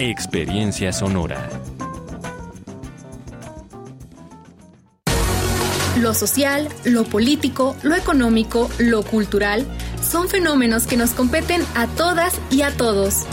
[0.00, 1.48] Experiencia sonora.
[5.98, 9.66] Lo social, lo político, lo económico, lo cultural,
[10.00, 13.26] son fenómenos que nos competen a todas y a todos.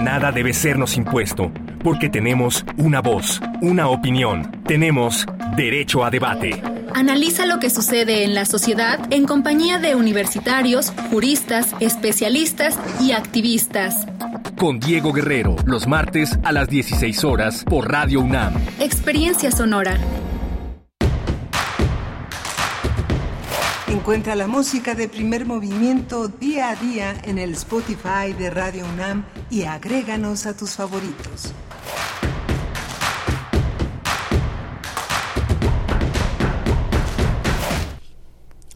[0.00, 1.50] Nada debe sernos impuesto,
[1.82, 5.26] porque tenemos una voz, una opinión, tenemos
[5.56, 6.62] derecho a debate.
[6.94, 14.06] Analiza lo que sucede en la sociedad en compañía de universitarios, juristas, especialistas y activistas.
[14.56, 18.54] Con Diego Guerrero, los martes a las 16 horas por Radio UNAM.
[18.78, 19.98] Experiencia sonora.
[23.88, 29.24] Encuentra la música de primer movimiento día a día en el Spotify de Radio UNAM
[29.50, 31.52] y agréganos a tus favoritos.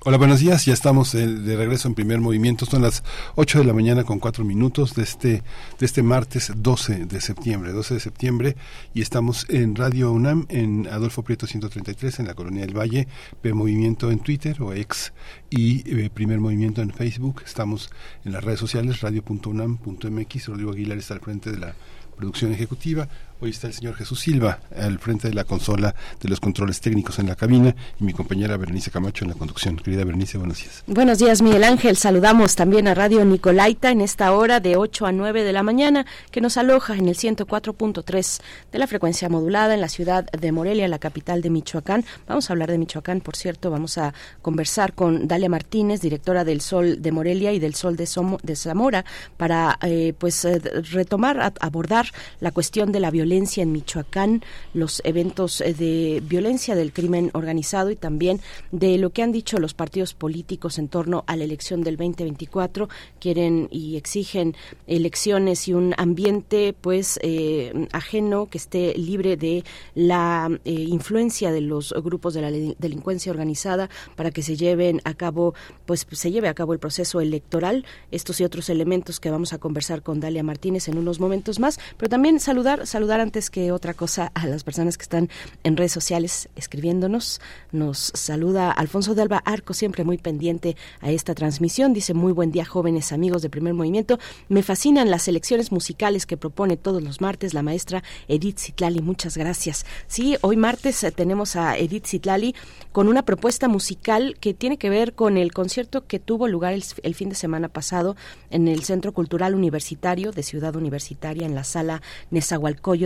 [0.06, 0.66] Hola, buenos días.
[0.66, 2.66] Ya estamos eh, de regreso en primer movimiento.
[2.66, 3.02] Son las
[3.36, 5.42] 8 de la mañana con 4 minutos de este,
[5.78, 8.56] de este martes 12 de septiembre, 12 de septiembre.
[8.92, 13.08] Y estamos en Radio UNAM, en Adolfo Prieto 133, en la Colonia del Valle,
[13.40, 15.14] P Movimiento en Twitter o ex
[15.48, 17.40] y eh, Primer Movimiento en Facebook.
[17.46, 17.88] Estamos
[18.26, 20.46] en las redes sociales, radio.unam.mx.
[20.48, 21.74] Rodrigo Aguilar está al frente de la
[22.14, 23.08] producción ejecutiva.
[23.44, 27.18] Hoy está el señor Jesús Silva al frente de la consola de los controles técnicos
[27.18, 29.76] en la cabina y mi compañera Berenice Camacho en la conducción.
[29.76, 30.82] Querida Berenice, buenos días.
[30.86, 31.98] Buenos días, Miguel Ángel.
[31.98, 36.06] Saludamos también a Radio Nicolaita en esta hora de 8 a 9 de la mañana,
[36.30, 38.40] que nos aloja en el 104.3
[38.72, 42.02] de la frecuencia modulada en la ciudad de Morelia, la capital de Michoacán.
[42.26, 43.70] Vamos a hablar de Michoacán, por cierto.
[43.70, 48.04] Vamos a conversar con Dalia Martínez, directora del Sol de Morelia y del Sol de,
[48.06, 49.04] Somo- de Zamora,
[49.36, 50.60] para eh, pues eh,
[50.92, 52.06] retomar, abordar
[52.40, 54.42] la cuestión de la violencia en Michoacán,
[54.74, 59.58] los eventos eh, de violencia del crimen organizado y también de lo que han dicho
[59.58, 62.88] los partidos políticos en torno a la elección del 2024.
[63.20, 64.54] Quieren y exigen
[64.86, 69.64] elecciones y un ambiente pues eh, ajeno que esté libre de
[69.94, 75.00] la eh, influencia de los grupos de la de- delincuencia organizada para que se lleven
[75.04, 75.54] a cabo
[75.86, 79.58] pues se lleve a cabo el proceso electoral estos y otros elementos que vamos a
[79.58, 83.94] conversar con Dalia Martínez en unos momentos más pero también saludar saludar antes que otra
[83.94, 85.30] cosa a las personas que están
[85.64, 87.40] en redes sociales escribiéndonos.
[87.72, 91.94] Nos saluda Alfonso de Alba Arco siempre muy pendiente a esta transmisión.
[91.94, 94.18] Dice muy buen día jóvenes amigos de primer movimiento.
[94.48, 99.38] Me fascinan las selecciones musicales que propone todos los martes la maestra Edith Zitlali muchas
[99.38, 99.86] gracias.
[100.06, 102.54] Sí hoy martes eh, tenemos a Edith Zitlali
[102.92, 107.14] con una propuesta musical que tiene que ver con el concierto que tuvo lugar el,
[107.14, 108.16] fin de semana pasado
[108.50, 113.03] en el Centro Cultural Universitario de Ciudad Universitaria en la sala Nezahualcóyotl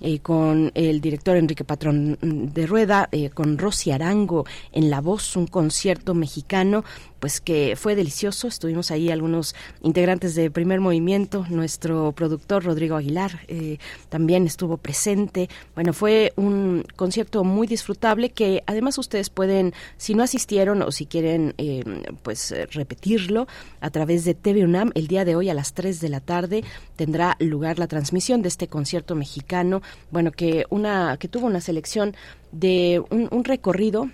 [0.00, 5.00] eh, con el director Enrique Patrón mm, de Rueda, eh, con Rosy Arango en la
[5.00, 6.84] voz, un concierto mexicano
[7.24, 8.48] pues que fue delicioso.
[8.48, 13.78] Estuvimos ahí algunos integrantes de Primer Movimiento, nuestro productor Rodrigo Aguilar eh,
[14.10, 15.48] también estuvo presente.
[15.74, 21.06] Bueno, fue un concierto muy disfrutable que además ustedes pueden, si no asistieron o si
[21.06, 21.82] quieren eh,
[22.22, 23.46] pues repetirlo
[23.80, 26.62] a través de TV UNAM, el día de hoy a las 3 de la tarde
[26.96, 32.14] tendrá lugar la transmisión de este concierto mexicano, bueno, que una que tuvo una selección
[32.52, 34.10] de un, un recorrido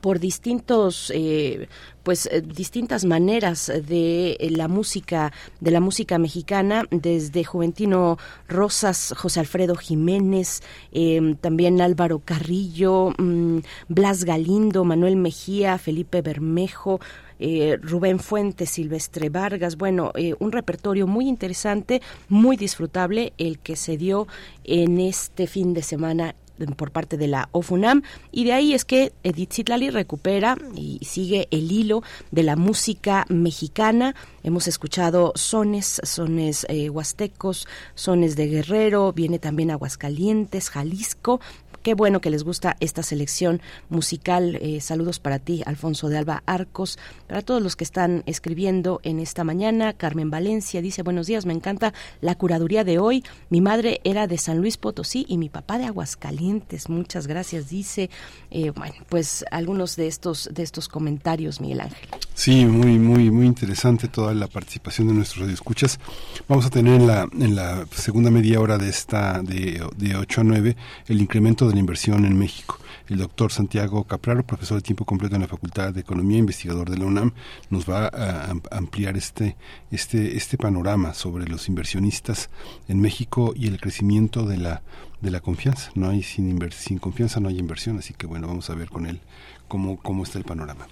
[0.00, 1.68] por distintos eh,
[2.02, 8.18] pues eh, distintas maneras de eh, la música de la música mexicana desde Juventino
[8.48, 10.62] Rosas José Alfredo Jiménez
[10.92, 13.58] eh, también Álvaro Carrillo mm,
[13.88, 17.00] Blas Galindo Manuel Mejía Felipe Bermejo
[17.38, 23.76] eh, Rubén Fuentes, Silvestre Vargas, bueno, eh, un repertorio muy interesante, muy disfrutable, el que
[23.76, 24.28] se dio
[24.62, 26.36] en este fin de semana
[26.76, 28.02] por parte de la OFUNAM
[28.32, 33.26] y de ahí es que Edith Zitlali recupera y sigue el hilo de la música
[33.28, 34.14] mexicana.
[34.42, 41.40] Hemos escuchado sones, sones eh, huastecos, sones de Guerrero, viene también Aguascalientes, Jalisco,
[41.84, 43.60] Qué bueno que les gusta esta selección
[43.90, 44.56] musical.
[44.62, 49.20] Eh, saludos para ti, Alfonso de Alba Arcos, para todos los que están escribiendo en
[49.20, 49.92] esta mañana.
[49.92, 53.22] Carmen Valencia dice, buenos días, me encanta la curaduría de hoy.
[53.50, 56.88] Mi madre era de San Luis Potosí y mi papá de Aguascalientes.
[56.88, 58.08] Muchas gracias, dice.
[58.50, 62.08] Eh, bueno, pues algunos de estos, de estos comentarios, Miguel Ángel.
[62.32, 66.00] Sí, muy, muy, muy interesante toda la participación de nuestros escuchas.
[66.48, 70.40] Vamos a tener en la, en la segunda media hora de esta, de, de 8
[70.40, 70.76] a 9,
[71.08, 72.78] el incremento de la inversión en México.
[73.08, 76.96] El doctor Santiago Capraro, profesor de tiempo completo en la Facultad de Economía, investigador de
[76.96, 77.32] la UNAM,
[77.68, 79.56] nos va a am- ampliar este,
[79.90, 82.48] este, este panorama sobre los inversionistas
[82.88, 84.82] en México y el crecimiento de la,
[85.20, 85.90] de la confianza.
[85.94, 88.88] No hay sin, inver- sin confianza no hay inversión, así que bueno, vamos a ver
[88.88, 89.20] con él
[89.68, 90.86] cómo, cómo está el panorama.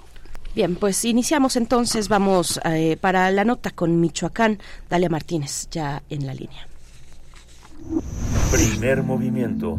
[0.55, 4.59] Bien, pues iniciamos entonces, vamos eh, para la nota con Michoacán.
[4.91, 6.69] Dalia Martínez, ya en la línea.
[8.51, 9.79] Primer movimiento.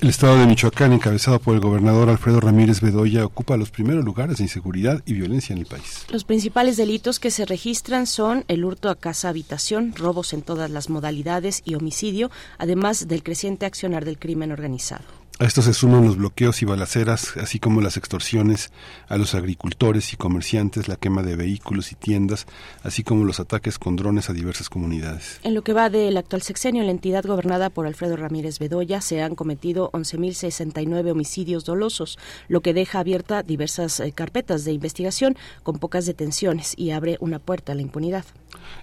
[0.00, 4.38] el estado de Michoacán, encabezado por el gobernador Alfredo Ramírez Bedoya, ocupa los primeros lugares
[4.38, 6.06] de inseguridad y violencia en el país.
[6.10, 10.88] Los principales delitos que se registran son el hurto a casa-habitación, robos en todas las
[10.88, 15.19] modalidades y homicidio, además del creciente accionar del crimen organizado.
[15.40, 18.70] A esto se suman los bloqueos y balaceras, así como las extorsiones
[19.08, 22.46] a los agricultores y comerciantes, la quema de vehículos y tiendas,
[22.82, 25.40] así como los ataques con drones a diversas comunidades.
[25.42, 29.22] En lo que va del actual sexenio, la entidad gobernada por Alfredo Ramírez Bedoya se
[29.22, 32.18] han cometido 11.069 homicidios dolosos,
[32.48, 37.38] lo que deja abierta diversas eh, carpetas de investigación con pocas detenciones y abre una
[37.38, 38.26] puerta a la impunidad.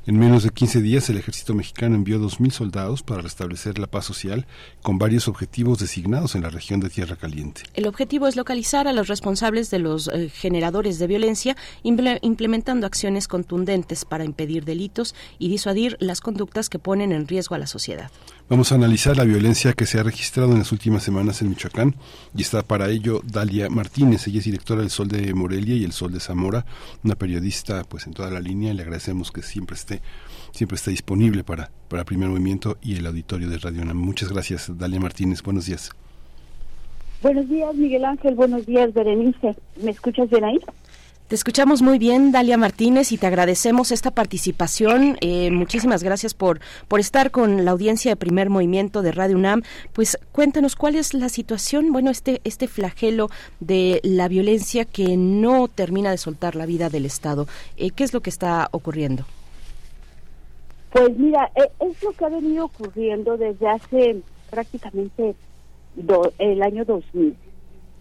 [0.06, 4.06] En menos de 15 días, el ejército mexicano envió 2.000 soldados para restablecer la paz
[4.06, 4.46] social
[4.82, 7.64] con varios objetivos designados en la región de Tierra Caliente.
[7.74, 13.28] El objetivo es localizar a los responsables de los eh, generadores de violencia, implementando acciones
[13.28, 18.12] contundentes para impedir delitos y disuadir las conductas que ponen en riesgo a la sociedad.
[18.50, 21.96] Vamos a analizar la violencia que se ha registrado en las últimas semanas en Michoacán
[22.34, 24.26] y está para ello Dalia Martínez.
[24.26, 26.66] Ella es directora del Sol de Morelia y el Sol de Zamora,
[27.04, 28.74] una periodista pues en toda la línea.
[28.74, 30.02] Le agradecemos que siempre esté
[30.54, 33.98] siempre esté disponible para para Primer Movimiento y el auditorio de Radio UNAM.
[33.98, 35.44] Muchas gracias, Dalia Martínez.
[35.44, 35.92] Buenos días.
[37.22, 38.36] Buenos días, Miguel Ángel.
[38.36, 39.58] Buenos días, Berenice.
[39.84, 40.60] ¿Me escuchas bien ahí?
[41.28, 45.18] Te escuchamos muy bien, Dalia Martínez, y te agradecemos esta participación.
[45.20, 49.64] Eh, muchísimas gracias por, por estar con la audiencia de Primer Movimiento de Radio UNAM.
[49.92, 53.28] Pues cuéntanos cuál es la situación, bueno, este, este flagelo
[53.60, 57.46] de la violencia que no termina de soltar la vida del Estado.
[57.76, 59.26] Eh, ¿Qué es lo que está ocurriendo?
[60.94, 65.36] Pues mira, eh, es lo que ha venido ocurriendo desde hace prácticamente
[66.40, 67.36] el año 2000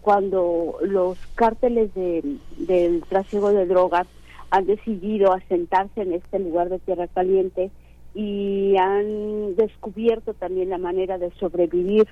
[0.07, 2.23] cuando los cárteles de,
[2.59, 4.07] del trasiego de drogas
[4.51, 7.71] han decidido asentarse en este lugar de Tierra Caliente
[8.15, 12.07] y han descubierto también la manera de sobrevivir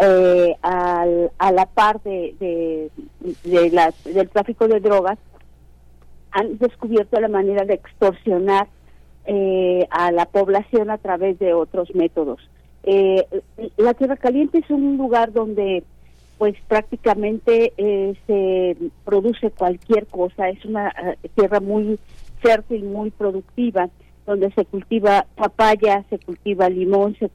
[0.00, 2.90] eh, al, a la par de, de,
[4.10, 5.18] del tráfico de drogas,
[6.30, 8.68] han descubierto la manera de extorsionar
[9.26, 12.40] eh, a la población a través de otros métodos.
[12.84, 13.22] Eh,
[13.76, 15.84] la Tierra Caliente es un lugar donde
[16.38, 20.48] pues prácticamente eh, se produce cualquier cosa.
[20.48, 21.98] Es una eh, tierra muy
[22.40, 23.88] fértil, muy productiva,
[24.26, 27.30] donde se cultiva papaya, se cultiva limón, se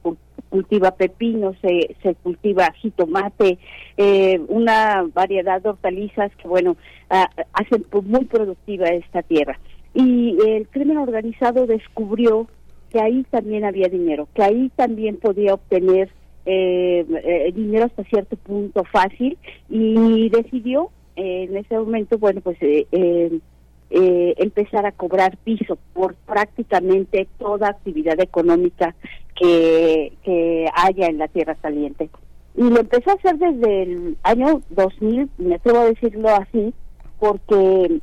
[0.48, 3.58] cultiva pepino, se, cultiva jitomate,
[3.96, 6.76] eh, una variedad de hortalizas que, bueno,
[7.08, 9.58] hacen muy productiva esta tierra.
[9.94, 12.48] Y el crimen organizado descubrió
[12.90, 16.10] que ahí también había dinero, que ahí también podía obtener
[16.52, 19.38] eh, eh, dinero hasta cierto punto fácil
[19.68, 23.40] y decidió eh, en ese momento, bueno, pues eh,
[23.88, 28.96] empezar a cobrar piso por prácticamente toda actividad económica
[29.36, 32.10] que, que haya en la Tierra Caliente.
[32.56, 36.74] Y lo empezó a hacer desde el año 2000, me atrevo a decirlo así,
[37.20, 38.00] porque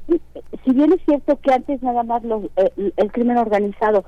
[0.63, 2.45] si bien es cierto que antes nada más los,
[2.77, 4.05] el crimen organizado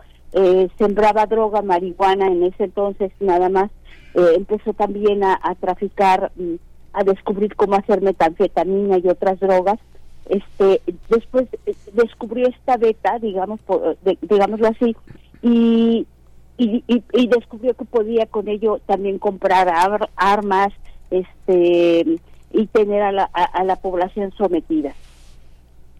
[0.77, 3.71] sembraba droga, marihuana en ese entonces nada más,
[4.13, 6.55] eh, empezó también a, traficar, mm,
[6.93, 9.79] a descubrir cómo hacer metanfetamina y otras drogas.
[10.27, 13.59] Este, después eh, descubrió esta beta, digamos,
[14.21, 14.95] digámoslo así,
[15.41, 16.05] y,
[16.57, 19.71] y, descubrió que podía con ello también comprar
[20.15, 20.73] armas,
[21.09, 22.19] este,
[22.51, 24.93] y tener a la, a la población sometida.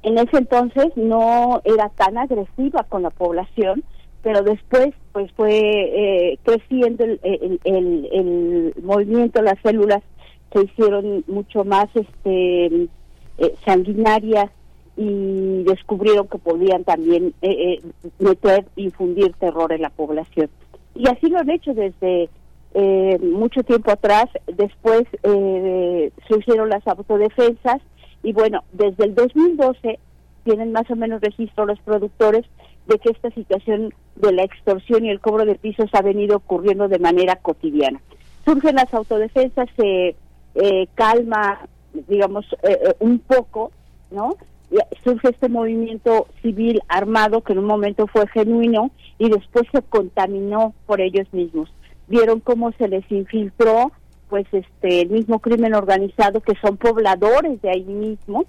[0.02, 3.84] En ese entonces no era tan agresiva con la población,
[4.22, 10.02] pero después pues fue eh, creciendo el, el, movimiento, las células
[10.54, 12.66] se hicieron mucho más este
[13.38, 14.50] eh, sanguinarias
[14.98, 17.82] y descubrieron que podían también eh,
[18.20, 20.50] meter, infundir terror en la población.
[20.96, 22.30] Y así lo han hecho desde
[23.22, 27.82] mucho tiempo atrás, después se hicieron las autodefensas
[28.22, 29.98] y bueno, desde el 2012
[30.44, 32.46] tienen más o menos registro los productores
[32.90, 36.88] de que esta situación de la extorsión y el cobro de pisos ha venido ocurriendo
[36.88, 38.02] de manera cotidiana.
[38.44, 40.16] Surgen las autodefensas, se
[40.56, 41.60] eh, calma,
[42.08, 43.72] digamos, eh, eh, un poco,
[44.10, 44.36] ¿no?
[45.04, 50.74] Surge este movimiento civil armado que en un momento fue genuino y después se contaminó
[50.86, 51.72] por ellos mismos.
[52.08, 53.92] Vieron cómo se les infiltró,
[54.30, 58.46] pues, este, el mismo crimen organizado que son pobladores de ahí mismo,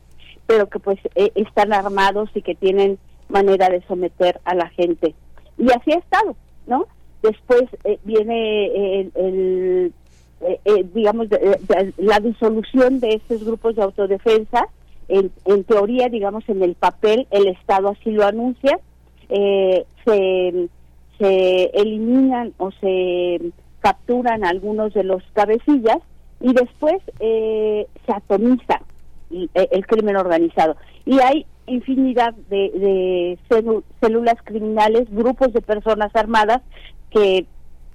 [0.46, 2.98] pero que pues están armados y que tienen
[3.30, 5.14] manera de someter a la gente.
[5.58, 6.36] Y así ha estado.
[6.66, 6.86] ¿no?
[7.22, 8.66] Después eh, viene
[9.00, 9.92] el, el,
[10.40, 11.26] eh, eh, digamos,
[11.98, 14.68] la disolución de estos grupos de autodefensa.
[15.08, 18.78] En, en teoría, digamos, en el papel, el Estado así lo anuncia.
[19.28, 20.68] Eh, se,
[21.18, 25.98] se eliminan o se capturan algunos de los cabecillas
[26.40, 28.82] y después eh, se atomiza
[29.30, 30.76] el, el crimen organizado.
[31.04, 33.38] Y hay infinidad de, de
[34.00, 36.62] células criminales, grupos de personas armadas
[37.10, 37.46] que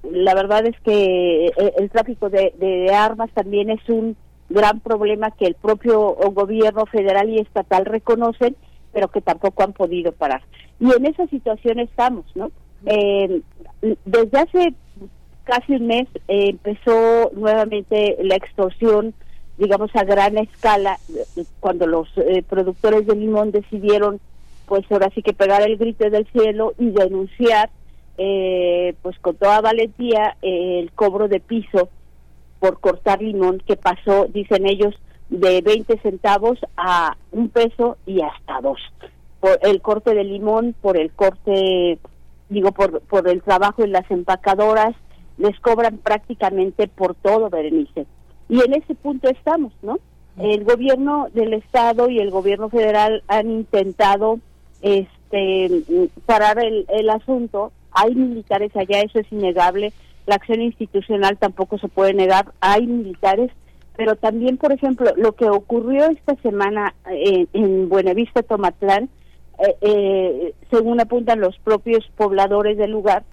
[0.04, 4.16] la verdad es que eh, el tráfico de, de armas también es un
[4.50, 8.56] gran problema que el propio gobierno federal y estatal reconocen,
[8.94, 10.42] pero que tampoco han podido parar.
[10.80, 12.52] Y en esa situación estamos, ¿no?
[12.86, 13.42] Eh,
[14.06, 14.74] desde hace
[15.44, 19.14] casi un mes eh, empezó nuevamente la extorsión,
[19.57, 24.19] digamos, a gran escala, eh, cuando los eh, productores de limón decidieron,
[24.68, 27.69] pues ahora sí que pegar el grito del cielo y denunciar,
[28.18, 31.90] eh, pues con toda valentía, eh, el cobro de piso
[32.60, 34.95] por cortar limón que pasó, dicen ellos,
[35.30, 38.80] de 20 centavos a un peso y hasta dos.
[39.40, 41.99] Por el corte de limón, por el corte,
[42.49, 44.95] digo, por, por el trabajo en las empacadoras,
[45.38, 48.06] les cobran prácticamente por todo, Berenice.
[48.50, 50.00] Y en ese punto estamos, ¿no?
[50.38, 54.40] El gobierno del Estado y el gobierno federal han intentado
[54.82, 55.82] este
[56.26, 57.72] parar el, el asunto.
[57.92, 59.94] Hay militares allá, eso es innegable.
[60.26, 62.52] La acción institucional tampoco se puede negar.
[62.60, 63.52] Hay militares,
[63.96, 69.10] pero también, por ejemplo, lo que ocurrió esta semana en, en Buenavista, Tomatlán,
[69.60, 73.24] eh, eh, según apuntan los propios pobladores del lugar,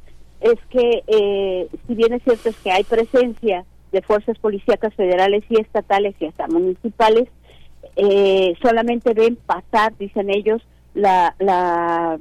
[0.40, 5.44] es que eh, si bien es cierto es que hay presencia de fuerzas policíacas federales
[5.48, 7.28] y estatales y hasta municipales,
[7.96, 10.62] eh, solamente ven pasar, dicen ellos,
[10.94, 12.18] la, la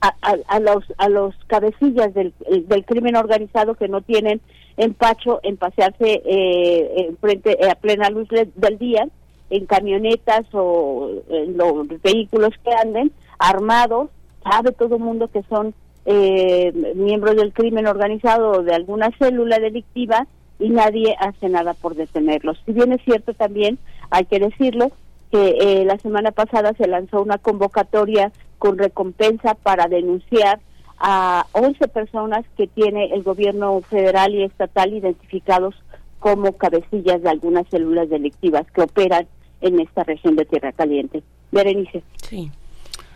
[0.00, 2.32] a, a- a los a los cabecillas del,
[2.68, 4.40] del crimen organizado que no tienen
[4.76, 9.08] empacho en pasearse eh, en eh, a plena luz de- del día
[9.50, 14.08] en camionetas o en los vehículos que anden armados.
[14.48, 15.74] Sabe todo el mundo que son
[16.06, 20.26] eh, miembros del crimen organizado o de alguna célula delictiva
[20.62, 22.58] y nadie hace nada por detenerlos.
[22.64, 23.78] Si bien es cierto también,
[24.10, 24.92] hay que decirlo,
[25.30, 30.60] que eh, la semana pasada se lanzó una convocatoria con recompensa para denunciar
[30.98, 35.74] a 11 personas que tiene el gobierno federal y estatal identificados
[36.20, 39.26] como cabecillas de algunas células delictivas que operan
[39.62, 41.22] en esta región de Tierra Caliente.
[41.50, 42.04] Berenice.
[42.22, 42.52] Sí.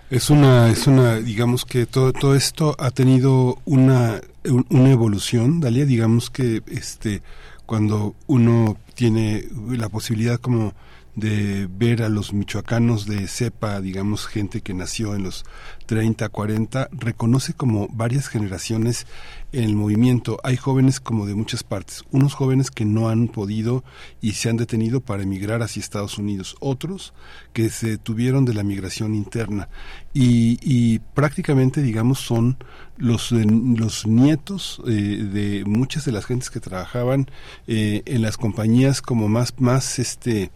[0.08, 5.60] Es una, es una, digamos que todo, todo esto ha tenido una, un- una evolución,
[5.60, 7.22] Dalia, digamos que este,
[7.66, 10.74] cuando uno tiene la posibilidad como
[11.16, 15.44] de ver a los michoacanos de cepa, digamos, gente que nació en los
[15.86, 19.06] 30, 40, reconoce como varias generaciones
[19.52, 20.38] en el movimiento.
[20.44, 23.82] Hay jóvenes como de muchas partes, unos jóvenes que no han podido
[24.20, 27.14] y se han detenido para emigrar hacia Estados Unidos, otros
[27.54, 29.70] que se tuvieron de la migración interna
[30.12, 32.58] y, y prácticamente, digamos, son
[32.98, 37.30] los, los nietos eh, de muchas de las gentes que trabajaban
[37.66, 40.50] eh, en las compañías como más, más, este,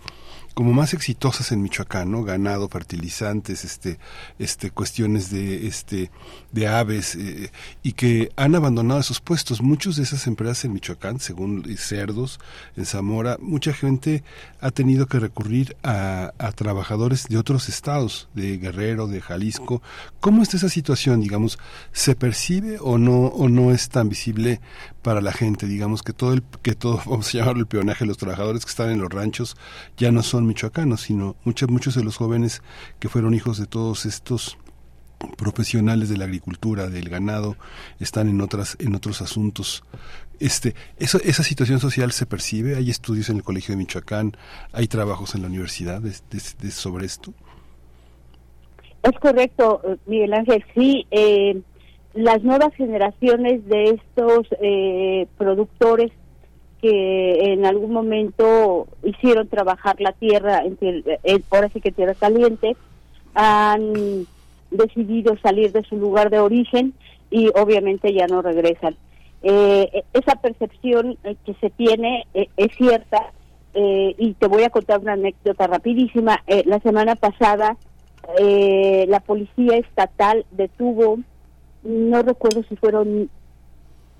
[0.54, 2.24] como más exitosas en Michoacán, ¿no?
[2.24, 3.98] Ganado, fertilizantes, este,
[4.38, 6.10] este, cuestiones de, este,
[6.52, 7.50] de aves, eh,
[7.82, 9.62] y que han abandonado esos puestos.
[9.62, 12.40] Muchos de esas empresas en Michoacán, según Cerdos,
[12.76, 14.22] en Zamora, mucha gente
[14.60, 19.82] ha tenido que recurrir a, a trabajadores de otros estados, de Guerrero, de Jalisco.
[20.20, 21.58] ¿Cómo está esa situación, digamos?
[21.92, 24.60] ¿Se percibe o no, o no es tan visible
[25.02, 25.66] para la gente?
[25.66, 28.90] Digamos que todo el, que todo, vamos a llamarlo el peonaje, los trabajadores que están
[28.90, 29.56] en los ranchos
[29.96, 32.62] ya no son michoacanos, sino muchos, muchos de los jóvenes
[32.98, 34.58] que fueron hijos de todos estos
[35.36, 37.56] profesionales de la agricultura, del ganado,
[37.98, 39.84] están en otras, en otros asuntos.
[40.38, 44.36] Este, eso, esa situación social se percibe, hay estudios en el Colegio de Michoacán,
[44.72, 46.02] hay trabajos en la universidad
[46.70, 47.32] sobre esto.
[49.02, 50.64] Es correcto, eh, Miguel Ángel.
[50.74, 51.60] Sí, eh,
[52.14, 56.10] las nuevas generaciones de estos eh, productores
[56.80, 62.76] que en algún momento hicieron trabajar la tierra, en, en- ahora sí que tierra caliente,
[63.34, 64.26] han
[64.70, 66.94] decidido salir de su lugar de origen
[67.30, 68.96] y obviamente ya no regresan.
[69.42, 73.32] Eh, esa percepción eh, que se tiene eh, es cierta
[73.72, 76.42] eh, y te voy a contar una anécdota rapidísima.
[76.46, 77.76] Eh, la semana pasada
[78.38, 81.18] eh, la policía estatal detuvo,
[81.82, 83.30] no recuerdo si fueron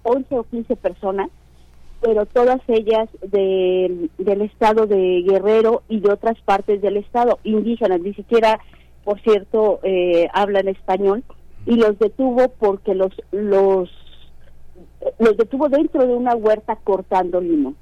[0.03, 1.29] 11 o 15 personas,
[2.01, 8.01] pero todas ellas de, del estado de Guerrero y de otras partes del estado, indígenas,
[8.01, 8.59] ni siquiera,
[9.05, 11.25] por cierto, eh, hablan español,
[11.67, 13.91] y los detuvo porque los, los
[15.19, 17.77] los detuvo dentro de una huerta cortando limón.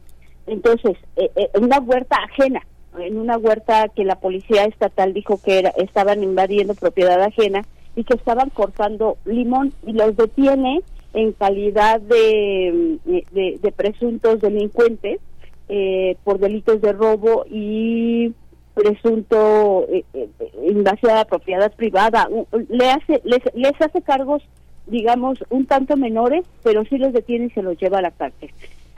[0.46, 2.62] Entonces, eh, eh, una huerta ajena,
[2.98, 7.62] en una huerta que la policía estatal dijo que era, estaban invadiendo propiedad ajena
[7.96, 10.80] y que estaban cortando limón y los detiene
[11.12, 15.20] en calidad de, de, de presuntos delincuentes
[15.68, 18.32] eh, por delitos de robo y
[18.78, 20.28] presunto eh, eh,
[20.68, 22.28] invasión a propiedad privada.
[22.68, 24.42] Le hace, les, hace cargos,
[24.86, 28.50] digamos, un tanto menores, pero sí los detiene y se los lleva a la cárcel.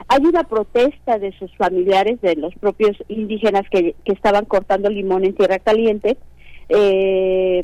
[0.07, 5.23] Hay una protesta de sus familiares, de los propios indígenas que, que estaban cortando limón
[5.23, 6.17] en tierra caliente,
[6.69, 7.61] eh,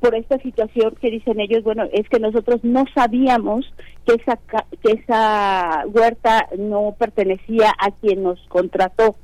[0.00, 3.72] por esta situación que dicen ellos, bueno, es que nosotros no sabíamos
[4.04, 4.38] que esa,
[4.82, 9.16] que esa huerta no pertenecía a quien nos contrató.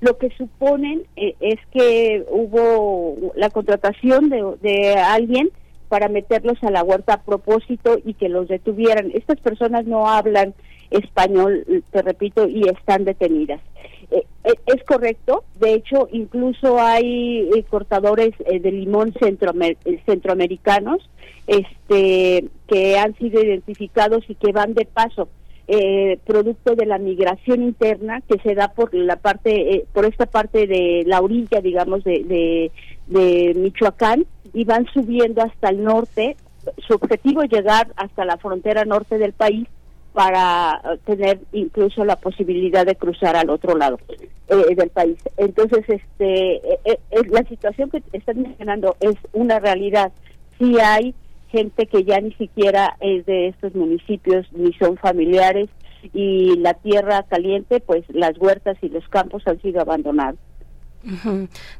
[0.00, 5.50] Lo que suponen eh, es que hubo la contratación de, de alguien
[5.88, 9.10] para meterlos a la huerta a propósito y que los detuvieran.
[9.14, 10.54] Estas personas no hablan
[10.90, 13.60] español, te repito, y están detenidas.
[14.10, 21.08] Eh, eh, es correcto, de hecho, incluso hay eh, cortadores de limón centroamer- centroamericanos
[21.46, 25.28] este, que han sido identificados y que van de paso.
[25.68, 30.26] Eh, producto de la migración interna que se da por la parte eh, por esta
[30.26, 32.70] parte de la orilla digamos de,
[33.06, 36.36] de, Michoacán y van subiendo hasta el norte
[36.86, 39.66] su objetivo es llegar hasta la frontera norte del país
[40.16, 43.98] para eh, tener incluso la posibilidad de cruzar al otro lado
[44.48, 45.18] eh, del país.
[45.36, 46.98] Entonces, este, eh, eh,
[47.28, 50.12] la situación que están mencionando es una realidad.
[50.58, 51.14] Sí hay
[51.50, 55.68] gente que ya ni siquiera es de estos municipios ni son familiares
[56.12, 60.38] y la tierra caliente, pues las huertas y los campos han sido abandonados.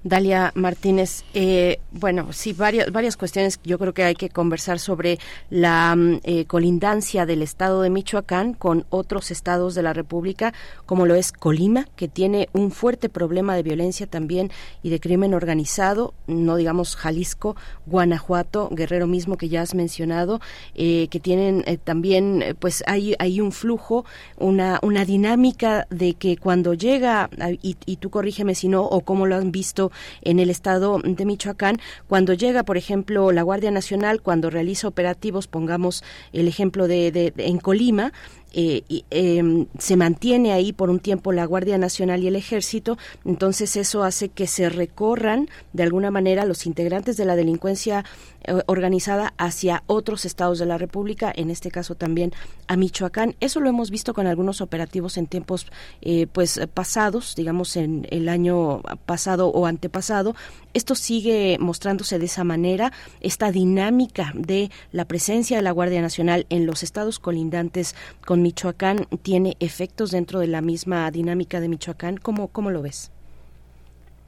[0.04, 5.18] Dalia Martínez, eh, bueno, sí, varias, varias cuestiones yo creo que hay que conversar sobre
[5.50, 10.54] la mm, eh, colindancia del estado de Michoacán con otros estados de la República,
[10.86, 15.34] como lo es Colima, que tiene un fuerte problema de violencia también y de crimen
[15.34, 20.40] organizado, no digamos Jalisco, Guanajuato, Guerrero mismo que ya has mencionado,
[20.74, 24.04] eh, que tienen eh, también, pues hay, hay un flujo,
[24.36, 29.00] una, una dinámica de que cuando llega, ah, y, y tú corrígeme si no, o
[29.00, 29.90] como lo han visto
[30.20, 31.78] en el estado de Michoacán,
[32.08, 37.32] cuando llega, por ejemplo, la Guardia Nacional, cuando realiza operativos, pongamos el ejemplo de- de-
[37.38, 38.12] en Colima,
[38.58, 42.96] eh, em, se mantiene ahí por un tiempo la Guardia Nacional y el Ejército,
[43.26, 48.06] entonces eso hace que se recorran de alguna manera los integrantes de la delincuencia
[48.44, 52.32] eh, organizada hacia otros estados de la República, en este caso también
[52.66, 53.36] a Michoacán.
[53.40, 55.66] Eso lo hemos visto con algunos operativos en tiempos
[56.00, 60.34] eh, pues pasados, digamos en el año pasado o antepasado.
[60.76, 62.92] Esto sigue mostrándose de esa manera,
[63.22, 67.96] esta dinámica de la presencia de la Guardia Nacional en los estados colindantes
[68.26, 72.18] con Michoacán tiene efectos dentro de la misma dinámica de Michoacán.
[72.18, 73.10] ¿Cómo, cómo lo ves?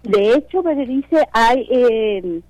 [0.05, 2.41] De hecho, Berenice, hay eh,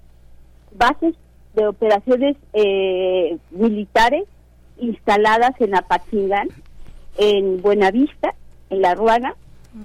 [0.76, 1.16] bases
[1.54, 4.28] de operaciones eh, militares
[4.76, 6.46] instaladas en Apatzingán,
[7.16, 8.36] en Buenavista,
[8.70, 9.34] en La Ruana,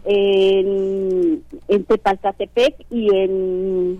[0.06, 4.00] en, en Tepalcatepec y en,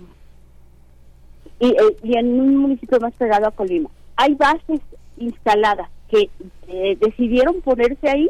[1.60, 3.90] y, eh, y en un municipio más pegado a Colima.
[4.16, 4.80] Hay bases
[5.16, 6.28] instaladas que
[6.68, 8.28] eh, decidieron ponerse ahí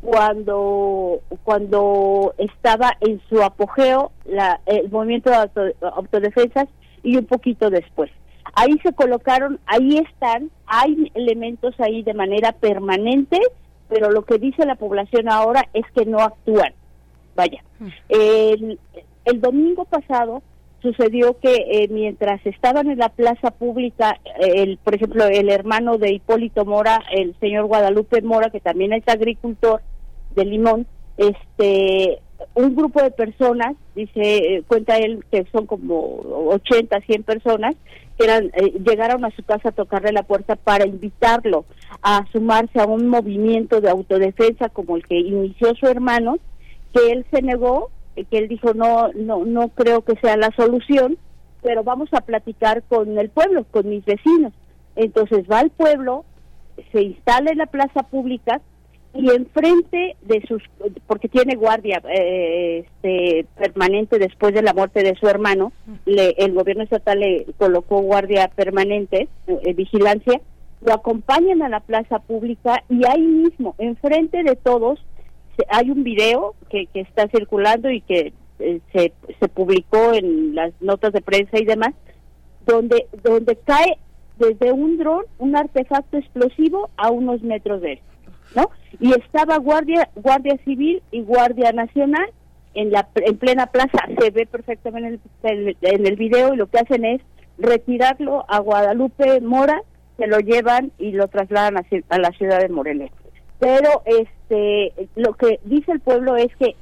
[0.00, 6.68] cuando cuando estaba en su apogeo la, el movimiento de auto- autodefensas
[7.04, 8.10] y un poquito después.
[8.54, 13.38] Ahí se colocaron, ahí están, hay elementos ahí de manera permanente,
[13.92, 16.72] pero lo que dice la población ahora es que no actúan.
[17.34, 17.62] Vaya,
[18.08, 18.78] el,
[19.24, 20.42] el domingo pasado
[20.80, 26.12] sucedió que eh, mientras estaban en la plaza pública, el, por ejemplo, el hermano de
[26.12, 29.80] Hipólito Mora, el señor Guadalupe Mora, que también es agricultor
[30.34, 30.86] de Limón,
[31.16, 32.20] este,
[32.54, 36.20] un grupo de personas, dice, eh, cuenta él que son como
[36.50, 37.74] 80, 100 personas,
[38.18, 41.64] que eran, eh, llegaron a su casa a tocarle la puerta para invitarlo
[42.02, 46.36] a sumarse a un movimiento de autodefensa como el que inició su hermano,
[46.92, 50.50] que él se negó, eh, que él dijo no, no, no creo que sea la
[50.56, 51.18] solución,
[51.62, 54.52] pero vamos a platicar con el pueblo, con mis vecinos.
[54.96, 56.24] Entonces va al pueblo,
[56.90, 58.60] se instala en la plaza pública
[59.14, 60.62] y enfrente de sus,
[61.06, 65.72] porque tiene guardia eh, este, permanente después de la muerte de su hermano,
[66.06, 70.40] le, el gobierno estatal le colocó guardia permanente, eh, vigilancia,
[70.84, 75.04] lo acompañan a la plaza pública y ahí mismo, enfrente de todos,
[75.68, 80.72] hay un video que, que está circulando y que eh, se, se publicó en las
[80.80, 81.94] notas de prensa y demás,
[82.66, 83.98] donde, donde cae
[84.38, 88.00] desde un dron un artefacto explosivo a unos metros de él.
[88.54, 88.70] ¿No?
[89.00, 92.30] Y estaba guardia guardia civil y guardia nacional
[92.74, 93.98] en la en plena plaza.
[94.18, 97.20] Se ve perfectamente en el, en el video y lo que hacen es
[97.58, 99.82] retirarlo a Guadalupe Mora
[100.16, 103.10] se lo llevan y lo trasladan a, la ciudad de Morelia
[103.58, 106.74] pero este lo que dice el pueblo es que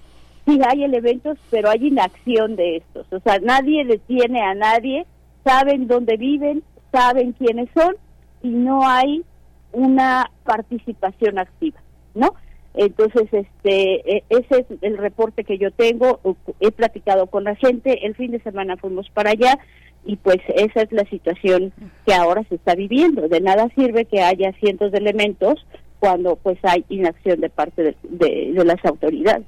[0.47, 3.06] sí hay elementos pero hay inacción de estos.
[3.12, 5.06] O sea nadie detiene a nadie
[5.44, 7.97] saben dónde viven saben quiénes son
[8.42, 9.24] y no hay
[9.72, 11.78] una participación activa
[12.14, 12.34] no
[12.74, 16.20] entonces este e- ese es el reporte que yo tengo
[16.60, 19.59] he platicado con la gente el fin de semana fuimos para allá
[20.05, 21.72] y pues esa es la situación
[22.06, 23.28] que ahora se está viviendo.
[23.28, 25.66] De nada sirve que haya cientos de elementos
[25.98, 29.44] cuando pues hay inacción de parte de, de- las autoridades.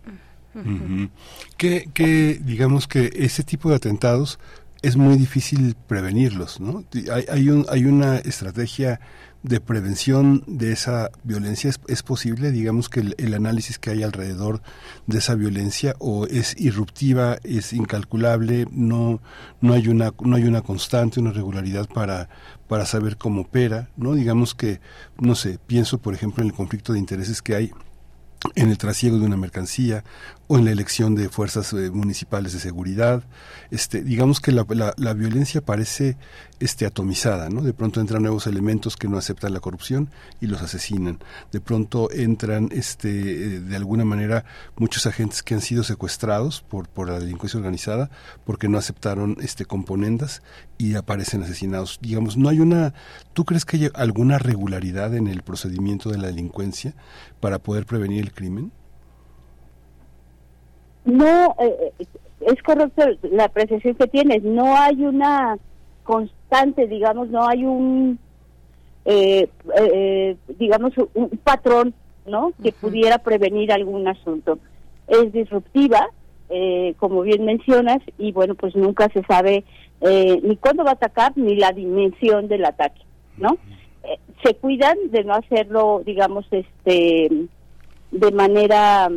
[1.57, 4.39] Que, que digamos que ese tipo de atentados
[4.82, 6.85] es muy difícil prevenirlos, ¿no?
[7.11, 9.01] Hay, hay, un, hay una estrategia
[9.43, 11.70] de prevención de esa violencia.
[11.89, 14.62] ¿Es, posible, digamos, que el, el análisis que hay alrededor
[15.06, 19.20] de esa violencia o es irruptiva, es incalculable, no,
[19.60, 22.28] no, hay, una, no hay una constante, una regularidad para,
[22.69, 24.14] para saber cómo opera, ¿no?
[24.14, 24.81] Digamos que,
[25.19, 27.73] no sé, pienso, por ejemplo, en el conflicto de intereses que hay
[28.55, 30.05] en el trasiego de una mercancía
[30.53, 33.24] o en la elección de fuerzas eh, municipales de seguridad.
[33.70, 36.19] Este, digamos que la, la, la violencia parece
[36.61, 37.62] este, atomizada, ¿no?
[37.62, 40.11] De pronto entran nuevos elementos que no aceptan la corrupción
[40.43, 41.20] y los asesinan.
[41.53, 44.45] De pronto entran, este, eh, de alguna manera,
[44.77, 48.11] muchos agentes que han sido secuestrados por, por la delincuencia organizada
[48.45, 50.43] porque no aceptaron este, componendas
[50.77, 51.99] y aparecen asesinados.
[52.03, 52.93] Digamos, no hay una...
[53.33, 56.93] ¿Tú crees que hay alguna regularidad en el procedimiento de la delincuencia
[57.41, 58.70] para poder prevenir el crimen?
[61.05, 62.07] No eh, eh,
[62.41, 64.43] es correcto la apreciación que tienes.
[64.43, 65.59] No hay una
[66.05, 68.19] constante digamos no hay un
[69.05, 71.95] eh, eh, digamos un, patrón
[72.27, 74.59] no que pudiera prevenir algún asunto.
[75.09, 76.09] Es disruptiva
[76.49, 79.65] eh, como bien mencionas y bueno pues nunca se sabe
[80.01, 83.01] eh, ni cuándo va a atacar ni la dimensión del ataque
[83.39, 83.57] no
[84.45, 87.31] se cuidan de no hacerlo digamos este
[88.11, 89.09] de manera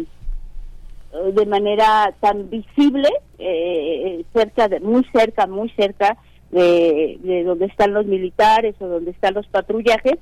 [1.33, 3.09] de manera tan visible,
[3.39, 6.17] eh, cerca de, muy cerca, muy cerca
[6.51, 10.17] de, de donde están los militares o donde están los patrullajes,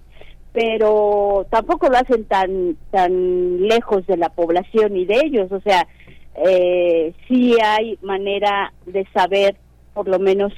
[0.52, 5.88] pero tampoco lo hacen tan tan lejos de la población y de ellos, o sea,
[6.36, 9.56] eh, sí hay manera de saber
[9.94, 10.53] por lo menos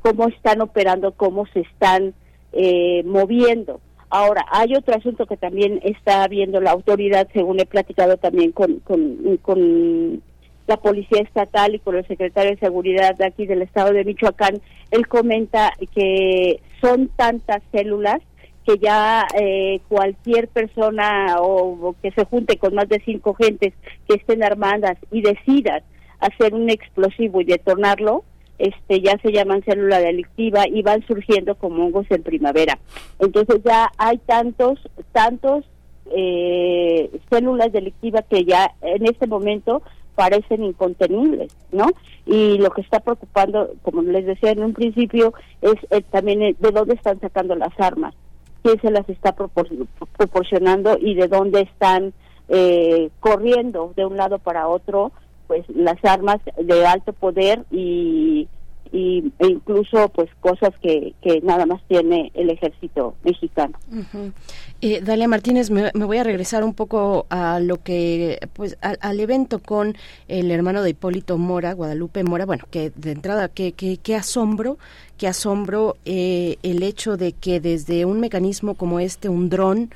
[0.00, 2.14] cómo están operando, cómo se están
[2.52, 3.80] eh, moviendo.
[4.08, 8.80] Ahora, hay otro asunto que también está viendo la autoridad, según he platicado también con,
[8.80, 10.22] con, con
[10.66, 14.60] la Policía Estatal y con el Secretario de Seguridad de aquí del Estado de Michoacán.
[14.90, 18.20] Él comenta que son tantas células
[18.66, 23.72] que ya eh, cualquier persona o, que se junte con más de cinco gentes
[24.08, 25.82] que estén armadas y decidan
[26.18, 28.24] hacer un explosivo y detonarlo,
[28.58, 32.78] este ya se llaman célula delictiva y van surgiendo como hongos en primavera.
[33.18, 34.78] Entonces ya hay tantos,
[35.12, 35.64] tantos
[36.10, 39.82] eh, células delictivas que ya en este momento
[40.14, 41.88] parecen incontenibles, ¿no?
[42.24, 46.56] Y lo que está preocupando, como les decía en un principio, es eh, también eh,
[46.58, 48.14] de dónde están sacando las armas,
[48.62, 52.14] quién se las está propor- proporcionando y de dónde están
[52.48, 55.12] eh, corriendo de un lado para otro
[55.46, 58.48] pues las armas de alto poder y,
[58.92, 63.78] y e incluso pues cosas que, que nada más tiene el ejército mexicano.
[63.90, 64.32] Ujú.
[64.80, 69.20] Eh, Dalia Martínez, me, voy a regresar un poco a lo que, pues, al, al
[69.20, 69.96] evento con
[70.28, 72.44] el hermano de Hipólito Mora, Guadalupe Mora.
[72.44, 74.78] Bueno, que de entrada, qué que, qué asombro,
[75.16, 79.90] qué asombro eh, el hecho de que desde un mecanismo como este, un dron,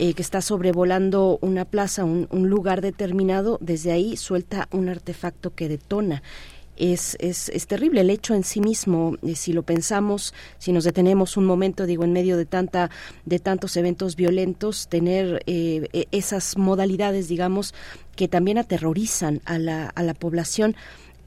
[0.00, 5.54] eh, que está sobrevolando una plaza, un, un lugar determinado, desde ahí suelta un artefacto
[5.54, 6.22] que detona.
[6.76, 10.84] Es, es, es terrible el hecho en sí mismo, eh, si lo pensamos, si nos
[10.84, 12.88] detenemos un momento, digo, en medio de tanta
[13.26, 17.74] de tantos eventos violentos, tener eh, e- esas modalidades, digamos,
[18.16, 20.74] que también aterrorizan a la, a la población.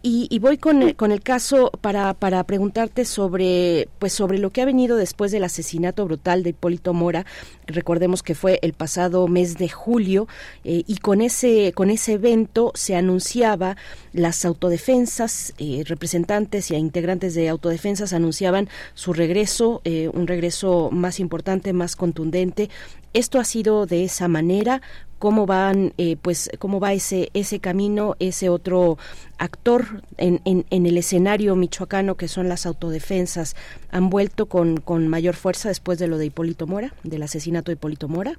[0.05, 4.49] Y, y voy con, el- con el caso para, para preguntarte sobre pues sobre lo
[4.49, 7.25] que ha venido después del asesinato brutal de Hipólito Mora.
[7.67, 10.27] Recordemos que fue el pasado mes de julio
[10.65, 13.77] eh, y con ese con ese evento se anunciaba
[14.11, 21.21] las autodefensas, eh, representantes y integrantes de autodefensas anunciaban su regreso, eh, un regreso más
[21.21, 22.69] importante, más contundente.
[23.13, 24.81] Esto ha sido de esa manera
[25.19, 28.97] cómo van eh, pues cómo va ese ese camino ese otro
[29.37, 33.55] actor en, en, en el escenario michoacano que son las autodefensas
[33.89, 37.75] han vuelto con, con mayor fuerza después de lo de Hipólito Mora del asesinato de
[37.75, 38.33] Hipólito Mora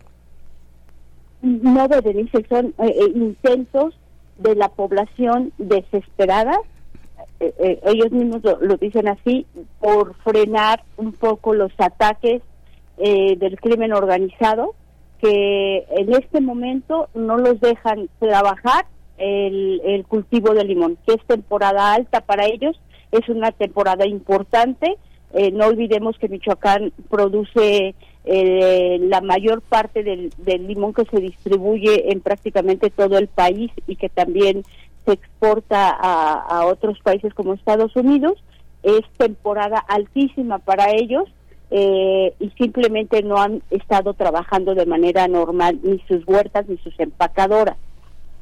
[1.45, 3.95] no Berenice, son eh, eh, intentos
[4.39, 6.59] de la población desesperada,
[7.41, 9.47] eh, eh, ellos mismos lo, lo dicen así,
[9.79, 12.43] por frenar un poco los ataques
[12.99, 14.75] eh, del crimen organizado,
[15.21, 18.87] que en este momento no los dejan trabajar
[19.19, 22.79] el, el cultivo de limón, que es temporada alta para ellos,
[23.13, 24.97] es una temporada importante.
[25.33, 27.95] Eh, no olvidemos que Michoacán produce
[28.25, 30.31] eh, la mayor parte del,
[30.67, 34.63] limón que se distribuye en prácticamente todo el país y que también
[35.05, 38.43] se exporta a otros países como Estados Unidos.
[38.83, 41.25] Es temporada altísima para ellos
[41.77, 46.95] eh, y simplemente no han estado trabajando de manera normal ni sus huertas ni sus
[47.01, 47.77] empacadoras.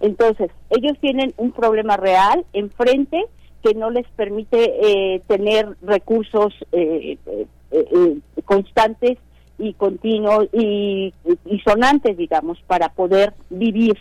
[0.00, 3.24] Entonces, ellos tienen un problema real enfrente
[3.62, 9.16] que no les permite eh, tener recursos eh, eh, eh, constantes
[9.59, 11.14] y continuos y,
[11.46, 13.96] y sonantes, digamos, para poder vivir.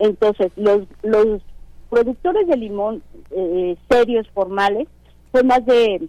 [0.00, 1.40] Entonces, los, los
[1.88, 4.88] productores de limón eh, serios, formales,
[5.32, 6.00] son más de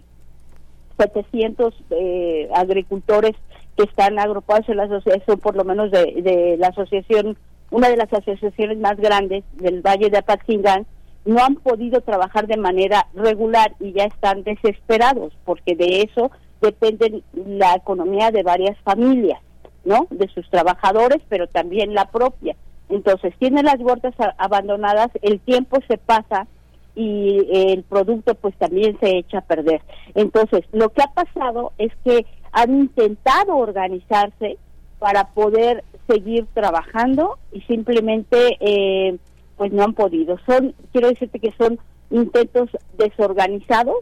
[0.98, 3.32] 700 eh, agricultores
[3.76, 7.36] que están agrupados en la asociación, por lo menos de, de la asociación,
[7.70, 10.86] una de las asociaciones más grandes del Valle de Apatzingán,
[11.24, 16.30] no han podido trabajar de manera regular y ya están desesperados porque de eso
[16.60, 19.40] depende la economía de varias familias,
[19.84, 20.06] ¿no?
[20.10, 22.56] De sus trabajadores, pero también la propia.
[22.88, 26.46] Entonces, tienen las huertas abandonadas, el tiempo se pasa
[26.94, 29.82] y el producto pues también se echa a perder.
[30.14, 34.58] Entonces, lo que ha pasado es que han intentado organizarse
[34.98, 39.16] para poder seguir trabajando y simplemente eh,
[39.56, 40.38] pues no han podido.
[40.46, 41.78] Son, quiero decirte que son
[42.10, 43.96] intentos desorganizados,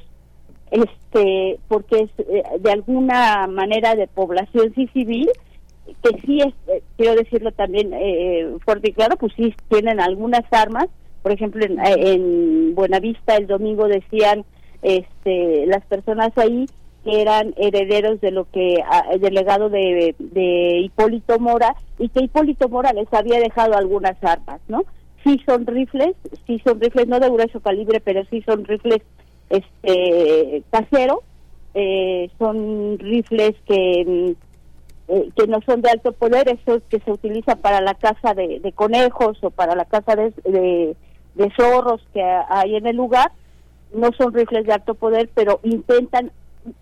[0.70, 5.28] este, porque es eh, de alguna manera de población sí civil,
[6.02, 10.44] que sí es, eh, quiero decirlo también eh, fuerte y claro, pues sí tienen algunas
[10.51, 10.86] armas.
[11.23, 14.44] Por ejemplo, en, eh, en Buenavista el domingo decían
[14.82, 16.66] este, las personas ahí
[17.05, 22.24] que eran herederos de lo que ah, del legado de, de Hipólito Mora y que
[22.24, 24.82] Hipólito Mora les había dejado algunas armas, ¿no?
[25.24, 26.15] Sí son rifles,
[26.47, 29.03] sí son rifles no de grueso calibre, pero sí son rifles
[29.51, 31.23] este casero,
[31.74, 34.53] eh, son rifles que mm,
[35.09, 38.61] eh, que no son de alto poder, esos que se utilizan para la caza de,
[38.61, 40.97] de conejos o para la caza de, de,
[41.35, 43.33] de zorros que hay en el lugar,
[43.95, 46.31] no son rifles de alto poder, pero intentan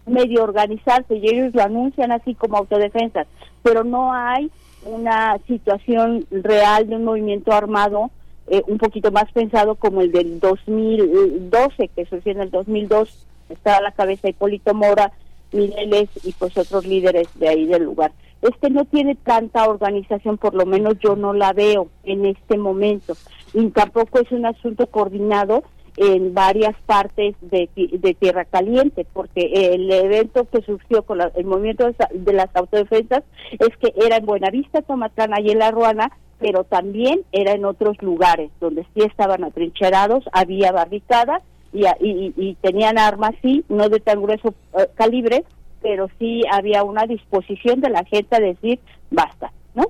[0.07, 3.27] medio organizarse y ellos lo anuncian así como autodefensas,
[3.63, 4.51] pero no hay
[4.85, 8.11] una situación real de un movimiento armado
[8.47, 13.77] eh, un poquito más pensado como el del 2012, que surgió en el 2002, estaba
[13.77, 15.13] a la cabeza Hipólito Mora,
[15.53, 18.13] Mireles y pues otros líderes de ahí del lugar.
[18.43, 23.15] Este no tiene tanta organización, por lo menos yo no la veo en este momento,
[23.55, 25.63] y tampoco es un asunto coordinado
[25.97, 31.33] en varias partes de, ti- de Tierra Caliente, porque el evento que surgió con la-
[31.35, 33.23] el movimiento de, sa- de las autodefensas
[33.59, 38.01] es que era en Buenavista, Tomatlán y en La Ruana, pero también era en otros
[38.01, 43.89] lugares donde sí estaban atrincherados, había barricadas y, a- y- y- tenían armas, sí, no
[43.89, 45.45] de tan grueso eh, calibre,
[45.83, 48.79] pero sí había una disposición de la gente a decir
[49.11, 49.85] basta, ¿no?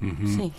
[0.00, 0.50] Ujú.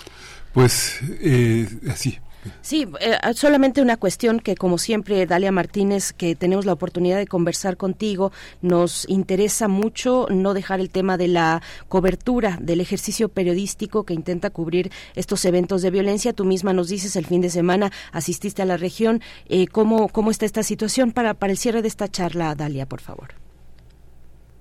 [0.53, 2.17] Pues eh, así.
[2.61, 7.27] Sí, eh, solamente una cuestión que como siempre, Dalia Martínez, que tenemos la oportunidad de
[7.27, 14.03] conversar contigo, nos interesa mucho no dejar el tema de la cobertura del ejercicio periodístico
[14.03, 16.33] que intenta cubrir estos eventos de violencia.
[16.33, 19.21] Tú misma nos dices el fin de semana asististe a la región.
[19.49, 23.01] Eh, ¿cómo, ¿Cómo está esta situación para, para el cierre de esta charla, Dalia, por
[23.01, 23.29] favor?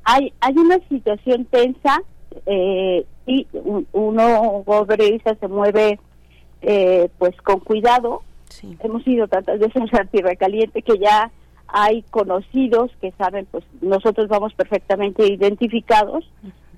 [0.08, 2.00] hay hay una situación tensa
[2.46, 5.98] eh, y un- uno periodista se mueve
[6.62, 8.23] eh, pues con cuidado.
[8.81, 11.31] Hemos ido tantas veces a Tierra Caliente que ya
[11.69, 16.24] hay conocidos que saben pues nosotros vamos perfectamente identificados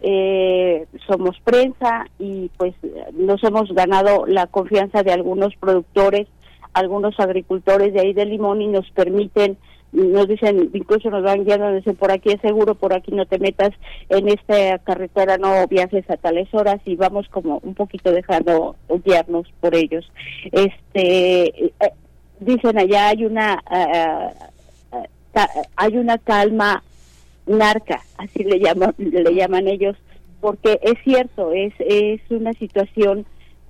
[0.01, 2.75] eh, somos prensa y pues
[3.15, 6.29] nos hemos ganado la confianza de algunos productores
[6.73, 9.59] algunos agricultores de ahí de Limón y nos permiten
[9.93, 13.25] nos dicen, incluso nos van guiando, nos dicen, por aquí es seguro, por aquí no
[13.27, 13.71] te metas,
[14.11, 19.47] en esta carretera no viajes a tales horas y vamos como un poquito dejando guiarnos
[19.61, 20.11] por ellos.
[20.53, 21.73] Este, eh,
[22.41, 24.31] dicen allá hay una, ah,
[24.93, 25.03] ah,
[25.33, 26.83] ca- hay una calma
[27.47, 29.97] narca, así le llaman, le llaman ellos,
[30.41, 33.25] porque es cierto, es, es una situación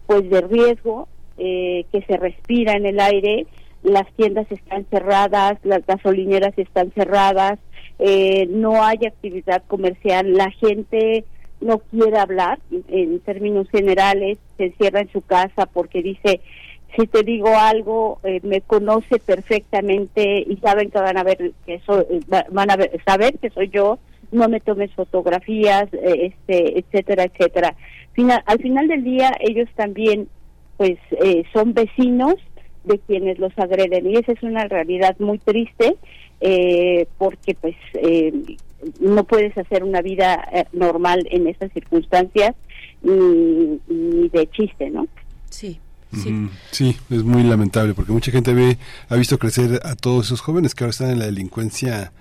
[0.07, 1.07] pues de riesgo
[1.39, 3.47] eh, que se respira en el aire,
[3.83, 7.59] las tiendas están cerradas, las gasolineras están cerradas,
[7.99, 11.25] eh, no hay actividad comercial, la gente
[11.61, 16.41] no quiere hablar en términos generales, se encierra en su casa porque dice,
[16.97, 21.81] si te digo algo, eh, me conoce perfectamente y saben que van a ver que
[21.81, 23.99] soy, eh, va- van a ver- saber que soy yo,
[24.31, 27.75] no me tomes fotografías, eh, este, etcétera, etcétera.
[28.47, 30.29] Al final del día ellos también,
[30.77, 32.35] pues, eh, son vecinos
[32.89, 35.97] de quienes los agreden y esa es una realidad muy triste
[36.41, 38.33] eh, porque, pues, eh,
[39.01, 42.55] no puedes hacer una vida eh, normal en esas circunstancias
[43.03, 45.07] ni, ni de chiste, ¿no?
[45.51, 45.79] Sí.
[46.11, 46.49] Ujú.
[46.71, 48.79] Sí, es muy lamentable porque mucha gente ve,
[49.11, 52.13] ha visto crecer a todos esos jóvenes que ahora están en la delincuencia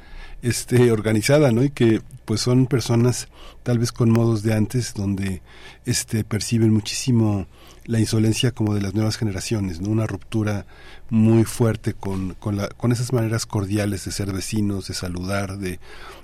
[0.42, 1.64] este organizada, ¿no?
[1.64, 3.30] Y que pues son personas
[3.64, 5.42] tal vez con modos de antes donde
[5.86, 7.48] este perciben muchísimo
[7.88, 9.90] la insolencia como de las nuevas generaciones, ¿no?
[9.90, 10.66] Una ruptura
[11.10, 15.80] muy fuerte con, con, la, con esas maneras cordiales de ser vecinos, de saludar, de,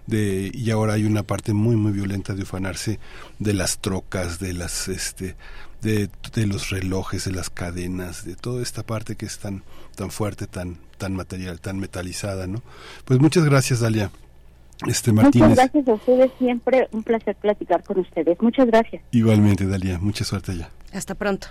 [0.06, 3.00] de y ahora hay una parte muy muy violenta de ufanarse
[3.40, 5.36] de las trocas, de las este
[5.82, 9.64] de, de los relojes, de las cadenas, de toda esta parte que es tan
[9.96, 12.62] tan fuerte, tan tan material, tan metalizada, ¿no?
[13.06, 14.12] Pues muchas gracias, Dalia.
[14.86, 15.50] Este Martínez.
[15.50, 18.42] Muchas gracias a ustedes, siempre un placer platicar con ustedes.
[18.42, 19.02] Muchas gracias.
[19.12, 20.70] Igualmente, Dalia, mucha suerte allá.
[20.94, 21.48] Hasta pronto.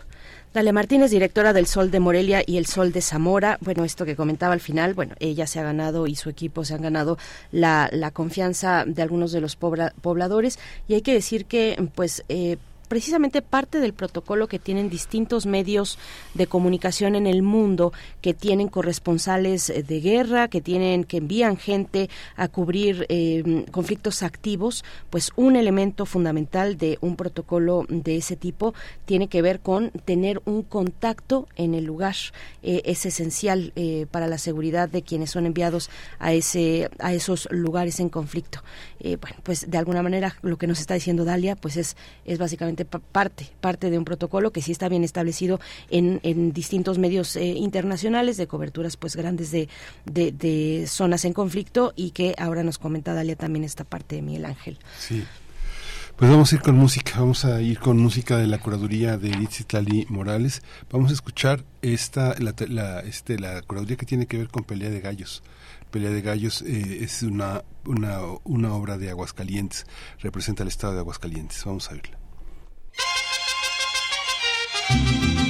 [0.55, 3.59] Dalia Martínez, directora del Sol de Morelia y el Sol de Zamora.
[3.61, 6.75] Bueno, esto que comentaba al final, bueno, ella se ha ganado y su equipo se
[6.75, 7.19] han ganado
[7.51, 10.59] la, confianza de algunos de los pobla- pobladores
[10.89, 12.59] y hay que decir que, pues, eh,
[12.93, 15.99] precisamente parte del protocolo que tienen distintos medios
[16.35, 17.91] de comunicación en el mundo,
[18.21, 24.23] que tienen corresponsales eh, de guerra, que tienen, que envían gente a cubrir eh, conflictos
[24.23, 28.75] activos, pues un elemento fundamental de un protocolo de ese tipo
[29.07, 32.17] tiene que ver con tener un contacto en el lugar.
[32.63, 35.89] Eh, es esencial eh, para la seguridad de quienes son enviados
[36.19, 38.63] a ese, a esos lugares en conflicto.
[39.03, 42.82] Bueno, pues de alguna manera lo que nos está diciendo Dalia, pues es, es básicamente
[42.85, 45.61] pa- parte, parte de un protocolo que sí está bien establecido
[45.91, 49.69] en, en distintos medios eh, internacionales de coberturas pues grandes de,
[50.05, 54.23] de, de zonas en conflicto y que ahora nos comenta Dalia también esta parte de
[54.23, 54.79] Miguel Ángel.
[54.99, 55.25] Sí.
[56.17, 59.31] Pues vamos a ir con música, vamos a ir con música de la curaduría de
[59.31, 60.63] Itzitlali Morales.
[60.91, 64.91] Vamos a escuchar esta, la, la, este, la curaduría que tiene que ver con Pelea
[64.91, 65.43] de Gallos.
[65.91, 69.87] Pelea de Gallos eh, es una, una, una obra de Aguascalientes,
[70.21, 71.65] representa el estado de Aguascalientes.
[71.65, 72.19] Vamos a verla.
[74.91, 75.42] Música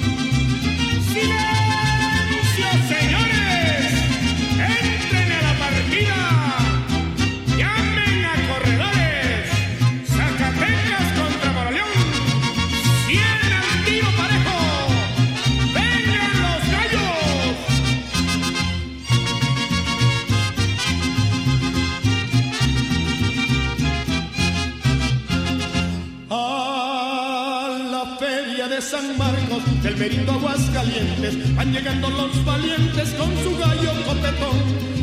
[30.02, 34.58] Merindo Aguascalientes van llegando los valientes con su gallo copetón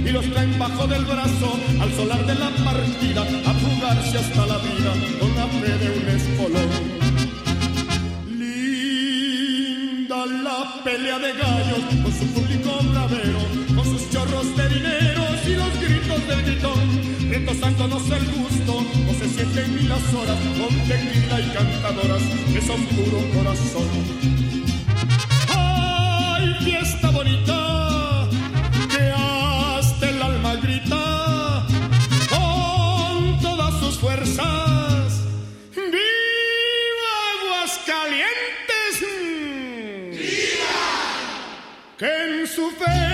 [0.06, 4.58] y los traen bajo del brazo al solar de la partida a jugarse hasta la
[4.58, 6.70] vida con la fe de un espolón.
[8.40, 13.40] Linda la pelea de gallos con su público bravero,
[13.74, 19.30] con sus chorros de dineros y los gritos del gritón, retosándonos el gusto, no se
[19.30, 22.24] sienten ni las horas con tequila y cantadoras
[22.54, 24.39] que son puro corazón.
[26.60, 28.28] ¡Ay, fiesta bonita!
[28.90, 31.66] Que hasta el alma grita
[32.30, 35.22] con todas sus fuerzas.
[35.76, 37.12] ¡Viva
[37.42, 38.94] Aguascalientes!
[40.12, 40.80] ¡Viva!
[41.98, 43.09] Que en su feria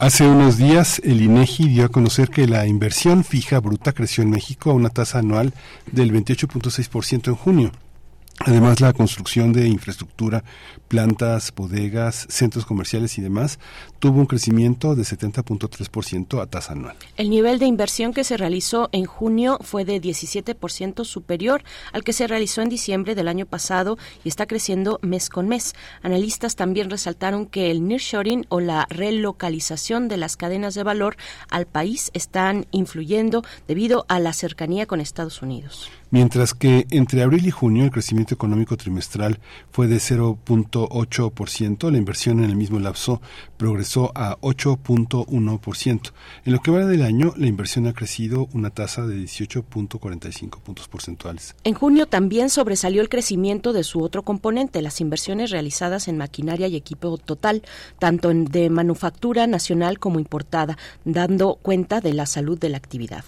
[0.00, 4.30] Hace unos días el INEGI dio a conocer que la inversión fija bruta creció en
[4.30, 5.52] México a una tasa anual
[5.90, 7.72] del 28.6% en junio.
[8.38, 10.44] Además, la construcción de infraestructura,
[10.86, 13.58] plantas, bodegas, centros comerciales y demás
[13.98, 16.96] tuvo un crecimiento de 70.3% a tasa anual.
[17.16, 21.62] El nivel de inversión que se realizó en junio fue de 17% superior
[21.92, 25.74] al que se realizó en diciembre del año pasado y está creciendo mes con mes.
[26.02, 31.16] Analistas también resaltaron que el nearshoring o la relocalización de las cadenas de valor
[31.50, 35.90] al país están influyendo debido a la cercanía con Estados Unidos.
[36.10, 42.38] Mientras que entre abril y junio el crecimiento económico trimestral fue de 0.8%, la inversión
[42.38, 43.20] en el mismo lapso
[43.58, 46.12] progresó a 8.1%.
[46.44, 50.88] En lo que va del año, la inversión ha crecido una tasa de 18.45 puntos
[50.88, 51.54] porcentuales.
[51.64, 56.68] En junio también sobresalió el crecimiento de su otro componente, las inversiones realizadas en maquinaria
[56.68, 57.62] y equipo total,
[57.98, 63.24] tanto de manufactura nacional como importada, dando cuenta de la salud de la actividad.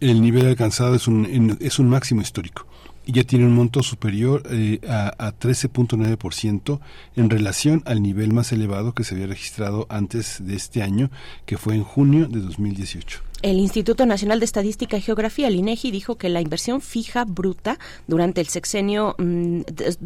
[0.00, 2.66] El nivel alcanzado es un, es un máximo histórico
[3.06, 6.80] ya tiene un monto superior eh, a, a 13.9%
[7.16, 11.10] en relación al nivel más elevado que se había registrado antes de este año,
[11.46, 13.22] que fue en junio de 2018.
[13.44, 17.78] El Instituto Nacional de Estadística y Geografía, el INEGI, dijo que la inversión fija bruta
[18.06, 19.60] durante el sexenio, mm,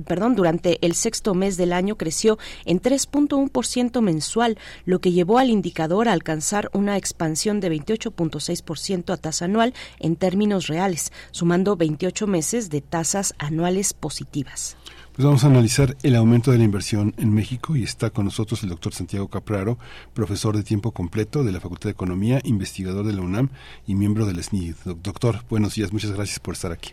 [0.09, 5.51] perdón, durante el sexto mes del año creció en 3.1% mensual, lo que llevó al
[5.51, 12.27] indicador a alcanzar una expansión de 28.6% a tasa anual en términos reales, sumando 28
[12.27, 14.77] meses de tasas anuales positivas.
[15.19, 18.62] Pues vamos a analizar el aumento de la inversión en México y está con nosotros
[18.62, 19.77] el doctor Santiago Capraro,
[20.15, 23.49] profesor de tiempo completo de la Facultad de Economía, investigador de la UNAM
[23.85, 24.77] y miembro del SNID.
[24.85, 26.93] Doc- Doctor, buenos días, muchas gracias por estar aquí.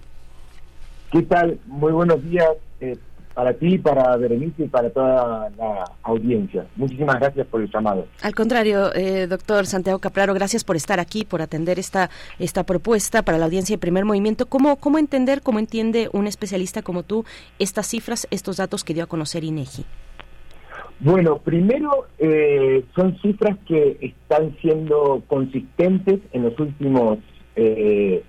[1.11, 1.59] ¿Qué tal?
[1.67, 2.49] Muy buenos días
[2.81, 2.97] eh,
[3.35, 6.65] para ti, para Berenice y para toda la audiencia.
[6.77, 8.07] Muchísimas gracias por el llamado.
[8.21, 12.09] Al contrario, eh, doctor Santiago Capraro, gracias por estar aquí, por atender esta,
[12.39, 14.45] esta propuesta para la audiencia de primer movimiento.
[14.45, 17.25] ¿Cómo, ¿Cómo entender, cómo entiende un especialista como tú
[17.59, 19.85] estas cifras, estos datos que dio a conocer INEGI?
[21.01, 27.19] Bueno, primero eh, son cifras que están siendo consistentes en los últimos
[27.57, 28.23] eh,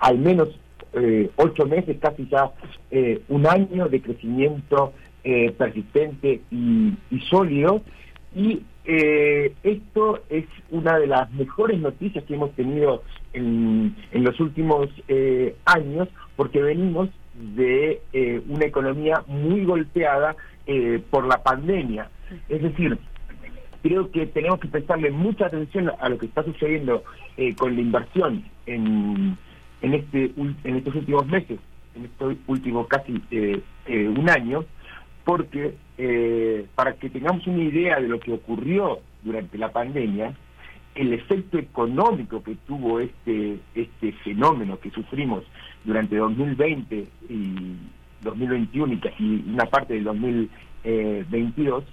[0.00, 0.48] al menos
[0.92, 2.50] eh, ocho meses, casi ya
[2.90, 4.92] eh, un año de crecimiento
[5.22, 7.82] eh, persistente y, y sólido.
[8.34, 13.02] Y eh, esto es una de las mejores noticias que hemos tenido
[13.32, 17.10] en, en los últimos eh, años, porque venimos
[17.54, 18.00] de
[18.48, 20.36] una economía muy golpeada
[21.10, 22.10] por la pandemia.
[22.50, 22.98] Es decir,
[23.82, 27.02] creo que tenemos que prestarle mucha atención a lo que está sucediendo
[27.56, 29.38] con la inversión en,
[29.82, 31.58] en, este, en estos últimos meses,
[31.94, 34.64] en este último casi eh, eh, un año,
[35.24, 40.34] porque eh, para que tengamos una idea de lo que ocurrió durante la pandemia,
[40.94, 45.44] el efecto económico que tuvo este este fenómeno que sufrimos
[45.84, 47.76] durante 2020 y
[48.22, 51.84] 2021 y una parte del 2022,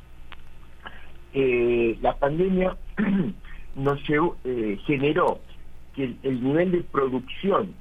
[1.33, 2.75] eh, la pandemia
[3.75, 5.39] nos llevó, eh, generó
[5.97, 7.73] que el, el nivel de producción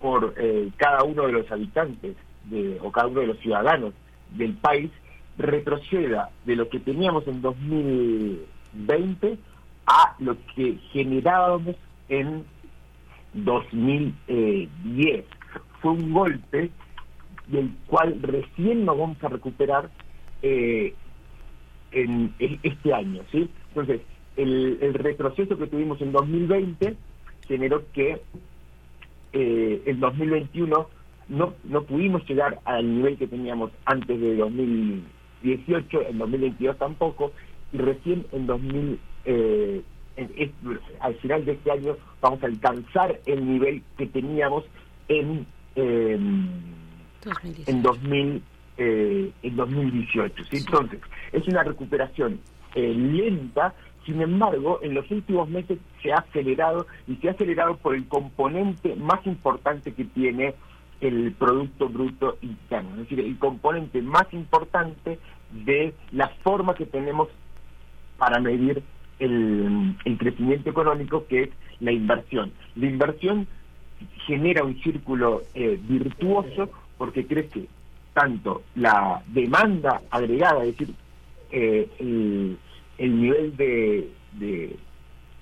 [0.00, 3.92] por eh, cada uno de los habitantes de, o cada uno de los ciudadanos
[4.30, 4.90] del país
[5.36, 9.38] retroceda de lo que teníamos en 2020
[9.86, 11.76] a lo que generábamos
[12.08, 12.44] en
[13.34, 15.24] 2010.
[15.80, 16.70] Fue un golpe
[17.46, 19.90] del cual recién nos vamos a recuperar
[20.42, 20.94] eh,
[21.92, 23.48] en, este año, ¿sí?
[23.68, 24.02] Entonces,
[24.36, 26.96] el retroceso que tuvimos en 2020
[27.48, 28.22] generó que
[29.32, 30.88] eh, en 2021
[31.28, 37.32] no, no pudimos llegar al nivel que teníamos antes de 2018, en 2022 tampoco,
[37.72, 39.82] y recién en 2000, eh,
[40.16, 40.54] en-
[41.00, 44.64] al final de este año vamos a alcanzar el nivel que teníamos
[45.08, 46.18] en, eh,
[47.66, 48.42] en 2000
[48.80, 50.44] eh, en 2018.
[50.44, 50.56] ¿sí?
[50.58, 51.00] Entonces,
[51.32, 52.40] es una recuperación
[52.74, 57.76] eh, lenta, sin embargo, en los últimos meses se ha acelerado y se ha acelerado
[57.76, 60.54] por el componente más importante que tiene
[61.00, 65.18] el Producto Bruto Interno, es decir, el componente más importante
[65.50, 67.28] de la forma que tenemos
[68.18, 68.82] para medir
[69.18, 71.50] el, crecimiento económico, que es
[71.80, 72.52] la inversión.
[72.76, 73.46] La inversión
[74.26, 77.68] genera un círculo eh, virtuoso porque crece
[78.12, 80.94] tanto la demanda agregada, es decir,
[81.50, 82.58] eh, el,
[82.98, 84.76] el nivel de, de,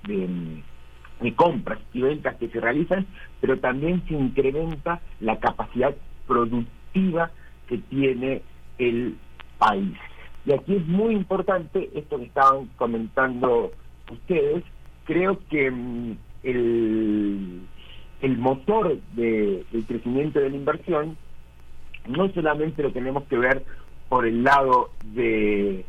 [0.07, 3.07] de, compras y ventas que se realizan,
[3.41, 5.95] pero también se incrementa la capacidad
[6.27, 7.31] productiva
[7.67, 8.43] que tiene
[8.79, 9.17] el
[9.59, 9.95] país.
[10.45, 13.73] Y aquí es muy importante esto que estaban comentando
[14.13, 14.63] ustedes,
[15.05, 17.61] creo que mm, el,
[18.21, 21.17] el motor de- del crecimiento de la inversión
[22.07, 23.65] no solamente lo tenemos que ver
[24.09, 25.85] por el lado de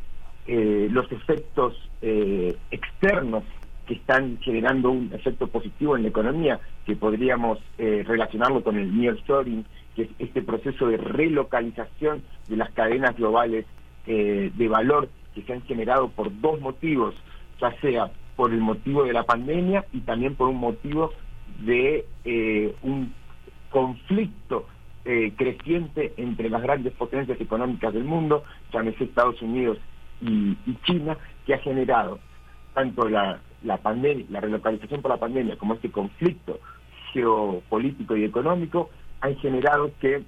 [0.48, 3.44] eh, los efectos eh, externos
[3.86, 8.98] que están generando un efecto positivo en la economía, que podríamos eh, relacionarlo con el
[8.98, 9.65] nearshoring,
[9.95, 13.65] que es este proceso de relocalización de las cadenas globales
[14.06, 17.15] eh, de valor que se han generado por dos motivos,
[17.60, 21.11] ya sea por el motivo de la pandemia y también por un motivo
[21.60, 22.06] de
[22.84, 23.14] un
[23.72, 24.68] conflicto
[25.38, 29.80] creciente entre las grandes potencias económicas del mundo, llámese Estados Unidos
[30.22, 32.19] y, y China, que ha generado
[32.73, 36.60] tanto la, la pandemia, la relocalización por la pandemia, como este conflicto
[37.14, 38.89] geopolítico y económico,
[39.22, 40.23] han generado que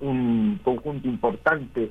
[0.00, 1.90] un conjunto importante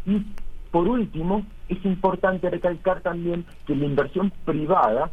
[0.05, 0.25] Y
[0.71, 5.11] por último, es importante recalcar también que la inversión privada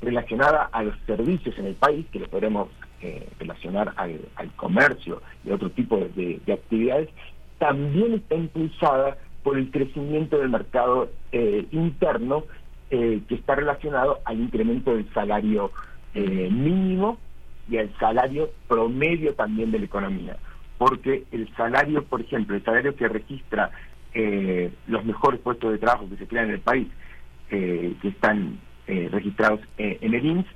[0.00, 2.68] relacionada a los servicios en el país, que lo podemos
[3.00, 7.08] eh, relacionar al, al comercio y otro tipo de actividades,
[7.58, 12.44] también está impulsada por el crecimiento del mercado eh, interno
[12.90, 15.70] eh, que está relacionado al incremento del salario
[16.14, 17.18] eh, mínimo
[17.68, 20.36] y al salario promedio también de la economía.
[20.78, 23.70] Porque el salario, por ejemplo, el salario que registra
[24.12, 26.88] eh, los mejores puestos de trabajo que se crean en el país,
[27.50, 30.46] eh, que están eh, registrados eh, en el INS,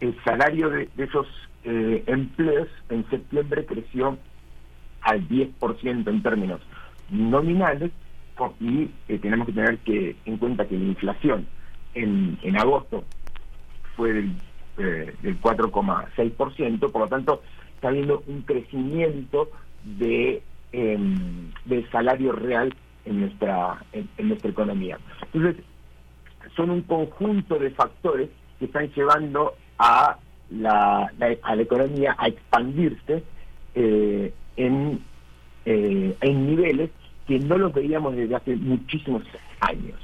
[0.00, 1.26] el salario de, de esos
[1.64, 4.18] eh, empleos en septiembre creció
[5.00, 6.60] al 10% en términos
[7.10, 7.90] nominales
[8.60, 8.86] y
[9.18, 11.48] tenemos que tener que en cuenta que la inflación
[11.94, 13.04] en, en agosto
[13.96, 14.36] fue del,
[14.78, 17.42] eh, del 4,6%, por lo tanto
[17.74, 19.50] está habiendo un crecimiento
[19.84, 20.42] de
[20.72, 22.74] em, del salario real
[23.04, 24.98] en nuestra en, en nuestra economía.
[25.32, 25.64] Entonces,
[26.56, 28.28] son un conjunto de factores
[28.58, 30.18] que están llevando a
[30.50, 33.22] la, la- a la economía a expandirse
[33.74, 35.00] eh, en,
[35.64, 36.90] eh, en niveles
[37.26, 39.22] que no los veíamos desde hace muchísimos
[39.60, 39.98] años.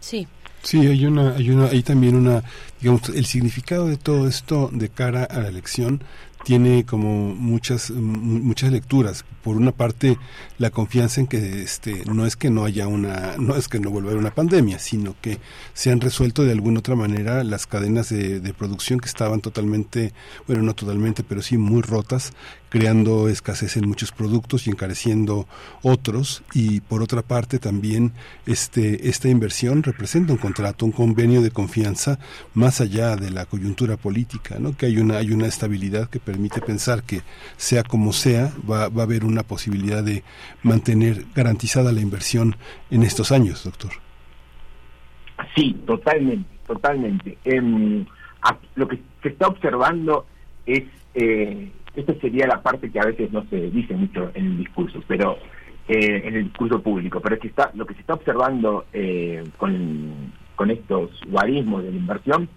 [0.00, 0.26] Sí.
[0.62, 2.44] Sí, hay una, hay una, hay también una,
[2.80, 6.02] digamos, el significado de todo esto de cara a la elección
[6.44, 9.24] tiene como muchas mu- muchas lecturas.
[9.42, 10.18] Por una parte,
[10.58, 13.90] la confianza en que este no es que no haya una, no es que no
[13.90, 15.38] vuelva a haber una pandemia, sino que
[15.74, 20.12] se han resuelto de alguna otra manera las cadenas de, de producción que estaban totalmente,
[20.46, 22.32] bueno, no totalmente, pero sí muy rotas,
[22.72, 25.46] creando escasez en muchos productos y encareciendo
[25.82, 26.42] otros.
[26.54, 28.12] Y por otra parte, también
[28.46, 32.18] este esta inversión representa un contrato, un convenio de confianza
[32.54, 34.74] más allá de la coyuntura política, ¿no?
[34.74, 37.20] Que hay una hay una estabilidad que permite pensar que
[37.58, 40.24] sea como sea va, va a haber una posibilidad de
[40.62, 42.56] mantener garantizada la inversión
[42.90, 43.90] en estos años, doctor.
[45.54, 47.36] Sí, totalmente, totalmente.
[47.44, 48.06] Em,
[48.76, 50.24] lo que se está observando
[50.64, 50.84] es,
[51.14, 55.02] eh, esta sería la parte que a veces no se dice mucho en el discurso,
[55.06, 55.38] pero
[55.88, 59.44] eh, en el discurso público, pero es que está, lo que se está observando eh,
[59.58, 62.48] con, con estos guarismos de la inversión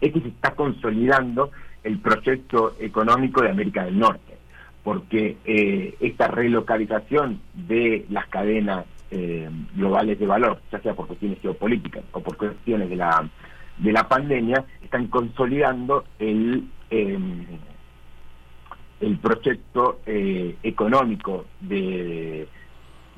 [0.00, 1.50] es que se está consolidando
[1.84, 4.36] el proyecto económico de América del Norte,
[4.82, 11.38] porque eh, esta relocalización de las cadenas eh, globales de valor, ya sea por cuestiones
[11.40, 13.28] geopolíticas o por cuestiones de la
[13.78, 16.68] de la pandemia, están consolidando el
[19.02, 22.48] el proyecto eh, económico de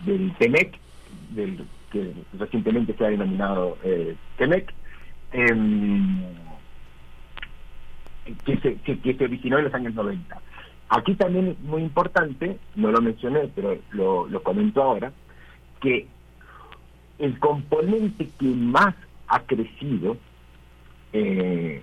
[0.04, 0.78] del TEMEC,
[1.90, 4.72] que recientemente se ha denominado eh, TEMEC,
[5.32, 6.22] em,
[8.44, 10.40] que, se, que, originó en los años 90.
[10.88, 15.12] Aquí también es muy importante, no lo mencioné, pero lo, lo comento ahora,
[15.80, 16.06] que
[17.18, 18.94] el componente que más
[19.28, 20.16] ha crecido
[21.12, 21.82] eh,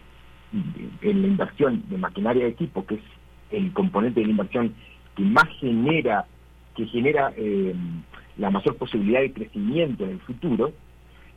[1.01, 3.01] en la inversión de maquinaria de equipo, que es
[3.51, 4.73] el componente de la inversión
[5.15, 6.25] que más genera,
[6.75, 7.73] que genera eh,
[8.37, 10.71] la mayor posibilidad de crecimiento en el futuro,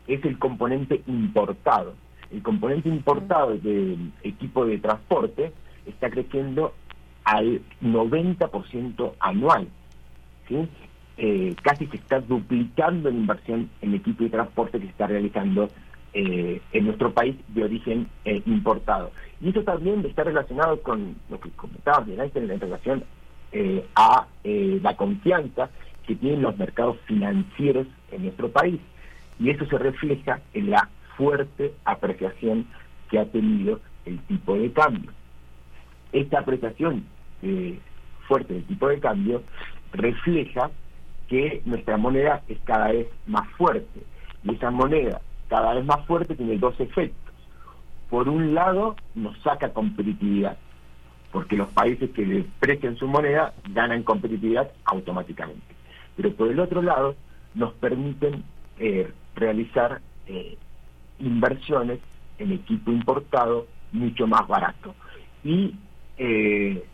[0.06, 1.94] es el componente importado.
[2.30, 5.52] El componente importado del equipo de transporte
[5.86, 6.74] está creciendo
[7.24, 9.68] al 90% anual.
[10.48, 10.68] ¿sí?
[11.16, 15.68] Eh, casi se está duplicando la inversión en equipo de transporte que se está realizando
[16.12, 19.12] eh, en nuestro país de origen eh, importado.
[19.44, 23.04] Y eso también está relacionado con lo que comentabas de en relación
[23.52, 25.68] eh, a eh, la confianza
[26.06, 28.80] que tienen los mercados financieros en nuestro país.
[29.38, 30.88] Y eso se refleja en la
[31.18, 32.66] fuerte apreciación
[33.10, 35.10] que ha tenido el tipo de cambio.
[36.12, 37.04] Esta apreciación
[37.42, 37.78] eh,
[38.26, 39.42] fuerte del tipo de cambio
[39.92, 40.70] refleja
[41.28, 44.00] que nuestra moneda es cada vez más fuerte.
[44.42, 47.23] Y esa moneda cada vez más fuerte tiene dos efectos.
[48.14, 50.56] Por un lado, nos saca competitividad,
[51.32, 55.74] porque los países que deprecian su moneda ganan competitividad automáticamente.
[56.14, 57.16] Pero por el otro lado,
[57.56, 58.44] nos permiten
[58.78, 60.56] eh, realizar eh,
[61.18, 61.98] inversiones
[62.38, 64.94] en equipo importado mucho más barato.
[65.42, 65.74] Y
[66.16, 66.84] eh,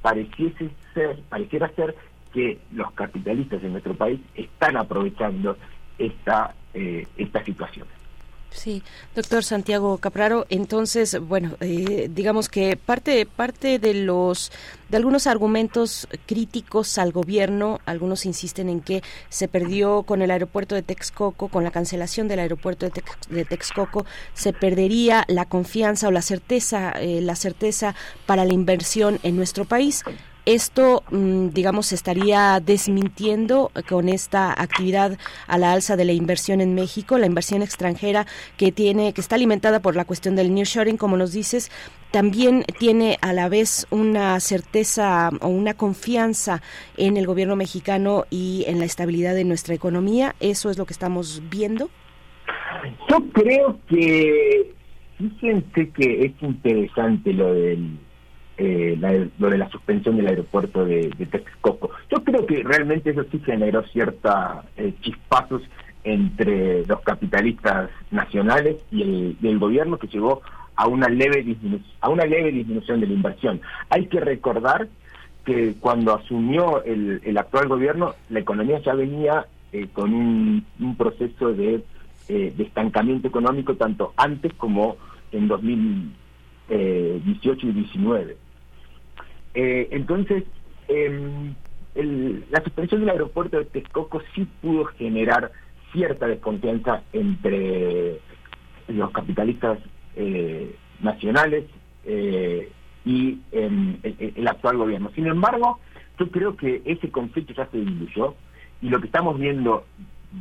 [0.00, 1.96] pareciese ser, pareciera ser
[2.32, 5.56] que los capitalistas en nuestro país están aprovechando
[5.98, 7.88] esta, esta situación.
[8.50, 8.82] Sí,
[9.14, 10.46] doctor Santiago Capraro.
[10.48, 14.50] Entonces, bueno, eh, digamos que parte parte de los
[14.88, 20.74] de algunos argumentos críticos al gobierno, algunos insisten en que se perdió con el aeropuerto
[20.74, 26.08] de Texcoco, con la cancelación del aeropuerto de, Tex, de Texcoco, se perdería la confianza
[26.08, 27.94] o la certeza, eh, la certeza
[28.24, 30.04] para la inversión en nuestro país.
[30.48, 36.62] Esto, mm, digamos, se estaría desmintiendo con esta actividad a la alza de la inversión
[36.62, 38.24] en México, la inversión extranjera
[38.56, 41.70] que tiene, que está alimentada por la cuestión del nearshoring, como nos dices,
[42.12, 46.62] también tiene a la vez una certeza o una confianza
[46.96, 50.34] en el gobierno mexicano y en la estabilidad de nuestra economía.
[50.40, 51.90] Eso es lo que estamos viendo.
[53.10, 54.72] Yo creo que
[55.18, 57.98] fíjense que es interesante lo del
[58.58, 61.90] eh, la, lo de la suspensión del aeropuerto de, Texcoco.
[62.10, 65.62] Yo creo que realmente eso sí generó cierta eh, chispazos
[66.04, 70.42] entre los capitalistas nacionales y el, gobierno que llegó
[70.76, 71.56] a una leve
[72.00, 73.60] a una leve disminución de la inversión.
[73.90, 74.88] Hay que recordar
[75.44, 80.64] que cuando asumió el, el actual gobierno, la economía ya venía eh, con un,
[80.96, 81.84] proceso de,
[82.28, 84.96] eh, estancamiento económico tanto antes como
[85.30, 88.38] en 2018 y 19.
[89.60, 90.44] Eh, entonces,
[90.86, 95.50] el, la suspensión del aeropuerto de Texcoco sí pudo generar
[95.92, 98.20] cierta desconfianza entre
[98.86, 99.80] los capitalistas
[100.14, 101.64] eh, nacionales
[102.04, 102.70] eh,
[103.04, 105.10] y el, el, actual gobierno.
[105.16, 105.80] Sin embargo,
[106.20, 108.36] yo creo que ese conflicto ya se diluyó
[108.80, 109.84] y lo que estamos viendo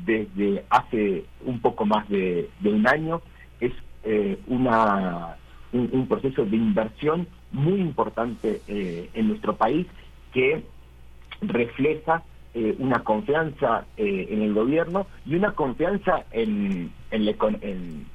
[0.06, 3.24] desde hace un poco más de, un año
[3.62, 3.74] es
[4.04, 5.38] eh, una,
[5.74, 9.88] un, un proceso de inversión muy importante eh, en nuestro país
[10.34, 10.64] que
[11.42, 18.06] refleja eh, una confianza eh, en el gobierno y una confianza en, en, la, en,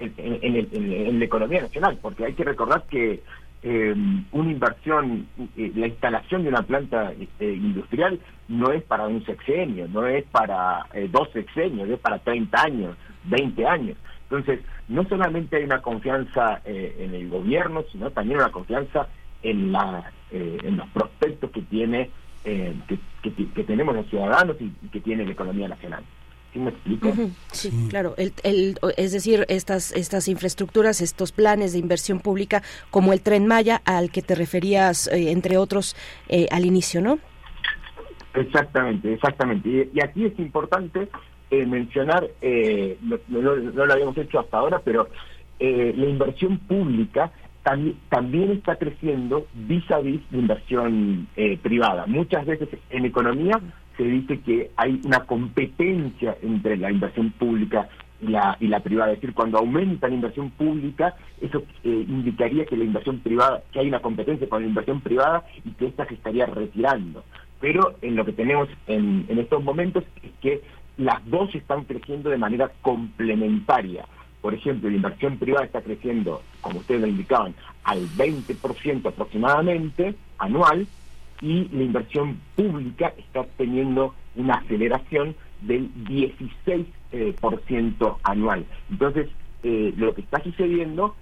[0.00, 3.22] en, la economía nacional, porque hay que recordar que
[4.32, 8.18] una inversión, la instalación de una planta industrial
[8.48, 13.64] no es para un sexenio, no es para dos sexenios, es para 30 años, 20
[13.64, 13.96] años.
[14.24, 14.60] Entonces,
[14.92, 19.08] no solamente hay una confianza eh, en el gobierno, sino también una confianza
[19.42, 22.10] en, la, eh, en los prospectos que tiene
[22.44, 26.02] eh, que, que, que, tenemos los ciudadanos y, y, que tiene la economía nacional.
[26.52, 27.10] ¿Sí me explico?
[27.52, 28.14] Sí, claro.
[28.18, 33.46] El, el- es decir, estas, estas infraestructuras, estos planes de inversión pública, como el Tren
[33.46, 35.96] Maya, al que te referías, eh, entre otros,
[36.28, 37.18] eh, al inicio, ¿no?
[38.34, 39.68] Exactamente, exactamente.
[39.68, 41.08] Y, y aquí es importante
[41.52, 45.08] eh, mencionar, eh, no, no- no lo habíamos hecho hasta ahora, pero
[45.60, 47.30] eh, la inversión pública
[48.08, 52.06] también, está creciendo vis a vis la inversión eh, privada.
[52.06, 53.60] Muchas veces en economía
[53.96, 57.88] se dice que hay una competencia entre la inversión pública
[58.20, 59.12] y la, y la privada.
[59.12, 63.78] Es decir, cuando aumenta la inversión pública, eso eh, indicaría que la inversión privada, que
[63.80, 67.22] hay una competencia con la inversión privada y que ésta se estaría retirando.
[67.60, 70.62] Pero en lo que tenemos en, en estos momentos es que
[71.04, 74.06] las dos están creciendo de manera complementaria.
[74.40, 77.54] Por ejemplo, la inversión privada está creciendo, como ustedes lo indicaban,
[77.84, 80.86] al 20% aproximadamente anual
[81.40, 88.64] y la inversión pública está teniendo una aceleración del 16% eh, por ciento anual.
[88.90, 89.28] Entonces,
[89.62, 91.14] eh, lo que está sucediendo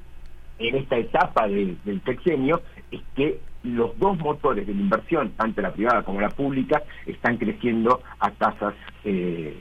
[0.59, 5.61] en esta etapa del, del sexenio es que los dos motores de la inversión, tanto
[5.61, 8.75] la privada como la pública, están creciendo a tasas
[9.05, 9.57] eh,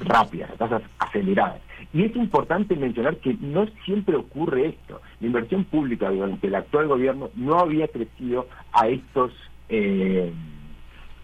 [0.00, 1.60] rápidas, a tasas aceleradas.
[1.92, 5.00] Y es importante mencionar que no siempre ocurre esto.
[5.20, 9.32] La inversión pública durante el actual gobierno no había crecido a estos
[9.68, 10.32] eh,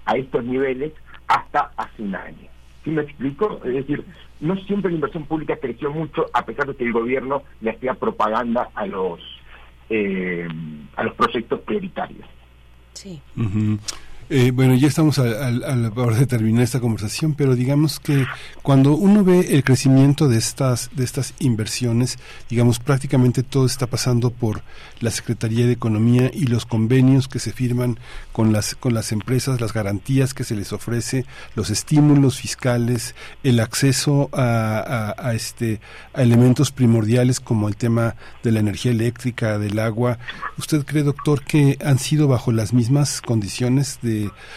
[0.07, 0.93] a estos niveles
[1.29, 2.49] hasta hace un año.
[2.85, 3.61] ¿Sí me explico?
[3.65, 4.05] Es decir,
[4.41, 7.95] no siempre la inversión pública creció mucho a pesar de que el gobierno le hacía
[7.95, 9.21] propaganda a los
[9.89, 10.47] eh,
[10.97, 12.27] a los proyectos prioritarios.
[12.93, 13.21] Sí.
[13.37, 13.79] Ujú.
[14.31, 18.01] Eh, bueno, ya estamos a, a- a la hora de terminar esta conversación, pero digamos
[18.01, 18.25] que
[18.63, 22.19] cuando uno ve el crecimiento de estas de estas inversiones,
[22.49, 24.63] digamos prácticamente todo está pasando por
[25.01, 27.99] la Secretaría de Economía y los convenios que se firman
[28.33, 33.61] con las con las empresas, las garantías que se les ofrece, los estímulos fiscales, el
[33.61, 35.81] acceso a, a- este
[36.15, 40.19] a elementos primordiales como el tema de la energía eléctrica, del agua.
[40.57, 44.14] ¿Usted cree, doctor, que han sido bajo las mismas condiciones de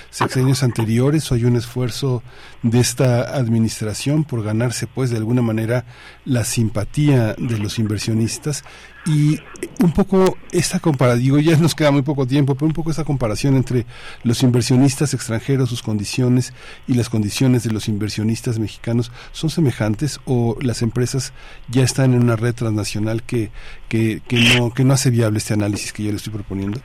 [0.09, 2.23] sexenios anteriores o hay un esfuerzo
[2.63, 5.85] de esta administración por ganarse, pues, de alguna manera
[6.25, 8.63] la simpatía de los inversionistas?
[9.07, 9.39] Y
[9.79, 13.05] un poco esta comparación, digo, ya nos queda muy poco tiempo, pero un poco esta
[13.05, 13.85] comparación entre
[14.23, 16.53] los inversionistas extranjeros, sus condiciones
[16.87, 21.31] y las condiciones de los inversionistas mexicanos, ¿son semejantes o las empresas
[21.69, 23.49] ya están en una red transnacional que,
[23.87, 26.81] que, que, no, que no hace viable este análisis que yo le estoy proponiendo?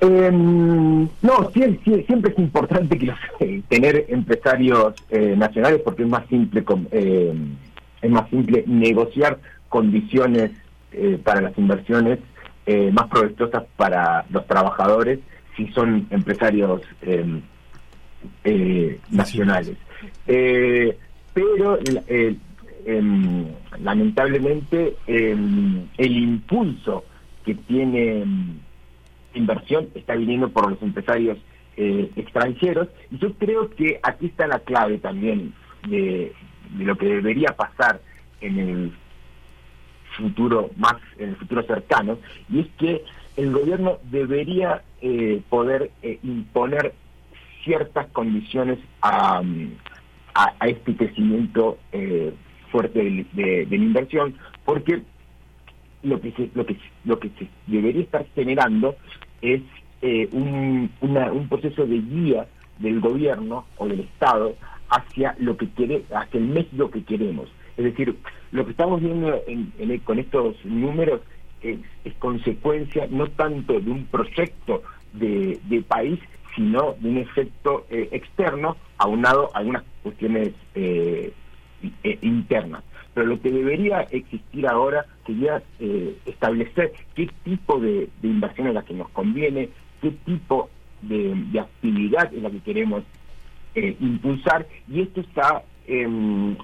[0.00, 3.10] Eh, no, sí- siempre es importante que
[3.40, 7.34] eh, tener empresarios eh, nacionales porque es más simple eh,
[8.02, 9.38] es más simple negociar
[9.70, 10.50] condiciones
[10.92, 12.18] eh, para las inversiones
[12.66, 15.18] eh, más provechosas para los trabajadores
[15.56, 17.40] si son empresarios eh,
[19.10, 19.76] nacionales.
[20.26, 21.78] Pero
[22.86, 23.46] em,
[23.82, 27.04] lamentablemente em, el impulso
[27.44, 28.58] que tiene em,
[29.38, 31.38] inversión está viniendo por los empresarios
[31.76, 32.88] eh, extranjeros.
[33.10, 35.52] Y yo creo que aquí está la clave también
[35.88, 36.32] de,
[36.78, 38.00] lo que debería pasar
[38.40, 38.92] en el
[40.16, 42.18] futuro más en el futuro cercano
[42.48, 43.04] y es que
[43.36, 46.94] el gobierno debería eh, poder eh, imponer
[47.64, 49.42] ciertas condiciones a,
[50.34, 52.32] a, este crecimiento eh,
[52.70, 54.34] fuerte de, de- de la inversión
[54.64, 55.02] porque
[56.02, 58.96] lo que se, lo que lo que se debería estar generando
[59.54, 59.62] es
[60.02, 62.46] eh, un, un proceso de guía
[62.78, 64.54] del gobierno o del Estado
[64.90, 67.48] hacia lo que quiere, hacia el México que queremos.
[67.76, 68.16] Es decir,
[68.52, 71.20] lo que estamos viendo en- en- con estos números
[71.62, 71.78] es,
[72.18, 74.82] consecuencia no tanto de un proyecto
[75.12, 75.58] de,
[75.88, 76.18] país,
[76.54, 81.32] sino de un efecto eh, externo aunado a algunas cuestiones eh,
[82.02, 82.82] eh, internas.
[83.16, 88.74] Pero lo que debería existir ahora sería eh, establecer qué tipo de, de inversión es
[88.74, 89.70] la que nos conviene,
[90.02, 90.68] qué tipo
[91.00, 93.04] de, actividad es la que queremos
[93.74, 96.58] eh, impulsar, y esto está em,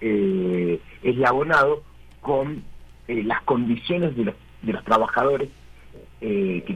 [0.00, 1.82] eh, eslabonado
[2.22, 2.62] con
[3.06, 5.50] eh, las condiciones de los, de los trabajadores
[6.22, 6.72] eh, que,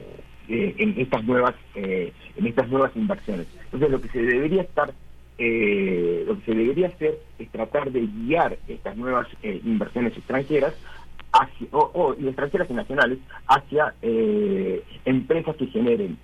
[0.47, 3.47] eh, en estas nuevas en estas nuevas inversiones.
[3.65, 4.93] Entonces lo que se debería estar
[5.43, 10.75] eh, lo que se debería hacer es tratar de guiar estas nuevas eh, inversiones extranjeras
[11.33, 16.19] hacia, o, y extranjeras y nacionales hacia eh, empresas que generen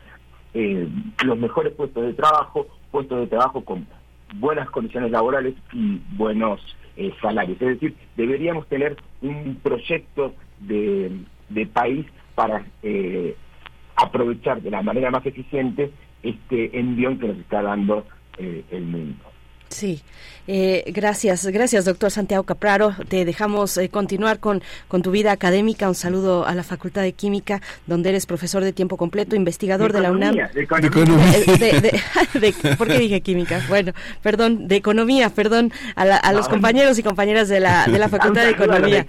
[0.54, 0.88] eh,
[1.26, 3.88] los mejores puestos de trabajo, puestos de trabajo con
[4.36, 6.62] buenas condiciones laborales y buenos
[7.20, 7.60] salarios.
[7.60, 11.12] Es decir, deberíamos tener un proyecto de,
[11.50, 12.66] de país para
[13.96, 15.92] aprovechar de la manera más eficiente
[16.22, 18.06] este envión que nos está dando
[18.38, 19.27] eh, el mundo.
[19.70, 20.02] Sí,
[20.50, 22.96] eh, gracias, gracias doctor Santiago Capraro.
[23.10, 25.90] Te dejamos eh, continuar con, con tu vida académica.
[25.90, 30.02] Un saludo a la Facultad de Química, donde eres profesor de tiempo completo, investigador de,
[30.02, 30.36] la UNAM.
[30.36, 31.28] De economía.
[32.38, 33.62] De, ¿Por qué dije química?
[33.68, 38.44] Bueno, perdón, de economía, perdón, a, los compañeros y compañeras de la, de la Facultad
[38.44, 39.06] de Economía.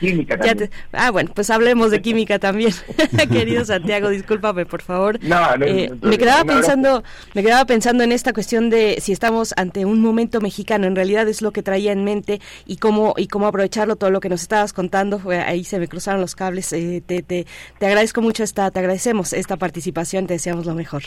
[0.93, 2.73] ah, bueno, pues hablemos de química también.
[3.31, 5.19] Querido Santiago, discúlpame, por favor.
[5.61, 7.05] Eh, me quedaba pensando,
[7.35, 11.29] me quedaba pensando en esta cuestión de si estamos ante un momento mexicano, en realidad
[11.29, 14.43] es lo que traía en mente y cómo y cómo aprovecharlo todo lo que nos
[14.43, 16.73] estabas contando, ahí se me cruzaron los cables.
[16.73, 17.47] Eh, te, te,
[17.79, 21.03] te agradezco mucho esta, te agradecemos esta participación, te deseamos lo mejor.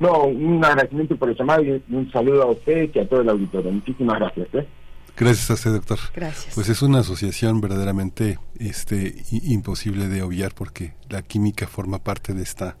[0.00, 3.28] No, un agradecimiento por el llamado y un saludo a usted y a todo el
[3.28, 3.70] auditorio.
[3.70, 4.48] Muchísimas gracias.
[4.54, 4.66] ¿eh?
[5.16, 5.98] Gracias a usted, doctor.
[6.14, 6.54] Gracias.
[6.54, 12.42] Pues es una asociación verdaderamente este, imposible de obviar porque la química forma parte de
[12.42, 12.76] esta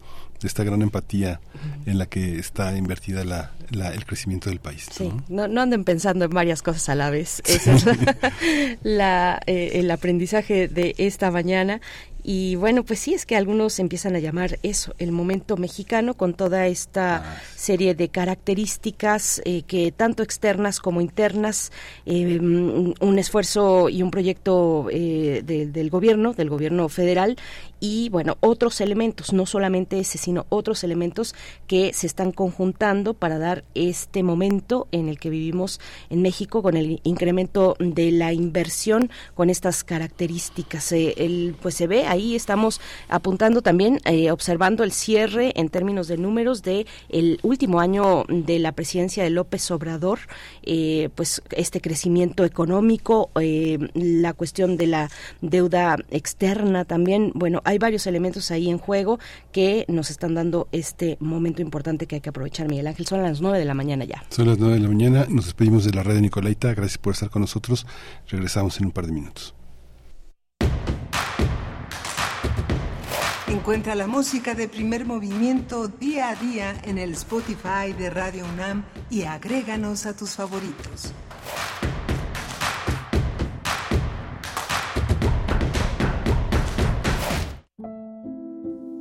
[0.46, 1.40] esta gran empatía
[1.86, 4.86] en la que está invertida la, el crecimiento del país.
[4.90, 7.42] Sí, no, no, anden pensando en varias cosas a la vez.
[7.46, 7.84] Ese es
[8.82, 11.80] la, eh, el aprendizaje de esta mañana
[12.26, 16.32] y bueno, pues sí, es que algunos empiezan a llamar eso, el momento mexicano, con
[16.32, 21.70] toda esta ah, serie de características eh, que tanto externas como internas,
[22.06, 27.36] eh, un esfuerzo y un proyecto eh, del gobierno, del gobierno federal,
[27.78, 31.34] y bueno, otros elementos, no solamente ese, sino otros elementos
[31.66, 35.78] que se están conjuntando para dar este momento en el que vivimos
[36.08, 40.92] en México con el incremento de la inversión con estas características.
[40.92, 46.16] el, pues se ve ahí estamos apuntando también, eh, observando el cierre en términos de
[46.16, 50.20] números de el último año de la presidencia de López Obrador,
[50.62, 55.10] eh, pues este crecimiento económico, eh, la cuestión de la
[55.40, 59.18] deuda externa también, bueno, hay varios elementos ahí en juego
[59.52, 63.06] que nos están dando este momento importante que hay que aprovechar, Miguel Ángel.
[63.06, 64.24] Son las nueve de la mañana ya.
[64.30, 65.26] Son las nueve de la mañana.
[65.28, 66.74] Nos despedimos de la red de Nicolaita.
[66.74, 67.86] Gracias por estar con nosotros.
[68.28, 69.54] Regresamos en un par de minutos.
[73.54, 78.84] Encuentra la música de primer movimiento día a día en el Spotify de Radio UNAM
[79.10, 81.14] y agréganos a tus favoritos.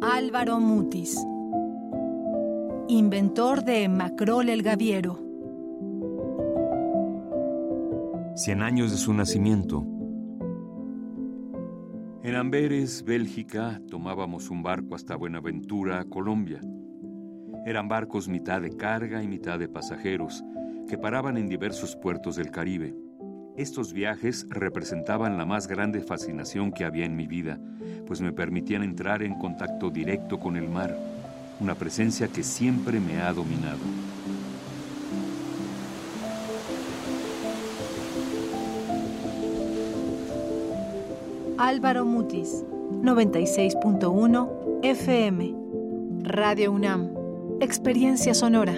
[0.01, 1.17] Álvaro Mutis,
[2.87, 5.19] inventor de Macrol el Gaviero.
[8.35, 9.83] Cien años de su nacimiento
[12.23, 16.61] en Amberes, Bélgica, tomábamos un barco hasta Buenaventura, Colombia.
[17.65, 20.41] Eran barcos mitad de carga y mitad de pasajeros,
[20.87, 22.95] que paraban en diversos puertos del Caribe.
[23.57, 27.59] Estos viajes representaban la más grande fascinación que había en mi vida,
[28.07, 30.97] pues me permitían entrar en contacto directo con el mar,
[31.59, 33.81] una presencia que siempre me ha dominado.
[41.57, 42.63] Álvaro Mutis,
[43.03, 45.55] 96.1 FM.
[46.23, 47.13] Radio UNAM.
[47.59, 48.73] Experiencia sonora.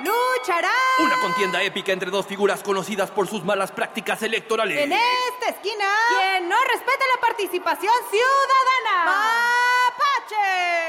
[0.00, 0.70] ¡Luchará!
[1.04, 4.78] Una contienda épica entre dos figuras conocidas por sus malas prácticas electorales.
[4.78, 9.75] En esta esquina, quien no respeta la participación ciudadana.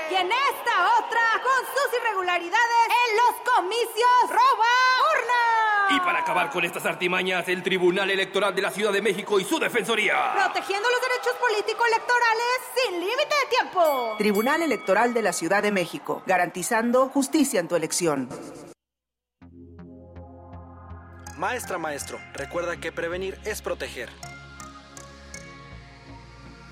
[0.09, 4.73] Y en esta otra, con sus irregularidades en los comicios, roba
[5.14, 5.95] urna.
[5.95, 9.45] Y para acabar con estas artimañas, el Tribunal Electoral de la Ciudad de México y
[9.45, 10.34] su Defensoría.
[10.34, 14.15] Protegiendo los derechos político-electorales sin límite de tiempo.
[14.18, 18.30] Tribunal Electoral de la Ciudad de México, garantizando justicia en tu elección.
[21.38, 24.09] Maestra, maestro, recuerda que prevenir es proteger.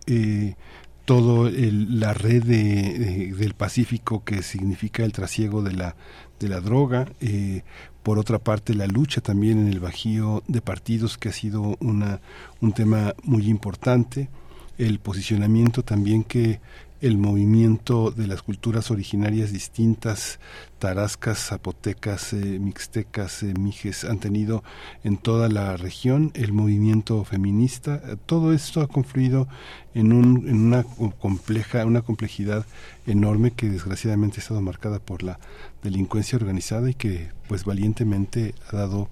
[1.05, 5.95] todo la red del Pacífico que significa el trasiego de la
[6.39, 7.07] de la droga
[8.03, 12.21] por otra parte la lucha también en el bajío de partidos que ha sido una
[12.61, 14.29] un tema muy importante
[14.77, 16.59] el posicionamiento también que
[17.03, 20.39] el movimiento de las culturas originarias distintas,
[20.79, 24.63] tarascas, zapotecas, eh, mixtecas, eh, mijes, han tenido
[25.03, 29.49] en toda la región, el movimiento feminista, eh, todo esto ha confluido
[29.93, 30.83] en, un, en una
[31.19, 32.65] compleja, una complejidad
[33.05, 35.39] enorme que desgraciadamente ha estado marcada por la
[35.83, 39.09] delincuencia organizada y que pues valientemente ha dado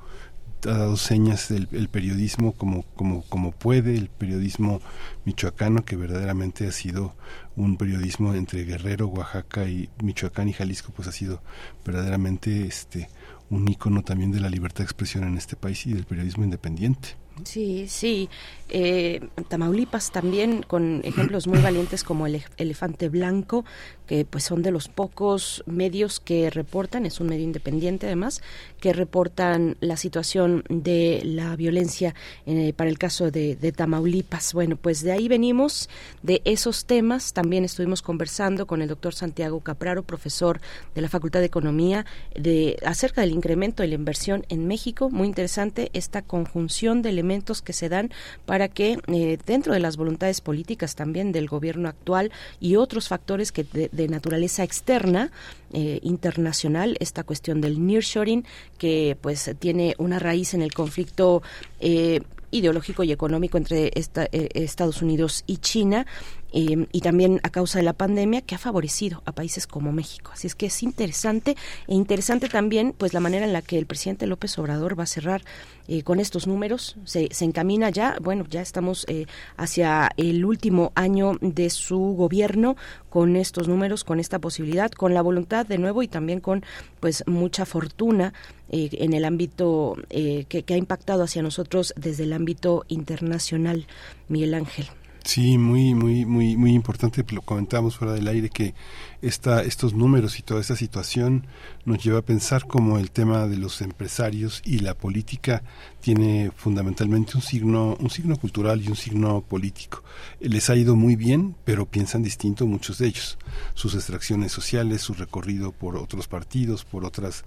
[0.65, 4.81] ha dado señas del el periodismo como, como, puede, el periodismo
[5.25, 7.15] michoacano, que verdaderamente ha sido
[7.55, 11.41] un periodismo entre Guerrero, Oaxaca y Michoacán y Jalisco, pues ha sido
[11.85, 13.09] verdaderamente este
[13.49, 17.17] un ícono también de la libertad de expresión en este país y del periodismo independiente.
[17.43, 18.29] Sí, sí.
[18.73, 19.19] Eh,
[19.49, 23.65] Tamaulipas también con ejemplos muy valientes como el elefante blanco,
[24.07, 28.41] que pues son de los pocos medios que reportan, es un medio independiente además,
[28.79, 32.15] que reportan la situación de la violencia
[32.45, 34.53] eh, para el caso de, Tamaulipas.
[34.53, 35.89] Bueno, pues de ahí venimos,
[36.23, 37.33] de esos temas.
[37.33, 40.61] También estuvimos conversando con el doctor Santiago Capraro, profesor
[40.95, 42.05] de la Facultad de Economía,
[42.35, 45.09] de acerca del incremento de la inversión en México.
[45.09, 47.30] Muy interesante esta conjunción de elementos
[47.61, 48.11] que se dan
[48.45, 53.51] para que eh, dentro de las voluntades políticas también del gobierno actual y otros factores
[53.51, 55.31] que de, naturaleza externa
[55.71, 58.45] eh, internacional esta cuestión del nearshoring
[58.77, 61.41] que pues tiene una raíz en el conflicto
[61.79, 62.19] eh,
[62.51, 66.05] ideológico y económico entre Estados Unidos y China
[66.53, 70.31] Em, y también a causa de la pandemia que ha favorecido a países como México.
[70.33, 71.55] Así es que es interesante
[71.87, 75.07] e interesante también pues la manera en la que el presidente López Obrador va a
[75.07, 75.43] cerrar
[75.87, 76.97] eh, con estos números.
[77.05, 82.75] Se, se, encamina ya, bueno, ya estamos eh, hacia el último año de su gobierno
[83.09, 86.65] con estos números, con esta posibilidad, con la voluntad de nuevo y también con
[86.99, 88.33] pues mucha fortuna
[88.69, 93.87] eh, en el ámbito que, que ha impactado hacia nosotros desde el ámbito internacional.
[94.27, 94.87] Miguel Ángel.
[95.23, 97.23] Sí, muy, muy, muy, muy importante.
[97.31, 98.73] Lo comentamos fuera del aire que
[99.21, 101.45] esta, estos números y toda esta situación
[101.85, 105.63] nos lleva a pensar cómo el tema de los empresarios y la política
[106.01, 110.03] tiene fundamentalmente un signo, un signo cultural y un signo político.
[110.39, 113.37] Les ha ido muy bien, pero piensan distinto muchos de ellos.
[113.75, 117.43] Sus extracciones sociales, su recorrido por otros partidos, por otras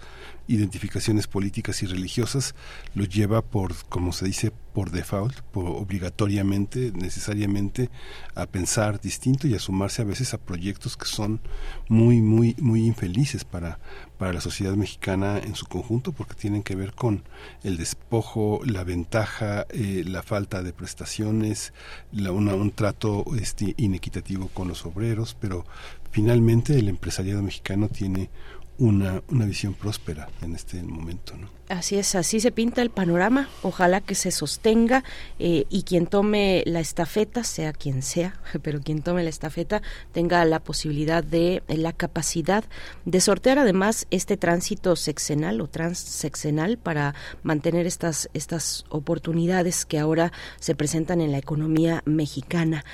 [0.47, 2.55] identificaciones políticas y religiosas,
[2.95, 7.91] los lleva por, como se dice, por default, por obligatoriamente, necesariamente,
[8.35, 11.41] a pensar distinto y a sumarse a veces a proyectos que son
[11.89, 13.79] muy, muy, muy infelices para,
[14.19, 17.23] para la sociedad mexicana en su conjunto porque tienen que ver con
[17.63, 21.73] el despojo, la ventaja, eh, la falta de prestaciones,
[22.13, 25.65] la, un trato este, inequitativo con los obreros, pero
[26.11, 28.31] finalmente el empresariado mexicano tiene
[28.79, 31.37] una, una visión próspera en este momento.
[31.37, 31.49] ¿no?
[31.69, 33.49] Así es, así se pinta el panorama.
[33.63, 35.03] Ojalá que se sostenga
[35.39, 39.81] eh, y quien tome la estafeta, sea quien sea, pero quien tome la estafeta
[40.13, 42.65] tenga la posibilidad de, eh, la capacidad
[43.07, 50.33] de sortear además este tránsito sexenal o transsexenal para mantener estas, estas oportunidades que ahora
[50.61, 52.85] se presentan en la economía mexicana.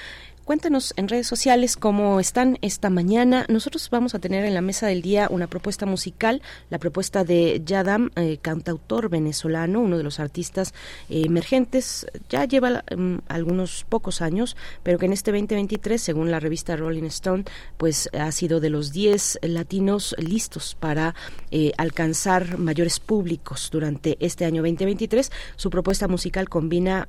[0.51, 3.47] Cuéntenos en redes sociales cómo están esta mañana.
[3.49, 7.63] Nosotros vamos a tener en la mesa del día una propuesta musical, la propuesta de
[7.65, 10.75] Yadam, eh, cantautor venezolano, uno de los artistas
[11.09, 16.41] eh, emergentes, ya lleva mm, algunos pocos años, pero que en este 2023, según la
[16.41, 17.45] revista Rolling Stone,
[17.77, 21.15] pues ha sido de los 10 latinos listos para
[21.53, 25.31] eh, alcanzar mayores públicos durante este año 2023.
[25.55, 27.07] Su propuesta musical combina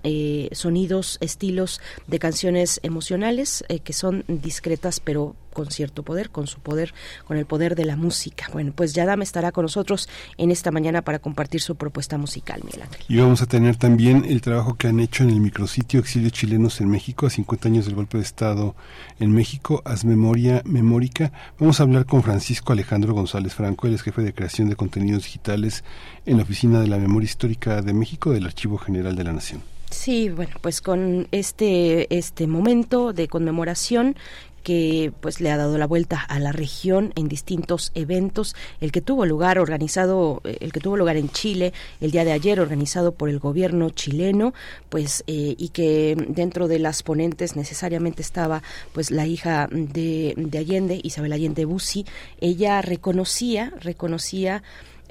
[0.51, 6.59] sonidos, estilos de canciones emocionales eh, que son discretas pero con cierto poder, con su
[6.59, 6.93] poder,
[7.25, 8.47] con el poder de la música.
[8.53, 12.83] Bueno, pues Yadam estará con nosotros en esta mañana para compartir su propuesta musical, Miguel
[12.83, 13.05] Ángel.
[13.07, 16.81] Y vamos a tener también el trabajo que han hecho en el micrositio Exilio Chilenos
[16.81, 18.75] en México, a 50 años del golpe de Estado
[19.19, 21.31] en México, Haz Memoria Memórica.
[21.59, 25.23] Vamos a hablar con Francisco Alejandro González Franco, él es jefe de creación de contenidos
[25.23, 25.83] digitales
[26.25, 29.61] en la Oficina de la Memoria Histórica de México del Archivo General de la Nación.
[29.91, 34.15] Sí, bueno, pues con este este momento de conmemoración
[34.63, 39.01] que pues le ha dado la vuelta a la región en distintos eventos el que
[39.01, 43.11] tuvo lugar organizado eh, el que tuvo lugar en Chile el día de ayer organizado
[43.11, 44.53] por el gobierno chileno
[44.89, 48.61] pues eh, y que dentro de las ponentes necesariamente estaba
[48.93, 52.05] pues la hija de, de Allende Isabel Allende Bussi.
[52.39, 54.63] Ella reconocía reconocía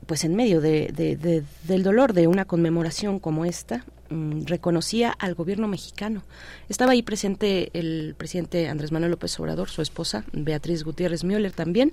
[0.07, 5.69] pues en medio de, del dolor de una conmemoración como esta, mm, reconocía al gobierno
[5.69, 6.23] mexicano.
[6.69, 11.93] Estaba ahí presente el presidente Andrés Manuel López Obrador, su esposa Beatriz Gutiérrez Müller también,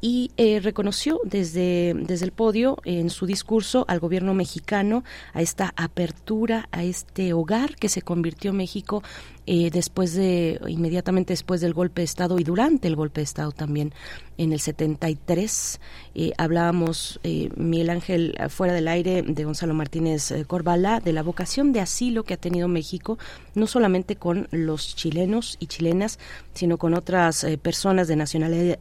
[0.00, 5.72] y eh, reconoció desde, desde el podio en su discurso al gobierno mexicano, a esta
[5.76, 9.02] apertura, a este hogar que se convirtió México
[9.46, 13.52] eh, después de, inmediatamente después del golpe de Estado y durante el golpe de Estado
[13.52, 13.92] también
[14.38, 15.80] en el 73.
[16.14, 21.22] Eh, hablábamos, eh, Miguel Ángel, fuera del aire, de Gonzalo Martínez eh, Corbala, de la
[21.22, 23.18] vocación de asilo que ha tenido México,
[23.54, 26.18] no solamente con los chilenos y chilenas,
[26.54, 28.16] sino con otras personas de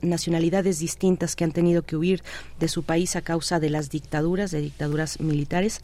[0.02, 2.24] nacionalidades distintas que han tenido que huir
[2.60, 5.82] de su país a causa de las dictaduras, de dictaduras militares.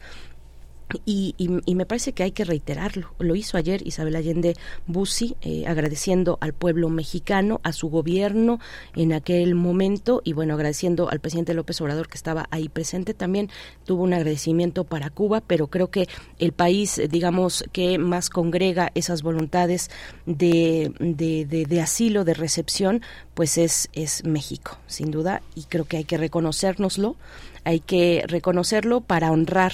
[1.06, 3.14] Y, y, me parece que hay que reiterarlo.
[3.18, 4.56] Lo hizo ayer Isabel Allende
[4.86, 8.60] Bussi, eh, agradeciendo al pueblo mexicano, a su gobierno
[8.94, 13.14] en aquel momento y bueno, agradeciendo al presidente López Obrador que estaba ahí presente.
[13.14, 13.48] También
[13.86, 19.22] tuvo un agradecimiento para Cuba, pero creo que el país, digamos, que más congrega esas
[19.22, 19.90] voluntades
[20.26, 23.02] de, de, de, de asilo, de recepción,
[23.34, 27.16] pues es, es México, sin duda, y creo que hay que reconocérnoslo,
[27.64, 29.72] hay que reconocerlo para honrar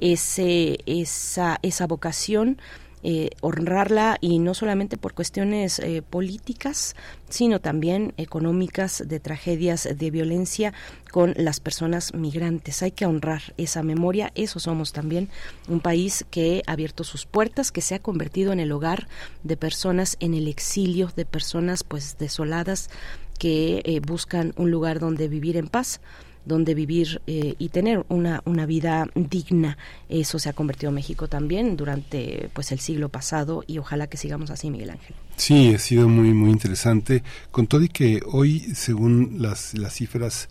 [0.00, 2.58] ese, esa, esa vocación,
[3.04, 6.96] eh, honrarla y no solamente por cuestiones eh, políticas,
[7.28, 10.74] sino también económicas, de tragedias, de violencia
[11.12, 12.82] con las personas migrantes.
[12.82, 14.32] Hay que honrar esa memoria.
[14.34, 15.28] Eso somos también
[15.68, 19.06] un país que ha abierto sus puertas, que se ha convertido en el hogar
[19.44, 22.90] de personas en el exilio, de personas pues desoladas
[23.38, 26.00] que eh, buscan un lugar donde vivir en paz
[26.48, 29.78] donde vivir eh, y tener una, una vida digna.
[30.08, 34.16] Eso se ha convertido en México también durante pues el siglo pasado y ojalá que
[34.16, 35.14] sigamos así, Miguel Ángel.
[35.36, 37.22] Sí, ha sido muy muy interesante.
[37.50, 40.48] Con todo y que hoy, según las, las cifras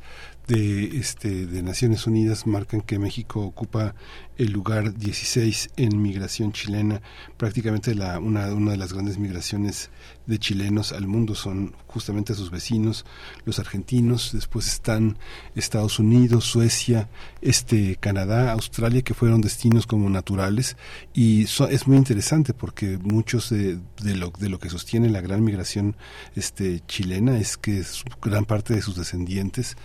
[0.48, 3.96] de este de Naciones Unidas marcan que México ocupa
[4.38, 7.02] el lugar 16 en migración chilena.
[7.38, 9.90] Prácticamente la, una, de las grandes migraciones
[10.28, 13.06] de chilenos al mundo son justamente sus vecinos,
[13.46, 14.32] los argentinos.
[14.34, 15.18] Después están
[15.56, 17.10] Estados Unidos, Suecia,
[17.42, 20.78] este Canadá, Australia, que fueron destinos como naturales.
[21.14, 25.44] Y es muy interesante porque muchos de, de, lo, de lo que sostiene la gran
[25.44, 25.96] migración
[26.36, 27.84] este, chilena es que
[28.22, 29.78] gran parte de sus descendientes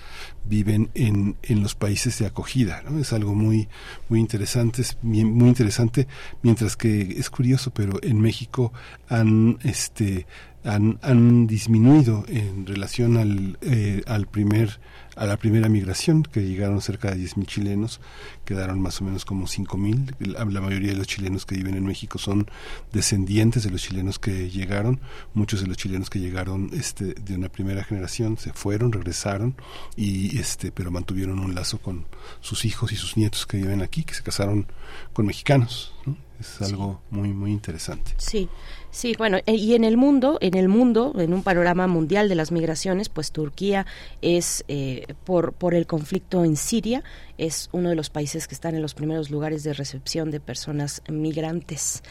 [0.45, 2.83] viven en, en los países de acogida.
[3.01, 3.69] Es algo muy,
[4.09, 6.09] muy interesante interesantes, muy interesante,
[6.43, 8.73] mientras que es curioso, pero en México
[9.09, 10.27] han este
[10.65, 14.81] han, han disminuido en relación al, eh, al primer
[15.17, 18.01] a la primera migración, que llegaron cerca de 10.000 chilenos,
[18.45, 20.17] quedaron más o menos como 5.000.
[20.21, 22.51] La, la mayoría de los chilenos que viven en México son
[22.93, 25.01] descendientes de los chilenos que llegaron.
[25.35, 29.55] Muchos de los chilenos que llegaron este, de una primera generación se fueron, regresaron,
[29.97, 32.07] y este, pero mantuvieron un lazo con
[32.41, 34.67] sus hijos y sus nietos que viven aquí, que se casaron
[35.13, 35.95] con mexicanos.
[36.41, 38.15] Es algo muy, muy interesante.
[38.17, 38.49] Sí.
[38.93, 42.35] Sí, bueno, eh, y en el mundo, en el mundo, en un panorama mundial de
[42.35, 43.87] las migraciones, pues Turquía
[44.21, 47.03] es eh, por por el conflicto en Siria
[47.39, 51.03] es uno de los países que están en los primeros lugares de recepción de personas
[51.09, 52.03] migrantes.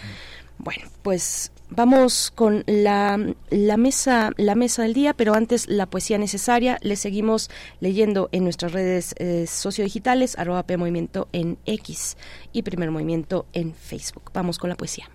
[0.58, 3.18] Bueno, pues vamos con la,
[3.52, 6.80] la mesa la mesa del día, pero antes la poesía necesaria.
[6.82, 12.18] Le seguimos leyendo en nuestras redes eh, sociodigitales arroba P Movimiento en X
[12.52, 14.32] y Primer Movimiento en Facebook.
[14.34, 15.10] Vamos con la poesía.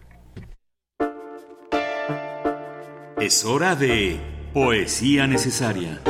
[3.21, 4.21] Es hora de
[4.53, 6.03] Poesía Necesaria.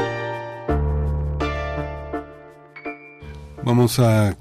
[3.62, 4.34] Vamos a,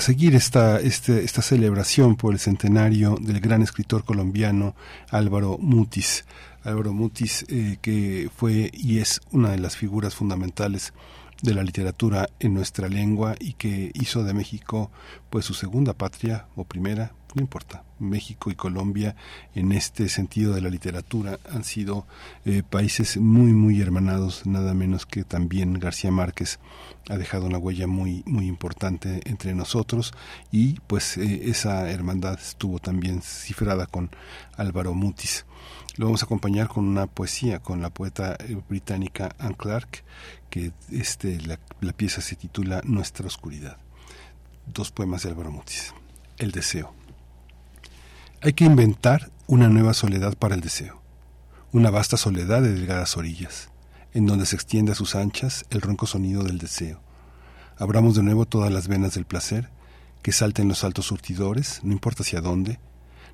[0.00, 4.74] seguir esta, este, esta celebración por el centenario del gran escritor colombiano
[5.10, 6.24] Álvaro Mutis.
[6.64, 10.94] Álvaro Mutis, eh, que fue y es una de las figuras fundamentales
[11.42, 14.90] de la literatura en nuestra lengua y que hizo de México
[15.28, 17.84] pues su segunda patria o primera, no importa.
[17.98, 19.16] México y Colombia
[19.54, 22.06] en este sentido de la literatura han sido
[22.44, 26.58] eh, países muy muy hermanados, nada menos que también García Márquez
[27.08, 30.14] ha dejado una huella muy muy importante entre nosotros
[30.52, 34.10] y pues eh, esa hermandad estuvo también cifrada con
[34.56, 35.44] Álvaro Mutis.
[35.96, 40.04] Lo vamos a acompañar con una poesía con la poeta eh, británica Anne Clark,
[40.48, 43.78] que este, la, la pieza se titula Nuestra Oscuridad.
[44.66, 45.92] Dos poemas de Álvaro Mutis.
[46.38, 46.97] El deseo.
[48.40, 51.02] Hay que inventar una nueva soledad para el deseo,
[51.72, 53.68] una vasta soledad de delgadas orillas,
[54.14, 57.00] en donde se extiende a sus anchas el ronco sonido del deseo.
[57.78, 59.70] Abramos de nuevo todas las venas del placer,
[60.22, 62.78] que salten los altos surtidores, no importa hacia dónde.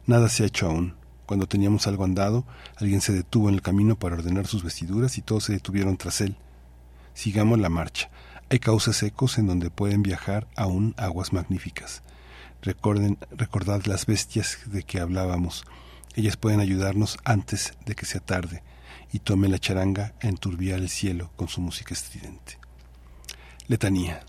[0.06, 0.94] Nada se ha hecho aún.
[1.26, 5.22] Cuando teníamos algo andado, alguien se detuvo en el camino para ordenar sus vestiduras y
[5.22, 6.38] todos se detuvieron tras él.
[7.12, 8.08] Sigamos la marcha.
[8.48, 12.02] Hay cauces secos en donde pueden viajar aún aguas magníficas.
[12.64, 15.64] Recordad las bestias de que hablábamos.
[16.14, 18.62] Ellas pueden ayudarnos antes de que sea tarde
[19.12, 22.58] y tome la charanga a enturbiar el cielo con su música estridente.
[23.68, 24.24] Letanía.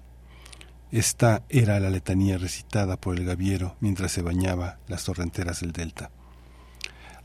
[0.91, 6.11] Esta era la letanía recitada por el gaviero mientras se bañaba las torrenteras del delta.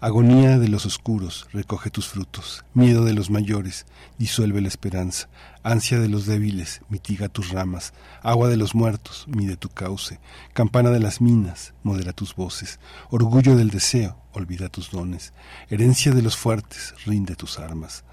[0.03, 2.65] Agonía de los oscuros, recoge tus frutos.
[2.73, 3.85] Miedo de los mayores,
[4.17, 5.29] disuelve la esperanza.
[5.63, 7.93] Ansia de los débiles, mitiga tus ramas.
[8.23, 10.19] Agua de los muertos, mide tu cauce.
[10.55, 12.81] Campana de las minas, modera tus voces.
[13.11, 15.35] Orgullo del deseo, olvida tus dones.
[15.69, 18.05] Herencia de los fuertes, rinde tus armas.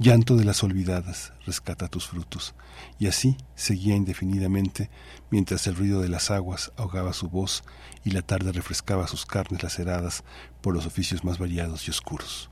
[0.00, 2.56] Llanto de las olvidadas, rescata tus frutos.
[2.98, 4.90] Y así seguía indefinidamente,
[5.30, 7.62] mientras el ruido de las aguas ahogaba su voz
[8.04, 10.24] y la tarde refrescaba sus carnes laceradas
[10.60, 12.50] por los oficios más variados y oscuros.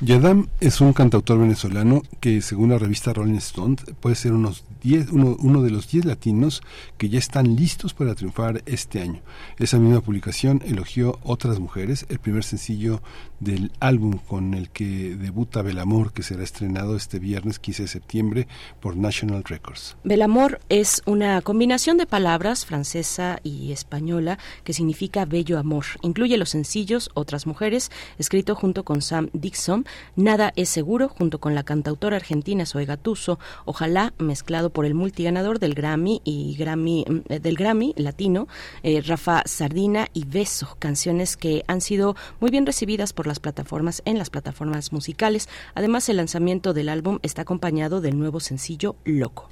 [0.00, 4.64] Yadam es un cantautor venezolano que, según la revista Rolling Stone, puede ser unos
[5.10, 6.62] uno, de los 10 latinos
[6.98, 9.20] que ya están listos para triunfar este año.
[9.58, 13.00] Esa misma publicación elogió Otras Mujeres, el primer sencillo
[13.40, 18.48] del álbum con el que debuta Belamor, que será estrenado este viernes 15 de septiembre
[18.80, 19.96] por National Records.
[20.04, 25.84] Belamor es una combinación de palabras francesa y española que significa bello amor.
[26.02, 29.86] Incluye los sencillos Otras Mujeres, escrito junto con Sam Dixon,
[30.16, 35.58] Nada es seguro, junto con la cantautora argentina Zoe Gatuso, Ojalá, mezclado por el multiganador
[35.58, 38.48] del Grammy y Grammy mm, del Grammy latino,
[38.82, 44.02] eh, Rafa Sardina y Beso, canciones que han sido muy bien recibidas por las plataformas
[44.04, 45.48] en las plataformas musicales.
[45.74, 49.51] Además, el lanzamiento del álbum está acompañado del nuevo sencillo Loco.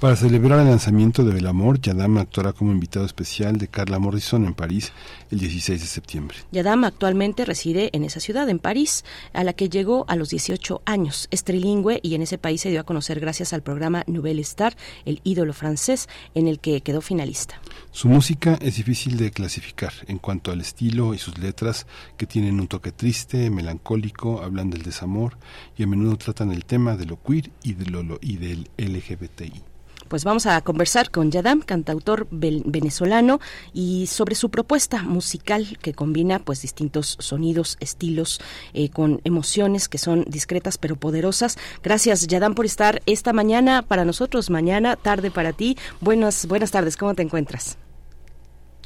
[0.00, 4.54] Para celebrar el lanzamiento de Belamor, Yadam actuará como invitado especial de Carla Morrison en
[4.54, 4.94] París
[5.30, 6.38] el 16 de septiembre.
[6.52, 9.04] Yadam actualmente reside en esa ciudad, en París,
[9.34, 11.28] a la que llegó a los 18 años.
[11.30, 14.74] Es trilingüe y en ese país se dio a conocer gracias al programa Nouvelle Star,
[15.04, 17.60] el ídolo francés, en el que quedó finalista.
[17.90, 22.58] Su música es difícil de clasificar en cuanto al estilo y sus letras, que tienen
[22.58, 25.36] un toque triste, melancólico, hablan del desamor
[25.76, 29.69] y a menudo tratan el tema de lo queer y, de lo, y del LGBTI.
[30.10, 33.38] Pues vamos a conversar con Yadam, cantautor venezolano,
[33.72, 38.40] y sobre su propuesta musical que combina pues distintos sonidos, estilos,
[38.74, 41.58] eh, con emociones que son discretas pero poderosas.
[41.84, 45.78] Gracias Yadam por estar esta mañana para nosotros, mañana, tarde para ti.
[46.00, 47.78] Buenas, buenas tardes, ¿cómo te encuentras?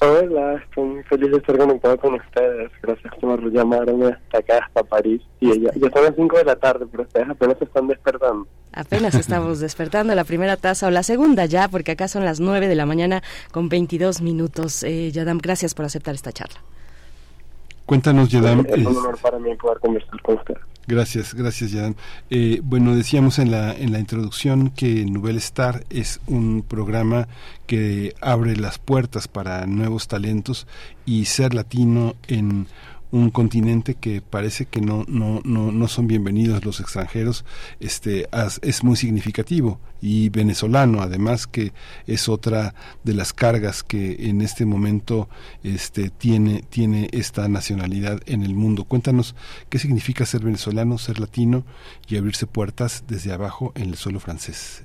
[0.05, 2.71] Hola, estoy muy feliz de estar conectado con ustedes.
[2.83, 5.23] Gracias por llamarme hasta acá, hasta París.
[5.41, 8.47] Y ya, ya son las 5 de la tarde, pero ustedes apenas se están despertando.
[8.73, 12.69] Apenas estamos despertando la primera taza o la segunda ya, porque acá son las 9
[12.69, 14.83] de la mañana con 22 minutos.
[14.83, 16.61] Eh, Yadam, gracias por aceptar esta charla.
[17.87, 18.67] Cuéntanos, Yadam.
[18.69, 20.57] Es un honor para mí poder conversar con usted.
[20.87, 21.95] Gracias, gracias, Yadam.
[22.31, 27.29] Eh, bueno, decíamos en la, en la introducción que Nouvelle Star es un programa
[27.67, 30.67] que abre las puertas para nuevos talentos
[31.07, 32.67] y ser latino en
[33.15, 37.45] un continente que parece que no, no, no, no son bienvenidos los extranjeros,
[37.79, 38.29] este,
[38.61, 41.73] es muy significativo y venezolano, además que
[42.09, 45.29] es otra de las cargas que en este momento
[45.63, 48.83] este, tiene, tiene esta nacionalidad en el mundo.
[48.83, 49.37] Cuéntanos
[49.69, 51.65] qué significa ser venezolano, ser latino
[52.09, 54.83] y abrirse puertas desde abajo en el suelo francés.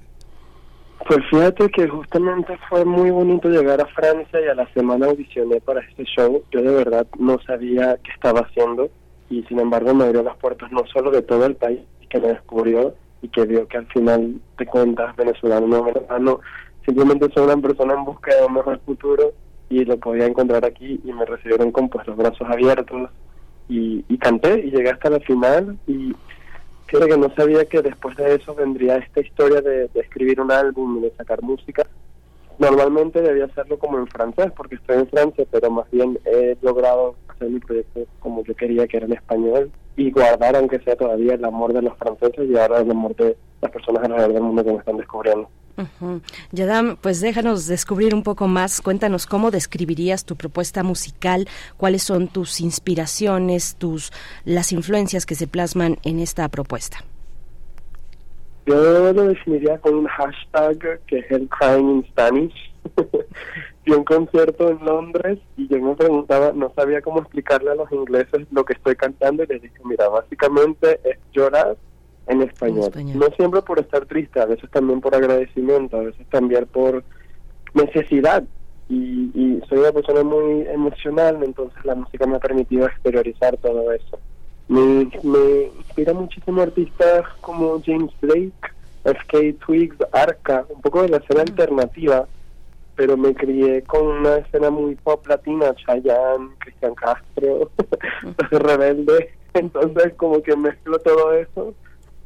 [1.08, 5.62] Pues fíjate que justamente fue muy bonito llegar a Francia y a la semana audicioné
[5.62, 6.44] para este show.
[6.52, 8.90] Yo de verdad no sabía qué estaba haciendo
[9.30, 11.80] y sin embargo me abrió las puertas no solo de todo el país
[12.10, 16.40] que me descubrió y que vio que al final te cuentas venezolano, no venezolano,
[16.86, 19.34] simplemente soy una persona en busca de un mejor futuro
[19.70, 23.10] y lo podía encontrar aquí y me recibieron con pues los brazos abiertos
[23.68, 26.14] y, y canté y llegué hasta la final y
[26.90, 30.98] creo que no sabía que después de eso vendría esta historia de, escribir un álbum
[30.98, 31.86] y de sacar música.
[32.58, 37.16] Normalmente debía hacerlo como en francés, porque estoy en Francia, pero más bien he logrado
[37.30, 41.36] hacer mi proyecto como yo quería, que era en español, y guardar, aunque sea todavía,
[41.36, 44.64] el amor de los franceses y ahora el amor de las personas alrededor del mundo
[44.64, 45.50] que me están descubriendo.
[46.52, 48.82] Yadam, pues déjanos descubrir un poco más.
[48.82, 54.12] Cuéntanos cómo describirías tu propuesta musical, cuáles son tus inspiraciones, tus
[54.46, 56.98] las influencias que se plasman en esta propuesta.
[58.66, 62.54] Yo lo definiría con un hashtag que es el Crying in Spanish.
[63.88, 68.46] Un concierto en Londres y yo me preguntaba, no sabía cómo explicarle a los ingleses
[68.52, 71.76] lo que estoy cantando y les dije, mira, básicamente es llorar
[72.30, 72.92] en español.
[73.16, 77.04] No siempre por estar triste, a veces también por agradecimiento, a veces también por
[77.74, 78.44] necesidad.
[78.88, 83.92] Y, y soy una persona muy emocional, entonces la música me ha permitido exteriorizar todo
[83.92, 84.20] eso.
[84.68, 88.54] Me, me inspira muchísimo artistas como James Blake,
[89.04, 92.28] FK Twigs, Arca, un poco de la escena alternativa,
[92.96, 97.72] pero me crié con una escena muy pop latina, Chayanne, Cristian Castro,
[98.52, 101.74] Rebelde, entonces como que mezclo todo eso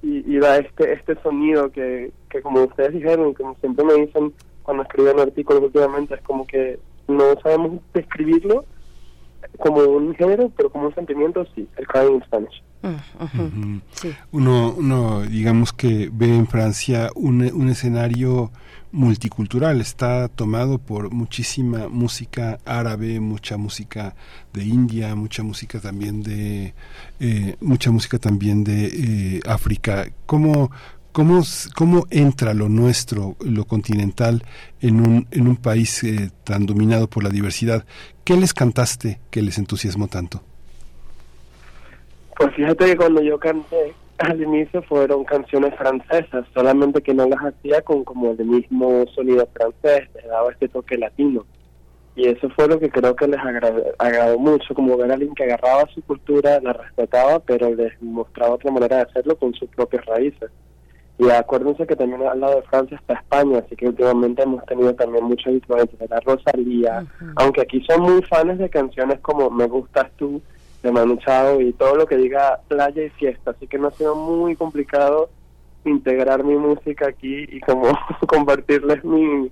[0.04, 4.34] y, da este este sonido que, que como ustedes dijeron y como siempre me dicen
[4.62, 8.66] cuando escriben artículos últimamente es como que no sabemos describirlo
[9.58, 12.64] como un género pero como un sentimiento sí el crying in Spanish.
[14.32, 18.52] Uno uno digamos que ve en Francia un, un escenario
[18.94, 24.16] multicultural, está tomado por muchísima música árabe, mucha música
[24.54, 26.76] de India, mucha música también de
[27.20, 30.06] eh, mucha música también de eh, África.
[30.28, 30.70] ¿Cómo,
[31.12, 31.42] cómo,
[31.76, 34.44] ¿Cómo entra lo nuestro, lo continental,
[34.80, 37.86] en un, en un país eh, tan dominado por la diversidad?
[38.24, 40.44] ¿Qué les cantaste que les entusiasmó tanto?
[42.38, 47.40] Pues fíjate que cuando yo canté al inicio fueron canciones francesas, solamente que no las
[47.40, 51.46] hacía con como el mismo sonido francés, les daba este toque latino.
[52.16, 53.40] Y eso fue lo que creo que les
[53.98, 58.54] agradó, mucho, como ver a alguien que agarraba su cultura, la respetaba, pero les mostraba
[58.54, 60.52] otra manera de hacerlo con sus propias raíces.
[61.18, 64.94] Y acuérdense que también al lado de Francia está España, así que últimamente hemos tenido
[64.94, 69.66] también muchas influencias de la Rosalía, aunque aquí son muy fans de canciones como Me
[69.66, 70.42] Gustas Tú,
[70.84, 73.92] de Manu Chao y todo lo que diga playa y fiesta, así que no ha
[73.92, 75.30] sido muy complicado
[75.86, 77.88] integrar mi música aquí y como
[78.28, 79.50] compartirles mi,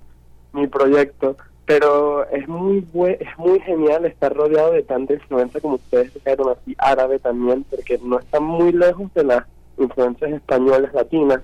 [0.52, 2.86] mi proyecto, pero es muy
[3.18, 7.98] es muy genial estar rodeado de tanta influencia como ustedes dijeron así árabe también, porque
[8.02, 9.44] no están muy lejos de las
[9.78, 11.40] influencias españolas latinas.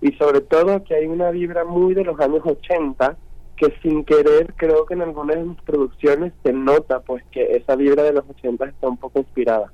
[0.00, 3.16] Y sobre todo que hay una vibra muy de los años 80
[3.62, 8.12] que sin querer creo que en algunas producciones se nota pues que esa vibra de
[8.12, 9.72] los 80 está un poco inspirada.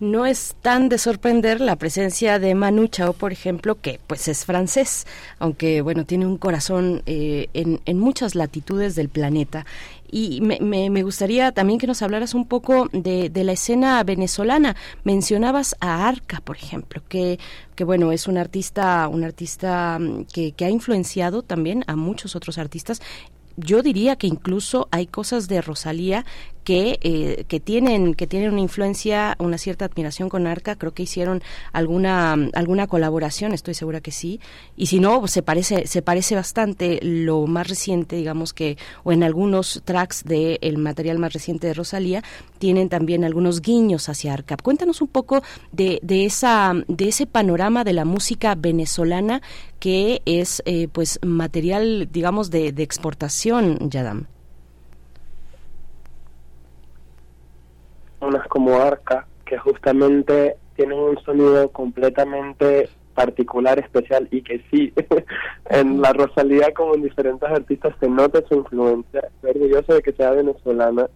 [0.00, 4.44] No es tan de sorprender la presencia de Manu Chao, por ejemplo, que pues es
[4.44, 5.06] francés,
[5.38, 9.64] aunque bueno, tiene un corazón eh, en, en, muchas latitudes del planeta
[10.16, 14.76] y me, me, gustaría también que nos hablaras un poco de, de, la escena venezolana.
[15.02, 17.40] Mencionabas a Arca, por ejemplo, que,
[17.74, 22.36] que bueno, es un artista, un artista mm, que, que ha influenciado también a muchos
[22.36, 23.02] otros artistas
[23.56, 26.24] yo diría que incluso hay cosas de Rosalía
[26.64, 30.76] que, eh, que tienen que tienen una influencia, una cierta admiración con Arca.
[30.76, 34.40] Creo que hicieron alguna alguna colaboración, estoy segura que sí.
[34.76, 39.22] Y si no, se parece se parece bastante lo más reciente, digamos que o en
[39.22, 42.22] algunos tracks del el material más reciente de Rosalía
[42.58, 44.56] tienen también algunos guiños hacia Arca.
[44.56, 49.42] Cuéntanos un poco de, de esa de ese panorama de la música venezolana
[49.78, 54.33] que es eh, pues material digamos de, de exportación, Yadam.
[58.48, 64.92] Como Arca, que justamente tienen un sonido completamente particular, especial y que sí,
[65.70, 69.20] en la Rosalía como en diferentes artistas se nota su influencia.
[69.20, 71.08] Estoy orgulloso de que sea venezolana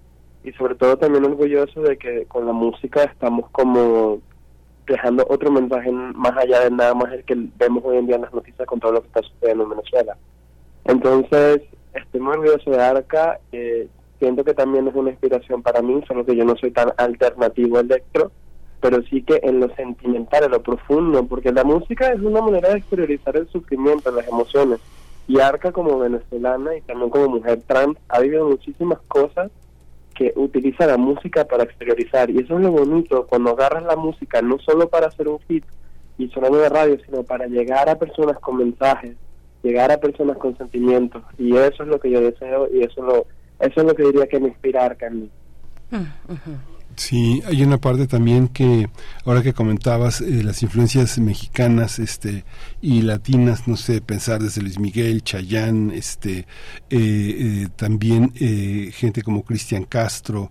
[0.45, 4.21] y sobre todo también orgulloso de que con la música estamos como
[4.87, 8.23] dejando otro mensaje más allá de nada más el que vemos hoy en día en
[8.23, 10.17] las noticias con todo lo que está sucediendo en Venezuela.
[10.85, 11.63] Entonces,
[11.93, 13.41] estoy muy orgulloso de Arca.
[13.53, 13.89] Eh,
[14.19, 17.81] siento que también es una inspiración para mí, solo que yo no soy tan alternativo
[17.81, 18.31] electro,
[18.81, 22.71] pero sí que en lo sentimental, en lo profundo, porque la música es una manera
[22.71, 24.81] de exteriorizar el sufrimiento, las emociones.
[25.27, 29.51] Y Arca como venezolana y también como mujer trans ha vivido muchísimas cosas
[30.15, 32.31] que utiliza la música para exteriorizar.
[32.31, 35.65] Y eso es lo bonito, cuando agarras la música no solo para hacer un hit
[36.17, 39.17] y sonando de radio, sino para llegar a personas con mensajes,
[39.63, 41.23] llegar a personas con sentimientos.
[41.37, 43.27] Y eso es lo que yo deseo y eso lo
[43.59, 45.31] eso es lo que diría que me inspira Arcani.
[46.99, 48.91] Sí, hay una parte también que
[49.25, 52.45] ahora que comentabas eh, las influencias mexicanas, este
[52.83, 56.47] y latinas, no sé, pensar desde Luis Miguel, Chayán, este, eh,
[56.91, 58.33] eh, también
[58.93, 60.51] gente como Cristian Castro,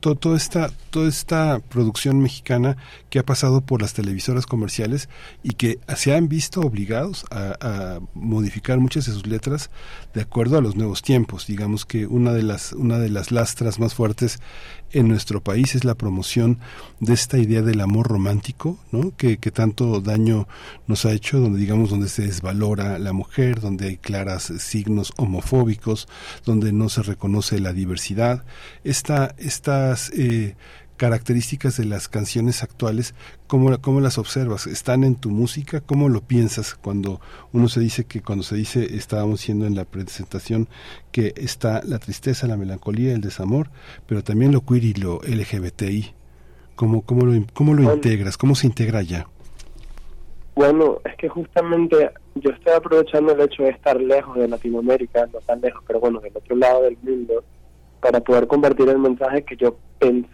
[0.00, 2.76] todo, toda esta toda esta producción mexicana
[3.08, 5.08] que ha pasado por las televisoras comerciales
[5.42, 9.70] y que se han visto obligados a, a modificar muchas de sus letras
[10.12, 11.46] de acuerdo a los nuevos tiempos.
[11.46, 14.40] Digamos que una de las una de las lastras más fuertes
[14.92, 16.58] en nuestro país es la promoción
[16.98, 19.16] de esta idea del amor romántico, ¿no?
[19.16, 20.48] que, que tanto daño
[20.86, 26.08] nos ha hecho, donde digamos donde se desvalora la mujer, donde hay claras signos homofóbicos,
[26.44, 28.44] donde no se reconoce la diversidad.
[28.84, 30.56] Esta, estas eh,
[31.00, 33.14] características de las canciones actuales,
[33.46, 34.66] ¿cómo, ¿cómo, las observas?
[34.66, 35.80] ¿Están en tu música?
[35.80, 37.22] ¿Cómo lo piensas cuando
[37.54, 40.68] uno se dice que cuando se dice, estábamos siendo en la presentación,
[41.10, 43.70] que está la tristeza, la melancolía, el desamor,
[44.06, 46.12] pero también lo queer y lo LGBTI?
[46.74, 48.36] ¿Cómo, cómo, lo, cómo lo integras?
[48.36, 49.26] ¿Cómo se integra ya?
[50.54, 55.38] Bueno, es que justamente yo estoy aprovechando el hecho de estar lejos de Latinoamérica, no
[55.46, 57.42] tan lejos, pero bueno, del otro lado del mundo,
[58.02, 59.78] para poder compartir el mensaje que yo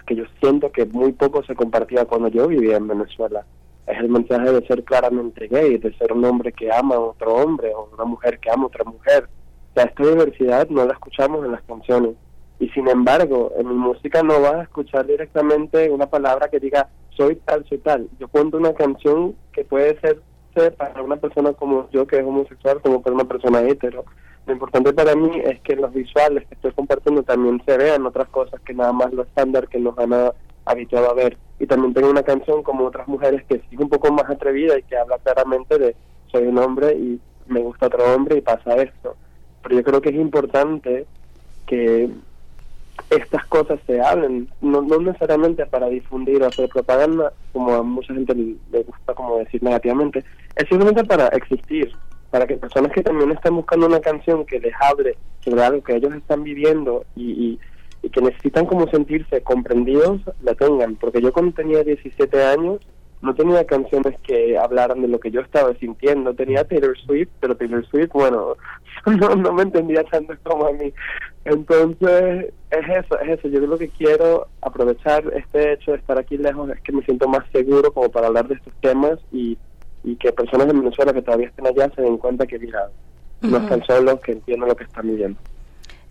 [0.06, 3.44] que yo siento que muy poco se compartía cuando yo vivía en Venezuela.
[3.86, 7.34] Es el mensaje de ser claramente gay, de ser un hombre que ama a otro
[7.34, 9.28] hombre o una mujer que ama a otra mujer.
[9.70, 12.12] O sea, esta diversidad no la escuchamos en las canciones.
[12.58, 16.88] Y sin embargo, en mi música no vas a escuchar directamente una palabra que diga
[17.10, 18.08] soy tal, soy tal.
[18.18, 20.20] Yo cuento una canción que puede ser
[20.56, 24.04] importante para una persona como yo, que es homosexual, como para una persona hetero.
[24.46, 28.28] Lo importante para mí es que los visuales que estoy compartiendo también se vean otras
[28.28, 30.12] cosas que nada más lo estándar que nos han
[30.64, 31.36] habituado a ver.
[31.58, 34.82] Y también tengo una canción como otras mujeres que sigue un poco más atrevida y
[34.84, 35.96] que habla claramente de
[36.30, 39.16] soy un hombre y me gusta otro hombre y pasa esto.
[39.62, 41.06] Pero yo creo que es importante
[41.66, 42.08] que
[43.10, 48.14] estas cosas se hablen, no, no necesariamente para difundir o hacer propaganda, como a mucha
[48.14, 51.92] gente le gusta como decir negativamente, es simplemente para existir,
[52.30, 55.96] para que personas que también están buscando una canción que les hable sobre algo que
[55.96, 57.60] ellos están viviendo y, y,
[58.02, 60.96] y que necesitan como sentirse comprendidos, la tengan.
[60.96, 62.80] Porque yo cuando tenía 17 años
[63.22, 66.34] no tenía canciones que hablaran de lo que yo estaba sintiendo.
[66.34, 68.56] Tenía Taylor Swift, pero Taylor Swift, bueno,
[69.36, 70.92] no, me entendía tanto como a mí.
[71.44, 73.48] Entonces, es eso, es eso.
[73.48, 77.28] Yo creo que quiero aprovechar este hecho de estar aquí lejos, es que me siento
[77.28, 79.56] más seguro como para hablar de estos temas y,
[80.06, 82.88] y que personas de Venezuela que todavía estén allá se den cuenta que, mira,
[83.42, 85.38] no están solos, que entienden lo que están viviendo.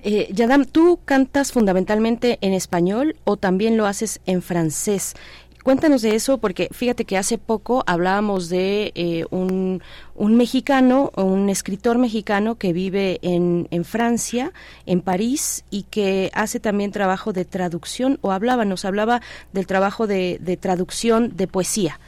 [0.04, 5.16] Eh, Yadam, ¿tú cantas fundamentalmente en español o también lo haces en francés?
[5.64, 9.82] Cuéntanos de eso porque fíjate que hace poco hablábamos de eh, un,
[10.14, 14.52] un mexicano, un escritor mexicano que vive en, en Francia,
[14.86, 19.22] en París, y que hace también trabajo de traducción, o hablaba, nos hablaba
[19.54, 22.00] del trabajo de, de traducción de poesía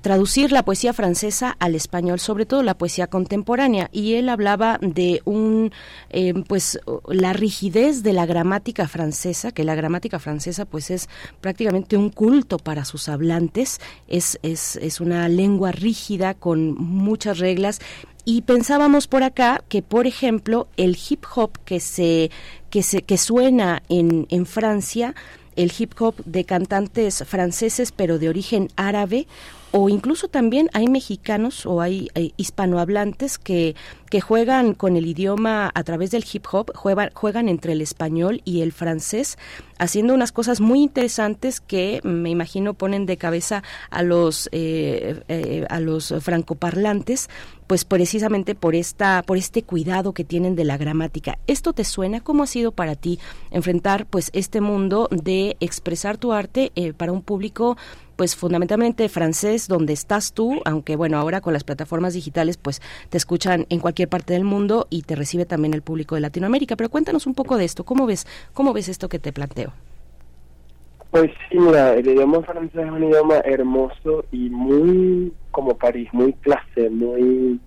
[0.00, 3.88] traducir la poesía francesa al español, sobre todo la poesía contemporánea.
[3.92, 5.72] Y él hablaba de un,
[6.10, 11.08] eh, pues, la rigidez de la gramática francesa, que la gramática francesa, pues, es
[11.40, 13.80] prácticamente un culto para sus hablantes.
[14.08, 17.80] Es, es, es una lengua rígida con muchas reglas.
[18.24, 22.30] Y pensábamos por acá que, por ejemplo, el hip hop que se,
[22.70, 25.14] que se, que suena en, en Francia,
[25.54, 29.26] el hip hop de cantantes franceses pero de origen árabe
[29.72, 33.74] o incluso también hay mexicanos o hay, eh, hispanohablantes que,
[34.10, 38.40] que juegan con el idioma a través del hip hop, juegan, juegan entre el español
[38.44, 39.38] y el francés,
[39.78, 45.66] haciendo unas cosas muy interesantes que me imagino ponen de cabeza a los, eh, eh,
[45.68, 47.28] a los francoparlantes,
[47.66, 51.38] pues precisamente por esta, por este cuidado que tienen de la gramática.
[51.46, 52.20] ¿Esto te suena?
[52.20, 53.18] ¿Cómo ha sido para ti
[53.50, 57.76] enfrentar pues este mundo de expresar tu arte eh, para un público
[58.16, 62.80] pues fundamentalmente francés donde estás tú, aunque bueno, ahora con las plataformas digitales pues
[63.10, 66.76] te escuchan en cualquier parte del mundo y te recibe también el público de Latinoamérica,
[66.76, 69.72] pero cuéntanos un poco de esto, ¿cómo ves cómo ves esto que te planteo?
[71.16, 76.90] Pues sí, el idioma francés es un idioma hermoso y muy como París, muy clase,
[76.90, 77.58] muy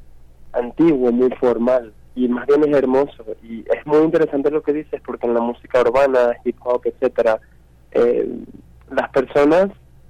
[0.54, 1.92] antiguo, muy formal.
[2.14, 3.26] Y más bien es hermoso.
[3.42, 7.40] Y es muy interesante lo que dices porque en la música urbana, hip hop, etcétera,
[7.94, 8.30] eh,
[8.92, 9.70] las personas,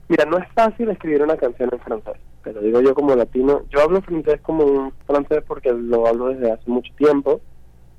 [0.09, 3.79] mira, no es fácil escribir una canción en francés, pero digo yo como latino, yo
[3.79, 7.39] hablo francés como un francés porque lo hablo desde hace mucho tiempo,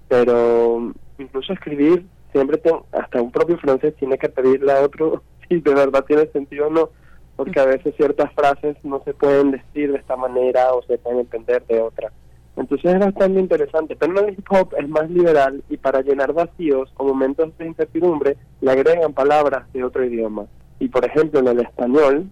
[0.06, 5.60] pero incluso escribir siempre tengo, hasta un propio francés tiene que pedirle a otro si
[5.60, 6.90] de verdad tiene sentido o no,
[7.36, 11.20] porque a veces ciertas frases no se pueden decir de esta manera o se pueden
[11.20, 12.12] entender de otra.
[12.56, 16.92] Entonces es bastante interesante, pero el hip hop es más liberal y para llenar vacíos
[16.96, 20.46] o momentos de incertidumbre le agregan palabras de otro idioma.
[20.78, 22.28] Y por ejemplo en el español,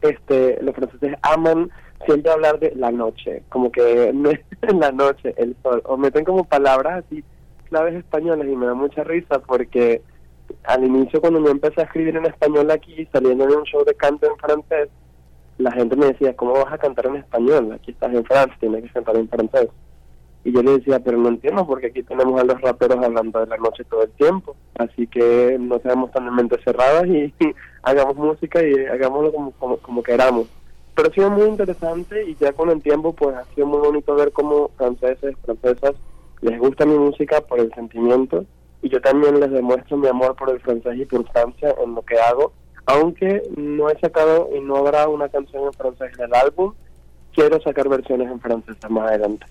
[0.00, 1.70] este, los franceses aman
[2.06, 4.22] siempre hablar de la noche, como que en
[4.80, 7.22] la noche, el sol, o meten como palabras así
[7.68, 10.02] claves españolas y me da mucha risa porque
[10.64, 13.94] al inicio cuando yo empecé a escribir en español aquí, saliendo de un show de
[13.94, 14.88] canto en francés,
[15.58, 17.72] la gente me decía, ¿cómo vas a cantar en español?
[17.72, 19.68] Aquí estás en Francia, tienes que cantar en francés.
[20.42, 23.46] Y yo le decía, pero no entiendo porque aquí tenemos a los raperos hablando de
[23.46, 24.56] la noche todo el tiempo.
[24.76, 27.32] Así que no seamos tan mentes cerradas y,
[27.82, 30.48] hagamos música y hagámoslo como, como, como queramos.
[30.94, 34.14] Pero ha sido muy interesante y ya con el tiempo pues ha sido muy bonito
[34.14, 35.94] ver cómo franceses, francesas
[36.40, 38.44] les gusta mi música por el sentimiento
[38.84, 42.02] y yo también les demuestro mi amor por el francés y por Francia en lo
[42.02, 42.52] que hago.
[42.84, 46.74] Aunque no he sacado y no habrá una canción en francés en el álbum,
[47.34, 49.46] quiero sacar versiones en francés más adelante.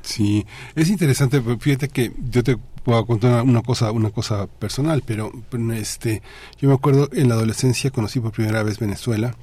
[0.00, 5.02] Sí, es interesante, pero fíjate que yo te puedo contar una cosa, una cosa personal,
[5.04, 5.30] pero,
[5.74, 6.22] este,
[6.58, 9.34] yo me acuerdo en la adolescencia conocí por primera vez Venezuela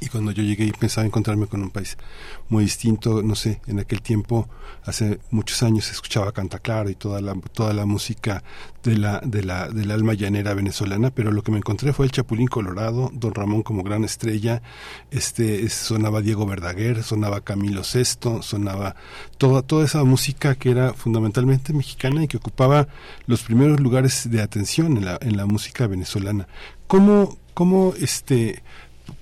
[0.00, 1.96] y cuando yo llegué pensaba encontrarme con un país
[2.48, 4.48] muy distinto, no sé, en aquel tiempo,
[4.84, 8.42] hace muchos años escuchaba Canta Clara y toda la, toda la música
[8.82, 12.12] de la, de la, del alma llanera venezolana, pero lo que me encontré fue el
[12.12, 14.62] Chapulín Colorado, Don Ramón como gran estrella,
[15.10, 18.96] este, es- sonaba Diego Verdaguer, sonaba Camilo Sesto, sonaba
[19.38, 22.88] toda, toda esa música que era fundamentalmente mexicana y que ocupaba
[23.26, 26.48] los primeros lugares de atención en la, en la música venezolana.
[26.86, 28.62] ¿Cómo, cómo este,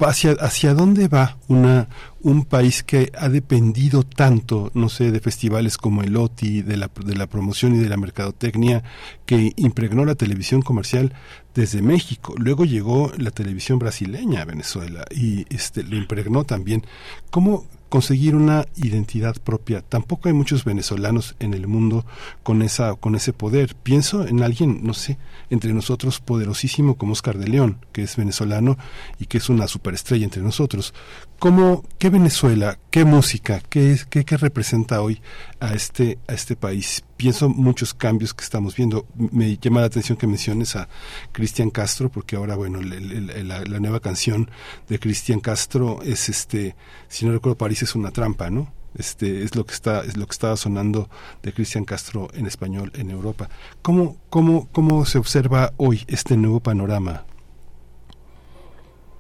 [0.00, 1.88] hacia, hacia dónde va una,
[2.20, 6.90] un país que ha dependido tanto, no sé, de festivales como el OTI, de la,
[7.04, 8.82] de la promoción y de la mercadotecnia,
[9.26, 11.14] que impregnó la televisión comercial
[11.54, 12.34] desde México.
[12.36, 16.84] Luego llegó la televisión brasileña a Venezuela y este, lo impregnó también.
[17.30, 19.82] ¿Cómo, conseguir una identidad propia.
[19.82, 22.04] Tampoco hay muchos venezolanos en el mundo
[22.42, 23.74] con esa con ese poder.
[23.74, 25.18] Pienso en alguien, no sé,
[25.50, 28.76] entre nosotros poderosísimo como Oscar de León, que es venezolano
[29.18, 30.94] y que es una superestrella entre nosotros.
[31.38, 35.22] ¿Cómo, qué Venezuela, qué música, qué, qué, qué representa hoy
[35.60, 37.04] a este, a este país?
[37.16, 39.06] Pienso muchos cambios que estamos viendo.
[39.14, 40.88] Me llama la atención que menciones a
[41.30, 44.50] Cristian Castro, porque ahora, bueno, la, la, nueva canción
[44.88, 46.74] de Cristian Castro es este,
[47.06, 48.72] si no recuerdo, París es una trampa, ¿no?
[48.96, 51.08] Este es lo que está es lo que estaba sonando
[51.42, 53.48] de Cristian Castro en español en Europa.
[53.80, 57.26] ¿Cómo cómo cómo se observa hoy este nuevo panorama?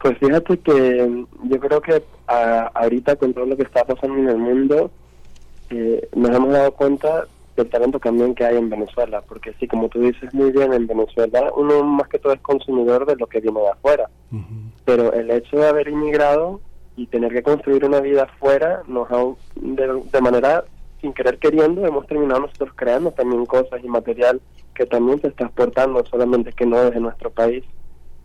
[0.00, 4.38] Pues fíjate que yo creo que ahorita con todo lo que está pasando en el
[4.38, 4.90] mundo,
[5.70, 9.88] eh, nos hemos dado cuenta del talento también que hay en Venezuela, porque sí, como
[9.88, 13.40] tú dices muy bien, en Venezuela uno más que todo es consumidor de lo que
[13.40, 14.08] viene de afuera,
[14.84, 16.60] pero el hecho de haber inmigrado
[16.96, 19.16] y tener que construir una vida afuera, nos ha,
[19.56, 20.64] de, de manera
[21.00, 24.40] sin querer queriendo, hemos terminado nosotros creando también cosas y material
[24.74, 27.64] que también se está exportando, solamente que no desde nuestro país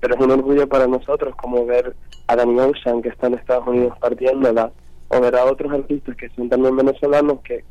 [0.04, 1.96] pero es un orgullo para nosotros como ver
[2.28, 4.70] a Danny Ocean que está en Estados Unidos partiéndola
[5.08, 7.64] o ver a otros artistas que son también venezolanos que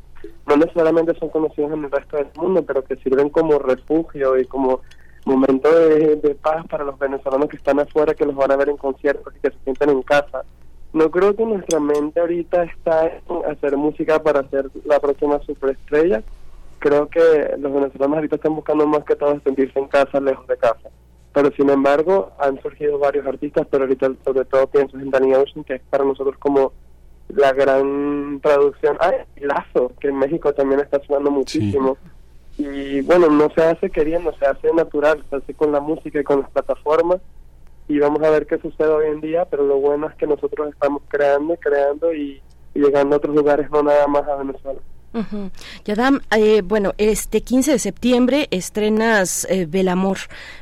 [0.47, 4.47] no necesariamente son conocidos en el resto del mundo pero que sirven como refugio y
[4.47, 4.81] como
[5.25, 8.77] momento de, paz para los venezolanos que están afuera que los van a ver en
[8.77, 10.43] conciertos y que se sienten en casa.
[10.91, 16.23] No creo que nuestra mente ahorita está en hacer música para ser la próxima superestrella.
[16.79, 20.57] Creo que los venezolanos ahorita están buscando más que todo sentirse en casa lejos de
[20.57, 20.89] casa
[21.33, 25.63] pero sin embargo han surgido varios artistas, pero ahorita sobre todo pienso en Danny Ocean,
[25.63, 26.73] que es para nosotros como
[27.29, 28.97] la gran traducción.
[28.99, 31.97] Ah, Lazo, que en México también está sonando muchísimo.
[32.57, 36.23] Y bueno, no se hace queriendo, se hace natural, se hace con la música y
[36.23, 37.19] con las plataformas.
[37.87, 40.69] Y vamos a ver qué sucede hoy en día, pero lo bueno es que nosotros
[40.71, 42.41] estamos creando, creando y,
[42.73, 44.79] llegando a otros lugares, no nada más a Venezuela.
[45.85, 50.17] Yadam, eh, bueno, este 15 de septiembre estrenas eh, Belamor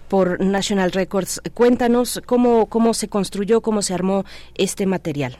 [0.10, 1.42] por National Records.
[1.54, 5.38] Cuéntanos cómo, cómo se construyó, cómo se armó este material.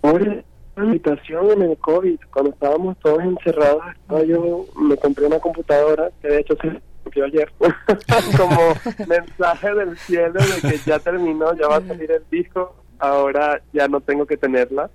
[0.00, 0.44] Por
[0.76, 3.82] invitación en el COVID, cuando estábamos todos encerrados,
[4.26, 7.52] yo me compré una computadora que de hecho se rompió ayer,
[8.36, 8.74] como
[9.06, 13.88] mensaje del cielo de que ya terminó, ya va a salir el disco, ahora ya
[13.88, 14.90] no tengo que tenerla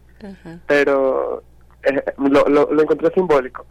[0.67, 1.43] pero
[1.83, 3.65] eh, lo, lo, encontré simbólico.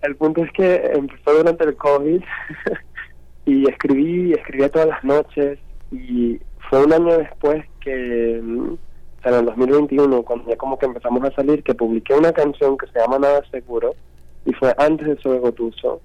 [0.00, 2.22] El punto es que empezó durante el COVID
[3.46, 5.58] y escribí, escribía todas las noches
[5.90, 8.74] y fue un año después que, mm,
[9.24, 12.86] en el 2021, cuando ya como que empezamos a salir, que publiqué una canción que
[12.88, 13.94] se llama Nada Seguro
[14.44, 16.00] y fue antes de Soy Gotuso.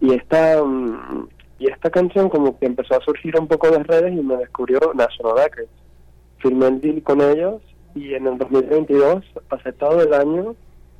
[0.00, 4.12] Y esta, mm, y esta canción como que empezó a surgir un poco de redes
[4.12, 5.70] y me descubrió National Records.
[6.40, 7.62] Firmé el deal con ellos
[7.94, 10.54] y en el 2022 pasé todo el año,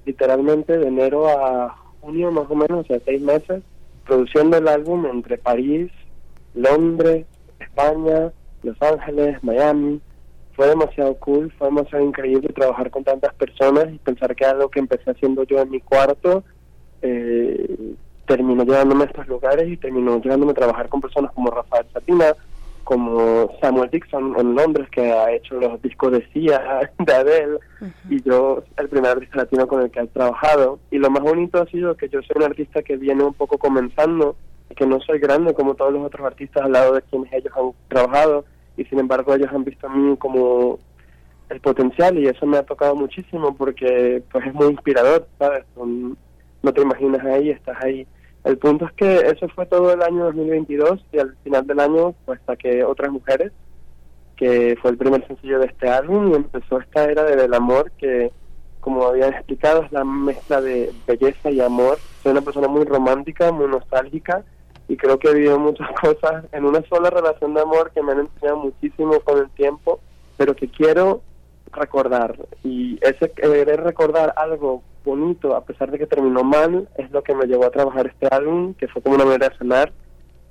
[0.05, 3.63] literalmente de enero a junio más o menos, o sea, seis meses,
[4.07, 5.91] produciendo el álbum entre París,
[6.55, 7.27] Londres,
[7.59, 10.01] España, Los Ángeles, Miami.
[10.55, 14.81] Fue demasiado cool, fue demasiado increíble trabajar con tantas personas y pensar que algo que
[14.81, 16.45] empecé haciendo yo en mi cuarto
[17.03, 17.95] eh,
[18.27, 22.35] terminó llevándome a estos lugares y terminó llevándome a trabajar con personas como Rafael Satina,
[22.91, 27.61] como Samuel Dixon en Londres, que ha hecho los discos de Sia, de Adele,
[28.09, 30.81] y yo el primer artista latino con el que he trabajado.
[30.91, 33.59] Y lo más bonito ha sido que yo soy un artista que viene un poco
[33.59, 34.35] comenzando,
[34.75, 37.71] que no soy grande como todos los otros artistas al lado de quienes ellos han
[37.87, 38.45] trabajado,
[38.77, 40.81] y sin embargo ellos han visto a mí como
[41.49, 45.65] el potencial y eso me ha tocado muchísimo porque pues es muy inspirador, ¿sabes?
[45.77, 48.05] no te imaginas ahí, estás ahí
[48.45, 52.15] el punto es que eso fue todo el año 2022 y al final del año
[52.25, 53.53] pues saqué Otras Mujeres,
[54.37, 58.33] que fue el primer sencillo de este álbum y empezó esta era del amor que
[58.81, 61.99] como habían explicado es la mezcla de belleza y amor.
[62.23, 64.43] Soy una persona muy romántica, muy nostálgica
[64.89, 68.13] y creo que he vivido muchas cosas en una sola relación de amor que me
[68.13, 70.01] han enseñado muchísimo con el tiempo,
[70.39, 71.21] pero que quiero
[71.73, 77.23] recordar y ese querer recordar algo bonito, a pesar de que terminó mal, es lo
[77.23, 79.93] que me llevó a trabajar este álbum, que fue como una manera de sanar.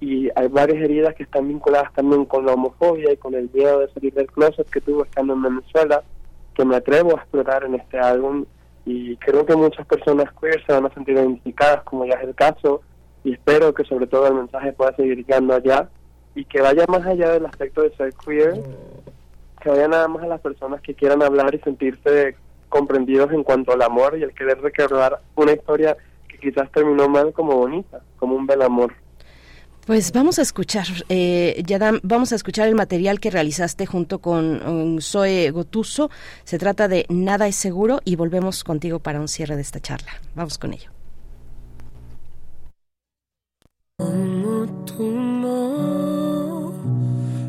[0.02, 3.80] Y hay varias heridas que están vinculadas también con la homofobia y con el miedo
[3.80, 6.03] de salir del closet que tuve estando en Venezuela,
[6.53, 8.45] que me atrevo a explorar en este álbum.
[8.86, 12.36] Y creo que muchas personas queer se van a sentir identificadas, como ya es el
[12.36, 12.82] caso,
[13.24, 15.90] y espero que sobre todo el mensaje pueda seguir llegando allá.
[16.36, 18.61] y que vaya más allá del aspecto de ser queer,
[19.61, 22.36] que vaya nada más a las personas que quieran hablar y sentirse
[22.70, 27.34] comprendidos en cuanto al amor y el querer recordar una historia que quizás terminó mal
[27.34, 28.94] como bonita, como un bel amor.
[29.90, 34.62] Pues vamos a escuchar, eh, Yadam, vamos a escuchar el material que realizaste junto con
[34.68, 36.12] um, Zoe Gotuso.
[36.44, 40.12] Se trata de Nada es seguro y volvemos contigo para un cierre de esta charla.
[40.36, 40.92] Vamos con ello.
[43.98, 46.72] Como tú no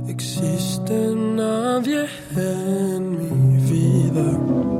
[0.08, 4.79] existe nadie en mi vida.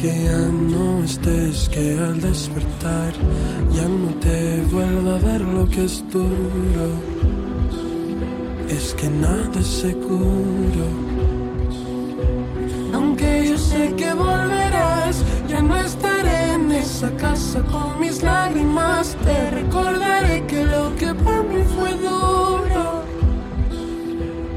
[0.00, 3.12] que ya no estés, que al despertar
[3.70, 6.86] ya no te vuelva a ver lo que es duro.
[8.68, 10.86] Es que nada es seguro.
[12.94, 19.14] Aunque yo sé que volverás, ya no estaré en esa casa con mis lágrimas.
[19.22, 23.04] Te recordaré que lo que para mí fue duro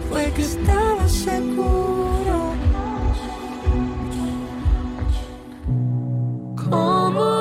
[0.10, 2.13] fue que estaba seguro.
[6.74, 7.33] Como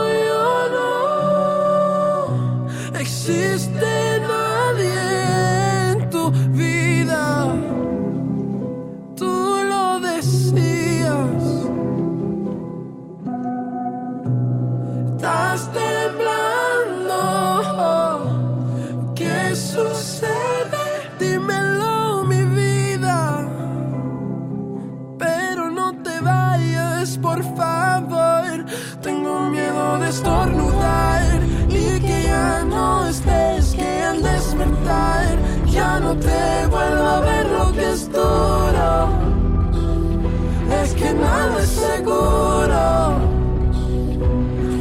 [35.66, 39.08] ya no te vuelva a ver lo que es duro.
[40.82, 42.84] Es que nada es seguro.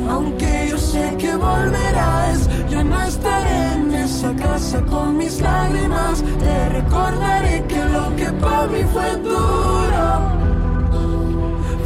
[0.10, 6.24] Aunque yo sé que volverás, yo no estaré en esa casa con mis lágrimas.
[6.40, 10.42] Te recordaré que lo que para mí fue duro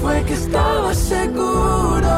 [0.05, 2.15] fue que estaba seguro.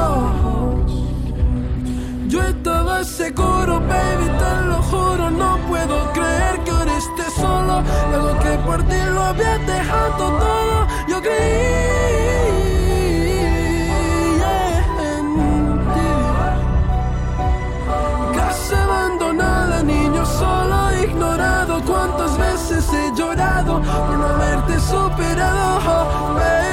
[2.27, 5.30] Yo estaba seguro, baby, te lo juro.
[5.30, 7.84] No puedo creer que ahora estés solo.
[8.09, 10.88] Luego que por ti lo había dejado todo.
[11.08, 11.38] Yo creí
[15.00, 16.09] en ti.
[18.38, 21.82] Casa abandonada, niño solo, ignorado.
[21.85, 26.08] Cuántas veces he llorado por no haberte superado.
[26.38, 26.67] Pero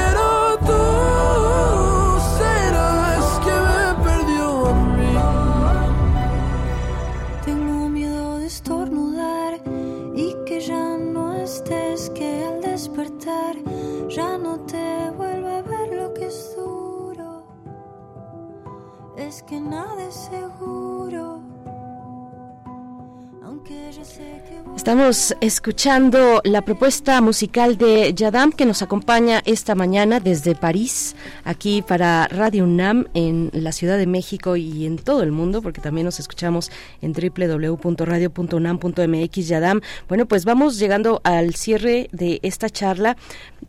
[24.76, 31.82] Estamos escuchando la propuesta musical de Yadam que nos acompaña esta mañana desde París, aquí
[31.82, 36.04] para Radio UNAM en la Ciudad de México y en todo el mundo, porque también
[36.04, 36.70] nos escuchamos
[37.02, 39.48] en www.radio.unam.mx.
[39.48, 43.16] Yadam, bueno, pues vamos llegando al cierre de esta charla.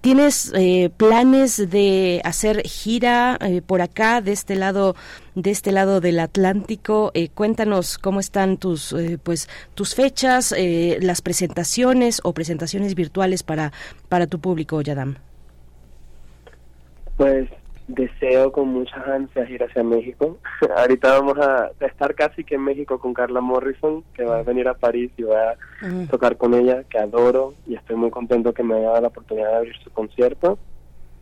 [0.01, 4.95] ¿Tienes eh, planes de hacer gira eh, por acá, de este lado?
[5.35, 7.11] De este lado del Atlántico.
[7.13, 13.43] Eh, cuéntanos cómo están tus, eh, pues, tus fechas, eh, las presentaciones o presentaciones virtuales
[13.43, 13.71] para,
[14.09, 15.15] para tu público, Yadam.
[17.17, 17.47] Pues
[17.87, 20.37] deseo con muchas ansias ir hacia México.
[20.77, 24.67] Ahorita vamos a estar casi que en México con Carla Morrison, que va a venir
[24.67, 28.63] a París y va a tocar con ella, que adoro y estoy muy contento que
[28.63, 30.57] me haya dado la oportunidad de abrir su concierto.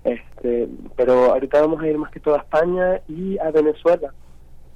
[0.03, 4.14] Este, pero ahorita vamos a ir más que todo a España y a Venezuela.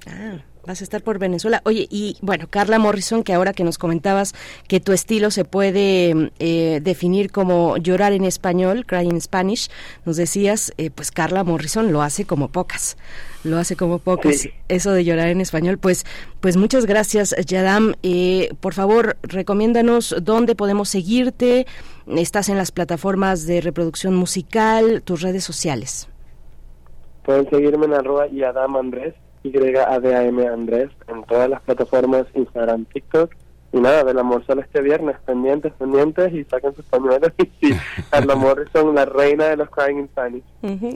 [0.06, 1.62] Ah, vas a estar por Venezuela.
[1.64, 4.34] Oye, y bueno, Carla Morrison, que ahora que nos comentabas
[4.68, 9.70] que tu estilo se puede eh, definir como llorar en español, cry in Spanish,
[10.04, 12.98] nos decías, eh, pues Carla Morrison lo hace como pocas,
[13.44, 14.36] lo hace como pocas.
[14.36, 14.50] Sí.
[14.68, 16.04] Eso de llorar en español, pues,
[16.40, 17.94] pues muchas gracias, Yadam.
[18.02, 21.66] Eh, por favor, recomiéndanos dónde podemos seguirte.
[22.06, 26.08] Estás en las plataformas de reproducción musical, tus redes sociales.
[27.24, 33.32] Pueden seguirme en arroba y Adam Andrés, Y-A-D-A-M Andrés, en todas las plataformas, Instagram, TikTok
[33.70, 37.32] y nada, del amor solo este viernes, pendientes, pendientes y saquen sus pañuelos.
[37.38, 37.74] Y sí,
[38.12, 40.42] el amor son la reina de los crying in Spanish.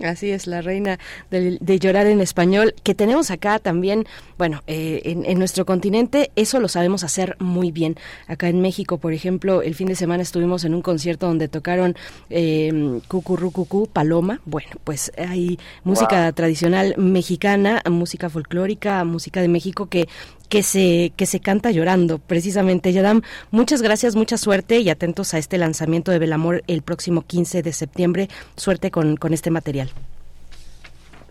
[0.05, 0.99] así es, la reina
[1.31, 4.07] de, llorar en español, que tenemos acá también,
[4.39, 7.97] bueno, eh, en, nuestro continente, eso lo sabemos hacer muy bien.
[8.27, 11.95] Acá en México, por ejemplo, el fin de semana estuvimos en un concierto donde tocaron
[12.31, 14.41] eh, Cucurrucucú, Paloma.
[14.45, 20.09] Bueno, pues hay música tradicional mexicana, música folclórica, música de México que
[20.53, 22.93] que se, que se canta llorando, precisamente.
[22.93, 27.63] Yadam, muchas gracias, mucha suerte y atentos a este lanzamiento de Belamor el próximo 15
[27.63, 28.29] de septiembre.
[28.55, 29.89] Suerte con, con este material.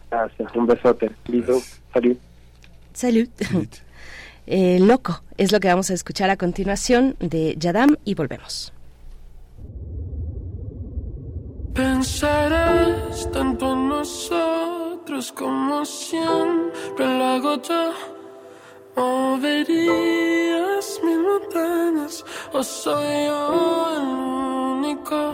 [0.10, 1.12] Gracias, un besote.
[1.94, 2.18] Salud.
[2.94, 3.28] Salud.
[4.48, 8.74] Eh, loco es lo que vamos a escuchar a continuación de Yadam y volvemos.
[11.76, 18.21] Pensarás tanto en nosotros como siempre lo hago yo
[18.96, 24.04] ¿Moverías mis montañas o soy yo el
[24.80, 25.34] único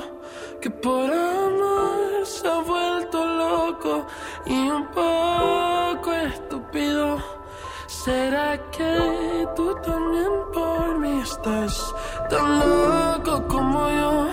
[0.61, 4.05] que por amor se ha vuelto loco
[4.45, 7.17] y un poco estúpido?
[7.87, 11.95] ¿Será que tú también por mí estás
[12.29, 14.27] tan loco como yo?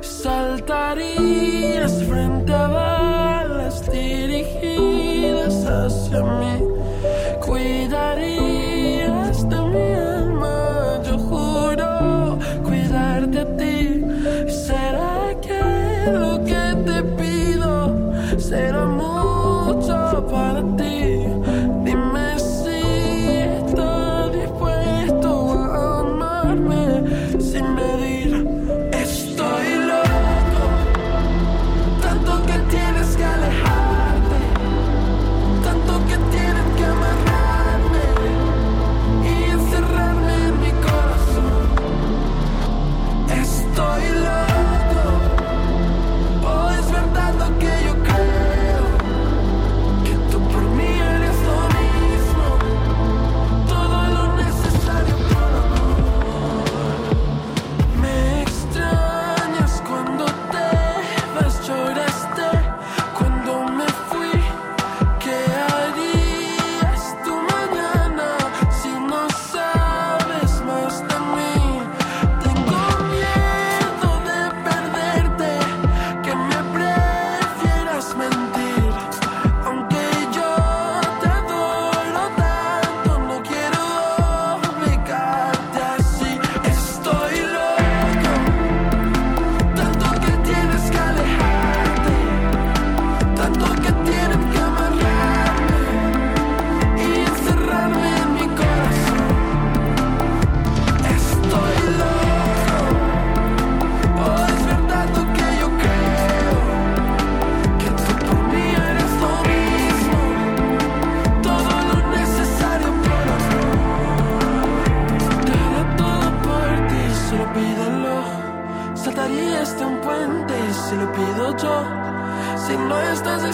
[0.00, 6.62] Saltarías frente a balas dirigidas hacia mí.
[7.44, 8.43] Cuidarías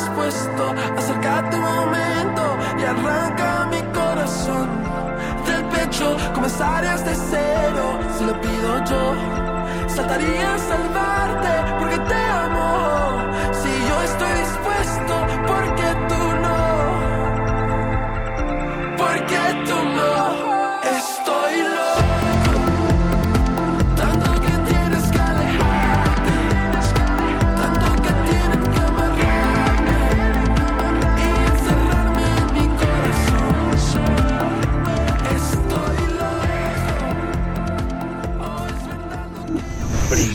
[0.01, 2.43] dispuesto, acércate un momento
[2.79, 4.69] y arranca mi corazón
[5.47, 6.17] del pecho.
[6.35, 7.85] Comenzarías de cero
[8.17, 9.15] si lo pido yo.
[9.89, 12.71] Saltaría a salvarte porque te amo.
[13.61, 15.15] Si yo estoy dispuesto,
[15.51, 16.61] porque tú no.
[18.97, 19.41] Porque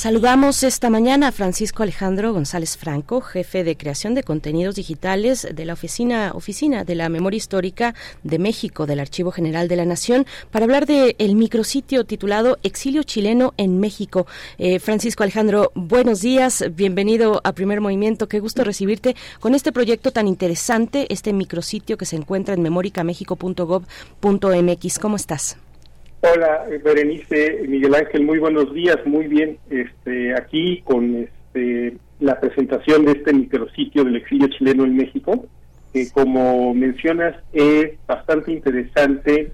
[0.00, 5.66] Saludamos esta mañana a Francisco Alejandro González Franco, jefe de creación de contenidos digitales de
[5.66, 10.24] la oficina, oficina de la Memoria Histórica de México del Archivo General de la Nación,
[10.50, 14.26] para hablar del el micrositio titulado Exilio Chileno en México.
[14.56, 20.12] Eh, Francisco Alejandro, buenos días, bienvenido a Primer Movimiento, qué gusto recibirte con este proyecto
[20.12, 24.98] tan interesante, este micrositio que se encuentra en memoricamexico.gov.mx.
[24.98, 25.58] ¿Cómo estás?
[26.22, 29.56] Hola, Berenice, Miguel Ángel, muy buenos días, muy bien.
[29.70, 35.46] Este, aquí con este, la presentación de este micrositio del exilio chileno en México,
[35.94, 39.50] que como mencionas es bastante interesante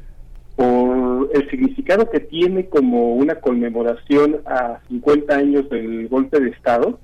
[0.56, 6.98] por el significado que tiene como una conmemoración a 50 años del golpe de Estado,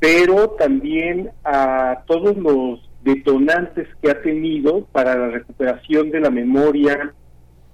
[0.00, 7.14] pero también a todos los detonantes que ha tenido para la recuperación de la memoria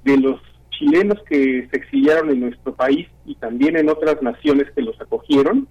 [0.04, 0.40] de los
[0.82, 5.68] chilenos que se exiliaron en nuestro país y también en otras naciones que los acogieron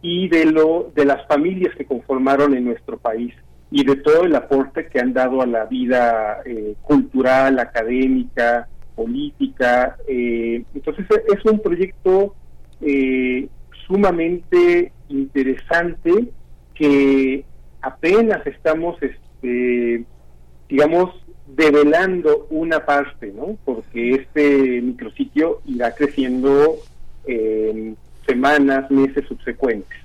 [0.00, 3.34] y de lo de las familias que conformaron en nuestro país
[3.70, 9.98] y de todo el aporte que han dado a la vida eh, cultural, académica, política.
[10.08, 12.34] Eh, entonces es un proyecto
[12.80, 13.48] eh,
[13.86, 16.30] sumamente interesante
[16.74, 17.44] que
[17.82, 20.04] apenas estamos, este,
[20.70, 21.10] digamos,
[21.56, 23.56] develando una parte, ¿no?
[23.64, 26.76] Porque este micrositio irá creciendo
[27.26, 27.96] en
[28.26, 29.98] semanas, meses subsecuentes.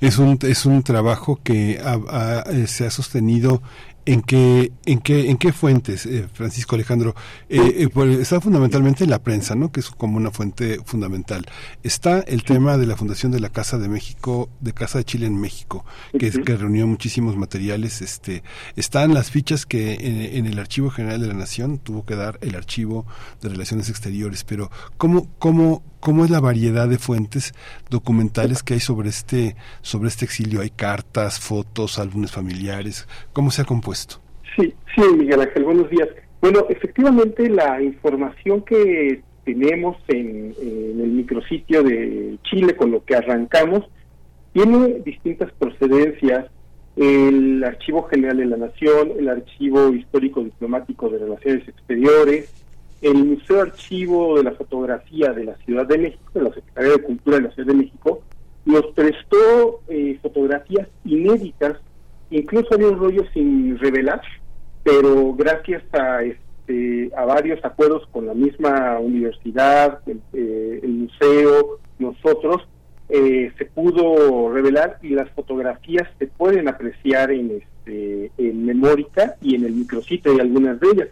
[0.00, 3.62] Es un es un trabajo que eh, se ha sostenido
[4.08, 7.14] ¿En qué, en qué, en qué fuentes, eh, Francisco Alejandro?
[7.50, 9.70] Eh, eh está fundamentalmente en la prensa, ¿no?
[9.70, 11.44] Que es como una fuente fundamental.
[11.82, 15.26] Está el tema de la fundación de la Casa de México, de Casa de Chile
[15.26, 15.84] en México,
[16.18, 18.00] que, es, que reunió muchísimos materiales.
[18.00, 18.42] Este,
[18.76, 19.98] están las fichas que
[20.38, 23.04] en, el Archivo General de la Nación tuvo que dar el Archivo
[23.42, 24.42] de Relaciones Exteriores.
[24.42, 27.54] Pero cómo, cómo, cómo es la variedad de fuentes
[27.90, 30.60] documentales que hay sobre este, sobre este exilio.
[30.60, 33.08] Hay cartas, fotos, álbumes familiares.
[33.32, 34.16] ¿Cómo se ha compuesto?
[34.56, 36.08] Sí, sí, Miguel Ángel, buenos días.
[36.40, 43.84] Bueno, efectivamente la información que tenemos en, el micrositio de Chile con lo que arrancamos
[44.52, 46.46] tiene distintas procedencias.
[46.96, 52.52] El Archivo General de la Nación, el Archivo Histórico Diplomático de Relaciones Exteriores,
[53.02, 57.02] el Museo Archivo de la Fotografía de la Ciudad de México, de la Secretaría de
[57.02, 58.22] Cultura de la Ciudad de México,
[58.64, 61.76] nos prestó eh, fotografías inéditas
[62.30, 64.20] incluso había un rollo sin revelar,
[64.82, 72.68] pero gracias a este, a varios acuerdos con la misma universidad, el, eh, museo, nosotros,
[73.08, 79.54] eh, se pudo revelar y las fotografías se pueden apreciar en este en Memórica y
[79.54, 81.08] en el micrositio y algunas de ellas.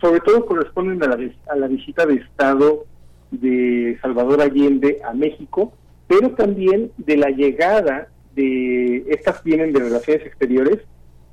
[0.00, 2.84] Sobre todo corresponden a la, a la visita de Estado
[3.30, 5.72] de Salvador Allende a México,
[6.08, 10.78] pero también de la llegada de estas vienen de Relaciones Exteriores,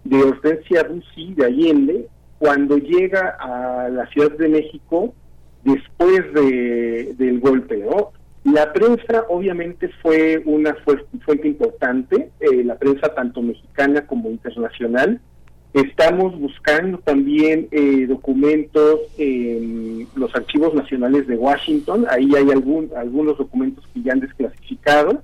[0.04, 2.08] de Hortensia Rusi de Allende,
[2.40, 5.14] cuando llega a la Ciudad de México
[5.64, 8.12] después de, del golpe, ¿no?
[8.44, 10.76] La prensa obviamente fue una
[11.26, 15.20] fuente importante, eh, la prensa tanto mexicana como internacional.
[15.74, 23.38] Estamos buscando también eh, documentos en los archivos nacionales de Washington, ahí hay algún, algunos
[23.38, 25.22] documentos que ya han desclasificado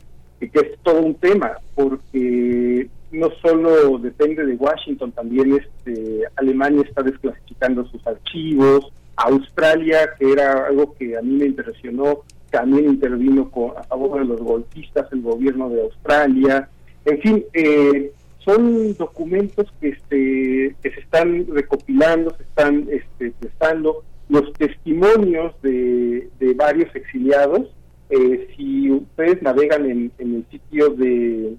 [0.50, 7.04] que es todo un tema, porque no solo depende de Washington, también este, Alemania está
[7.04, 13.84] desclasificando sus archivos, Australia, que era algo que a mí me impresionó, también intervino a
[13.84, 16.70] favor de los golpistas, el gobierno de Australia,
[17.06, 18.12] en fin, eh,
[18.46, 26.30] son documentos que, este, que se están recopilando, se están este, prestando, los testimonios de,
[26.40, 27.70] de varios exiliados,
[28.10, 31.56] eh, si ustedes navegan en, el sitio de,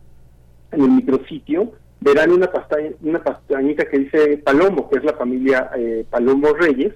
[0.72, 5.70] en el micrositio, verán una pestaña, una pestañita que dice Palomo, que es la familia
[5.76, 6.94] eh, Palomo Reyes,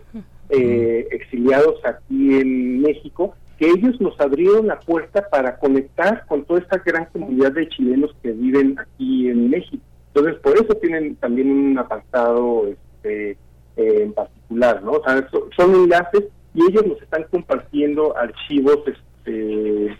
[0.51, 6.61] eh, exiliados aquí en México, que ellos nos abrieron la puerta para conectar con toda
[6.61, 9.83] esta gran comunidad de chilenos que viven aquí en México.
[10.15, 13.37] Entonces, por eso tienen también un apartado este,
[13.77, 14.93] en particular, ¿no?
[14.93, 19.97] O sea, son enlaces y ellos nos están compartiendo archivos este, eh,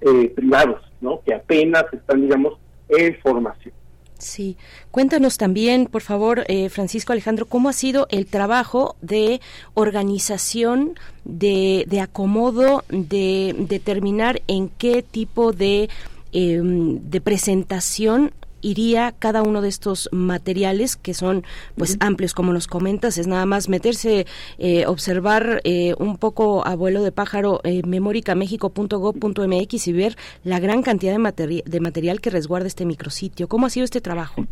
[0.00, 1.20] eh, privados, ¿no?
[1.24, 3.74] Que apenas están, digamos, en formación.
[4.20, 4.58] Sí,
[4.90, 9.40] cuéntanos también, por favor, eh, Francisco Alejandro, cómo ha sido el trabajo de
[9.72, 15.88] organización, de, de acomodo, de determinar en qué tipo de,
[16.32, 18.32] em, de presentación
[18.62, 21.44] iría cada uno de estos materiales que son
[21.76, 23.16] pues amplios como nos comentas.
[23.18, 24.26] Es nada más meterse
[24.58, 30.82] eh, observar eh, un poco a vuelo de pájaro eh, memoricamexico.gov.mx y ver la gran
[30.82, 33.48] cantidad de, de material que resguarda este micrositio.
[33.48, 34.46] Cómo ha sido este trabajo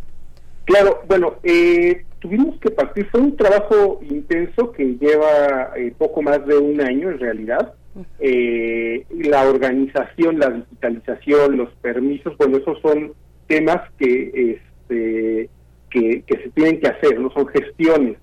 [0.65, 3.07] claro bueno eh, tuvimos que partir.
[3.11, 7.75] Fue un trabajo intenso que lleva poco más de un año en realidad.
[8.20, 13.12] La organización la digitalización los permisos bueno esos son
[13.49, 15.51] temas que, este,
[15.91, 18.17] que, se tienen que hacer, no son gestiones.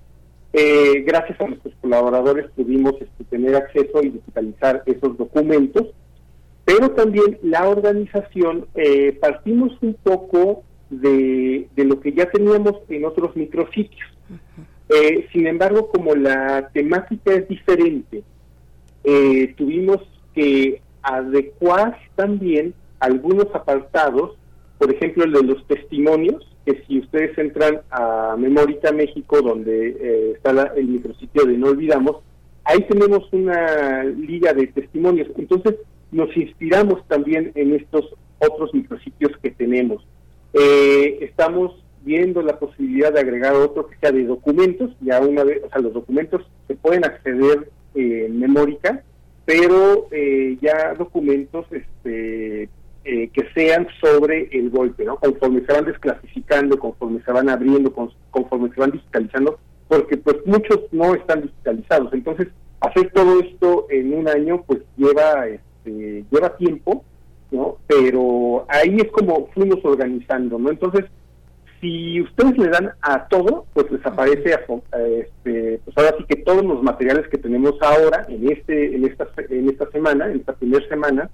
[0.52, 5.88] Eh, gracias a nuestros colaboradores pudimos este, tener acceso y digitalizar esos documentos
[6.64, 13.04] Pero también la organización eh, partimos un poco de, de, lo que ya teníamos en
[13.04, 14.08] otros micrositios.
[14.88, 18.22] Eh, sin embargo, como la temática es diferente,
[19.04, 19.98] eh, tuvimos
[20.34, 24.36] que adecuar también algunos apartados,
[24.78, 30.32] por ejemplo el de los testimonios, que si ustedes entran a Memórica México, donde eh,
[30.34, 32.16] está el micrositio de No Olvidamos,
[32.64, 35.28] ahí tenemos una liga de testimonios.
[35.36, 35.76] Entonces
[36.10, 38.04] nos inspiramos también en estos
[38.38, 40.04] otros micrositios que tenemos.
[40.52, 45.62] Eh, estamos viendo la posibilidad de agregar otro que sea de documentos, ya una vez,
[45.64, 49.02] o sea, los documentos se pueden acceder en Memórica,
[49.44, 52.68] pero eh, ya documentos este,
[53.08, 55.16] eh, que sean sobre el golpe, ¿no?
[55.16, 57.92] Conforme se van desclasificando, conforme se van abriendo,
[58.32, 62.12] conforme se van digitalizando, porque pues muchos no están digitalizados.
[62.12, 62.48] Entonces,
[62.80, 67.04] hacer todo esto en un año pues lleva este, lleva tiempo,
[67.52, 67.76] ¿no?
[67.86, 70.70] Pero ahí es como fuimos organizando, ¿no?
[70.70, 71.04] Entonces,
[71.80, 76.64] si ustedes le dan a todo, pues les aparece este, pues ahora sí que todos
[76.64, 80.88] los materiales que tenemos ahora en este en esta en esta semana, en esta primera
[80.88, 81.30] semana,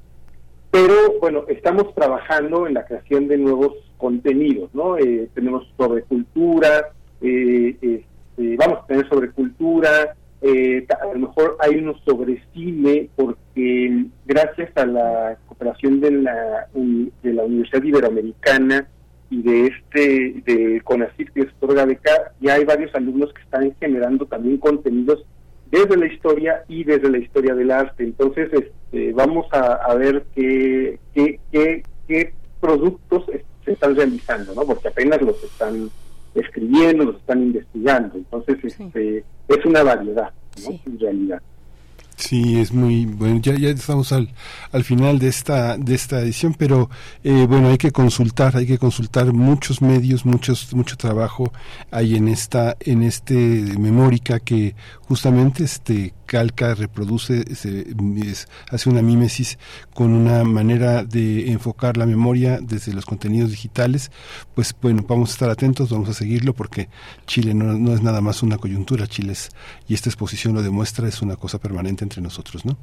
[0.72, 4.96] pero bueno, estamos trabajando en la creación de nuevos contenidos, ¿no?
[4.96, 11.58] Eh, tenemos sobre cultura, eh, este, vamos a tener sobre cultura, eh, a lo mejor
[11.60, 18.88] hay unos sobre cine, porque gracias a la cooperación de la, de la Universidad Iberoamericana
[19.28, 23.74] y de este, de CONACYT, que es otorga beca, ya hay varios alumnos que están
[23.78, 25.22] generando también contenidos
[25.72, 28.04] desde la historia y desde la historia del arte.
[28.04, 31.40] Entonces, este, vamos a, ver qué, qué,
[32.06, 33.24] qué, productos
[33.64, 34.62] se están realizando, ¿no?
[34.64, 35.90] Porque apenas los están
[36.34, 38.18] escribiendo, los están investigando.
[38.18, 40.30] Entonces, este, es una variedad,
[40.62, 40.78] ¿no?
[40.86, 41.42] En realidad.
[42.16, 43.40] Sí, es muy bueno.
[43.42, 44.28] Ya, ya estamos al,
[44.70, 46.88] al final de esta, de esta edición, pero
[47.24, 51.52] eh, bueno, hay que consultar, hay que consultar muchos medios, muchos, mucho trabajo
[51.90, 53.34] hay en esta, en este
[53.76, 54.76] memórica que
[55.12, 57.44] justamente este calca, reproduce,
[58.70, 59.58] hace una mímesis
[59.92, 64.10] con una manera de enfocar la memoria desde los contenidos digitales.
[64.54, 66.88] Pues bueno, vamos a estar atentos, vamos a seguirlo porque
[67.26, 69.50] Chile no, no es nada más una coyuntura, Chile es,
[69.86, 72.78] y esta exposición lo demuestra, es una cosa permanente entre nosotros, ¿no?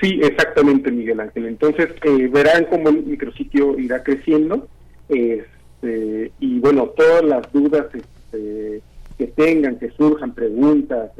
[0.00, 1.44] Sí, exactamente, Miguel Ángel.
[1.44, 4.66] Entonces, eh, verán cómo el micrositio irá creciendo.
[5.10, 8.80] Este, y bueno, todas las dudas este,
[9.18, 11.10] que tengan, que surjan, preguntas,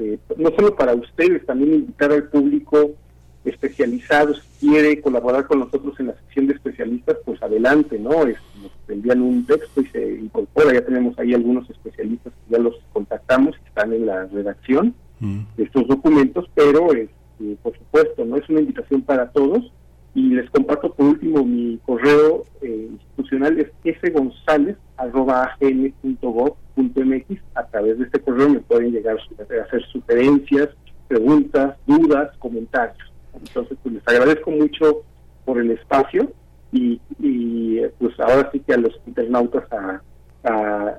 [0.00, 2.92] este, no solo para ustedes, también invitar al público
[3.44, 8.26] especializado, si quiere colaborar con nosotros en la sección de especialistas, pues adelante, ¿no?
[8.26, 12.62] Es, nos envían un texto y se incorpora, ya tenemos ahí algunos especialistas que ya
[12.62, 15.40] los contactamos, están en la redacción mm.
[15.56, 19.72] de estos documentos, pero este, por supuesto, no es una invitación para todos,
[20.14, 23.68] y les comparto por último mi correo eh, institucional es
[26.88, 27.42] sgonzalez.agn.gov.mx.
[27.54, 30.68] A través de este correo me pueden llegar a hacer sugerencias,
[31.08, 33.12] preguntas, dudas, comentarios.
[33.34, 35.02] Entonces, pues les agradezco mucho
[35.44, 36.32] por el espacio
[36.72, 40.00] y, y pues ahora sí que a los internautas a,
[40.44, 40.98] a,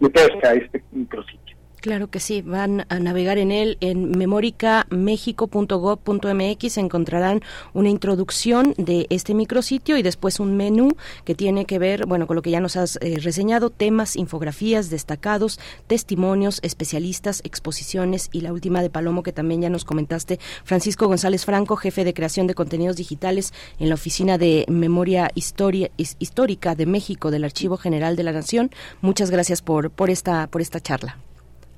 [0.00, 1.47] meterse a este micrositio.
[1.80, 7.40] Claro que sí, van a navegar en él en memoricamexico.gov.mx, encontrarán
[7.72, 12.34] una introducción de este micrositio y después un menú que tiene que ver, bueno, con
[12.34, 18.52] lo que ya nos has eh, reseñado, temas, infografías destacados, testimonios, especialistas, exposiciones y la
[18.52, 22.54] última de Palomo que también ya nos comentaste, Francisco González Franco, jefe de creación de
[22.54, 28.32] contenidos digitales en la Oficina de Memoria Histórica de México del Archivo General de la
[28.32, 28.72] Nación.
[29.00, 31.18] Muchas gracias por, por, esta, por esta charla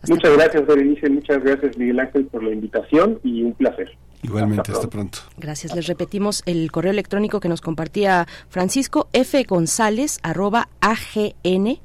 [0.08, 3.90] muchas gracias, Berenice, muchas gracias, Miguel Ángel, por la invitación y un placer.
[4.22, 5.18] Igualmente, hasta pronto.
[5.38, 5.74] Gracias.
[5.74, 9.42] Les repetimos el correo electrónico que nos compartía Francisco F.
[9.44, 11.80] González arroba agn.gov.mx.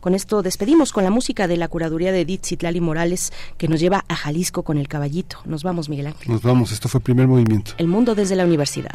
[0.00, 3.78] Con esto despedimos con la música de la curaduría de Edith Citlali Morales que nos
[3.78, 5.40] lleva a Jalisco con el caballito.
[5.44, 6.32] Nos vamos, Miguel Ángel.
[6.32, 7.72] Nos vamos, esto fue el primer movimiento.
[7.76, 8.94] El mundo desde la universidad.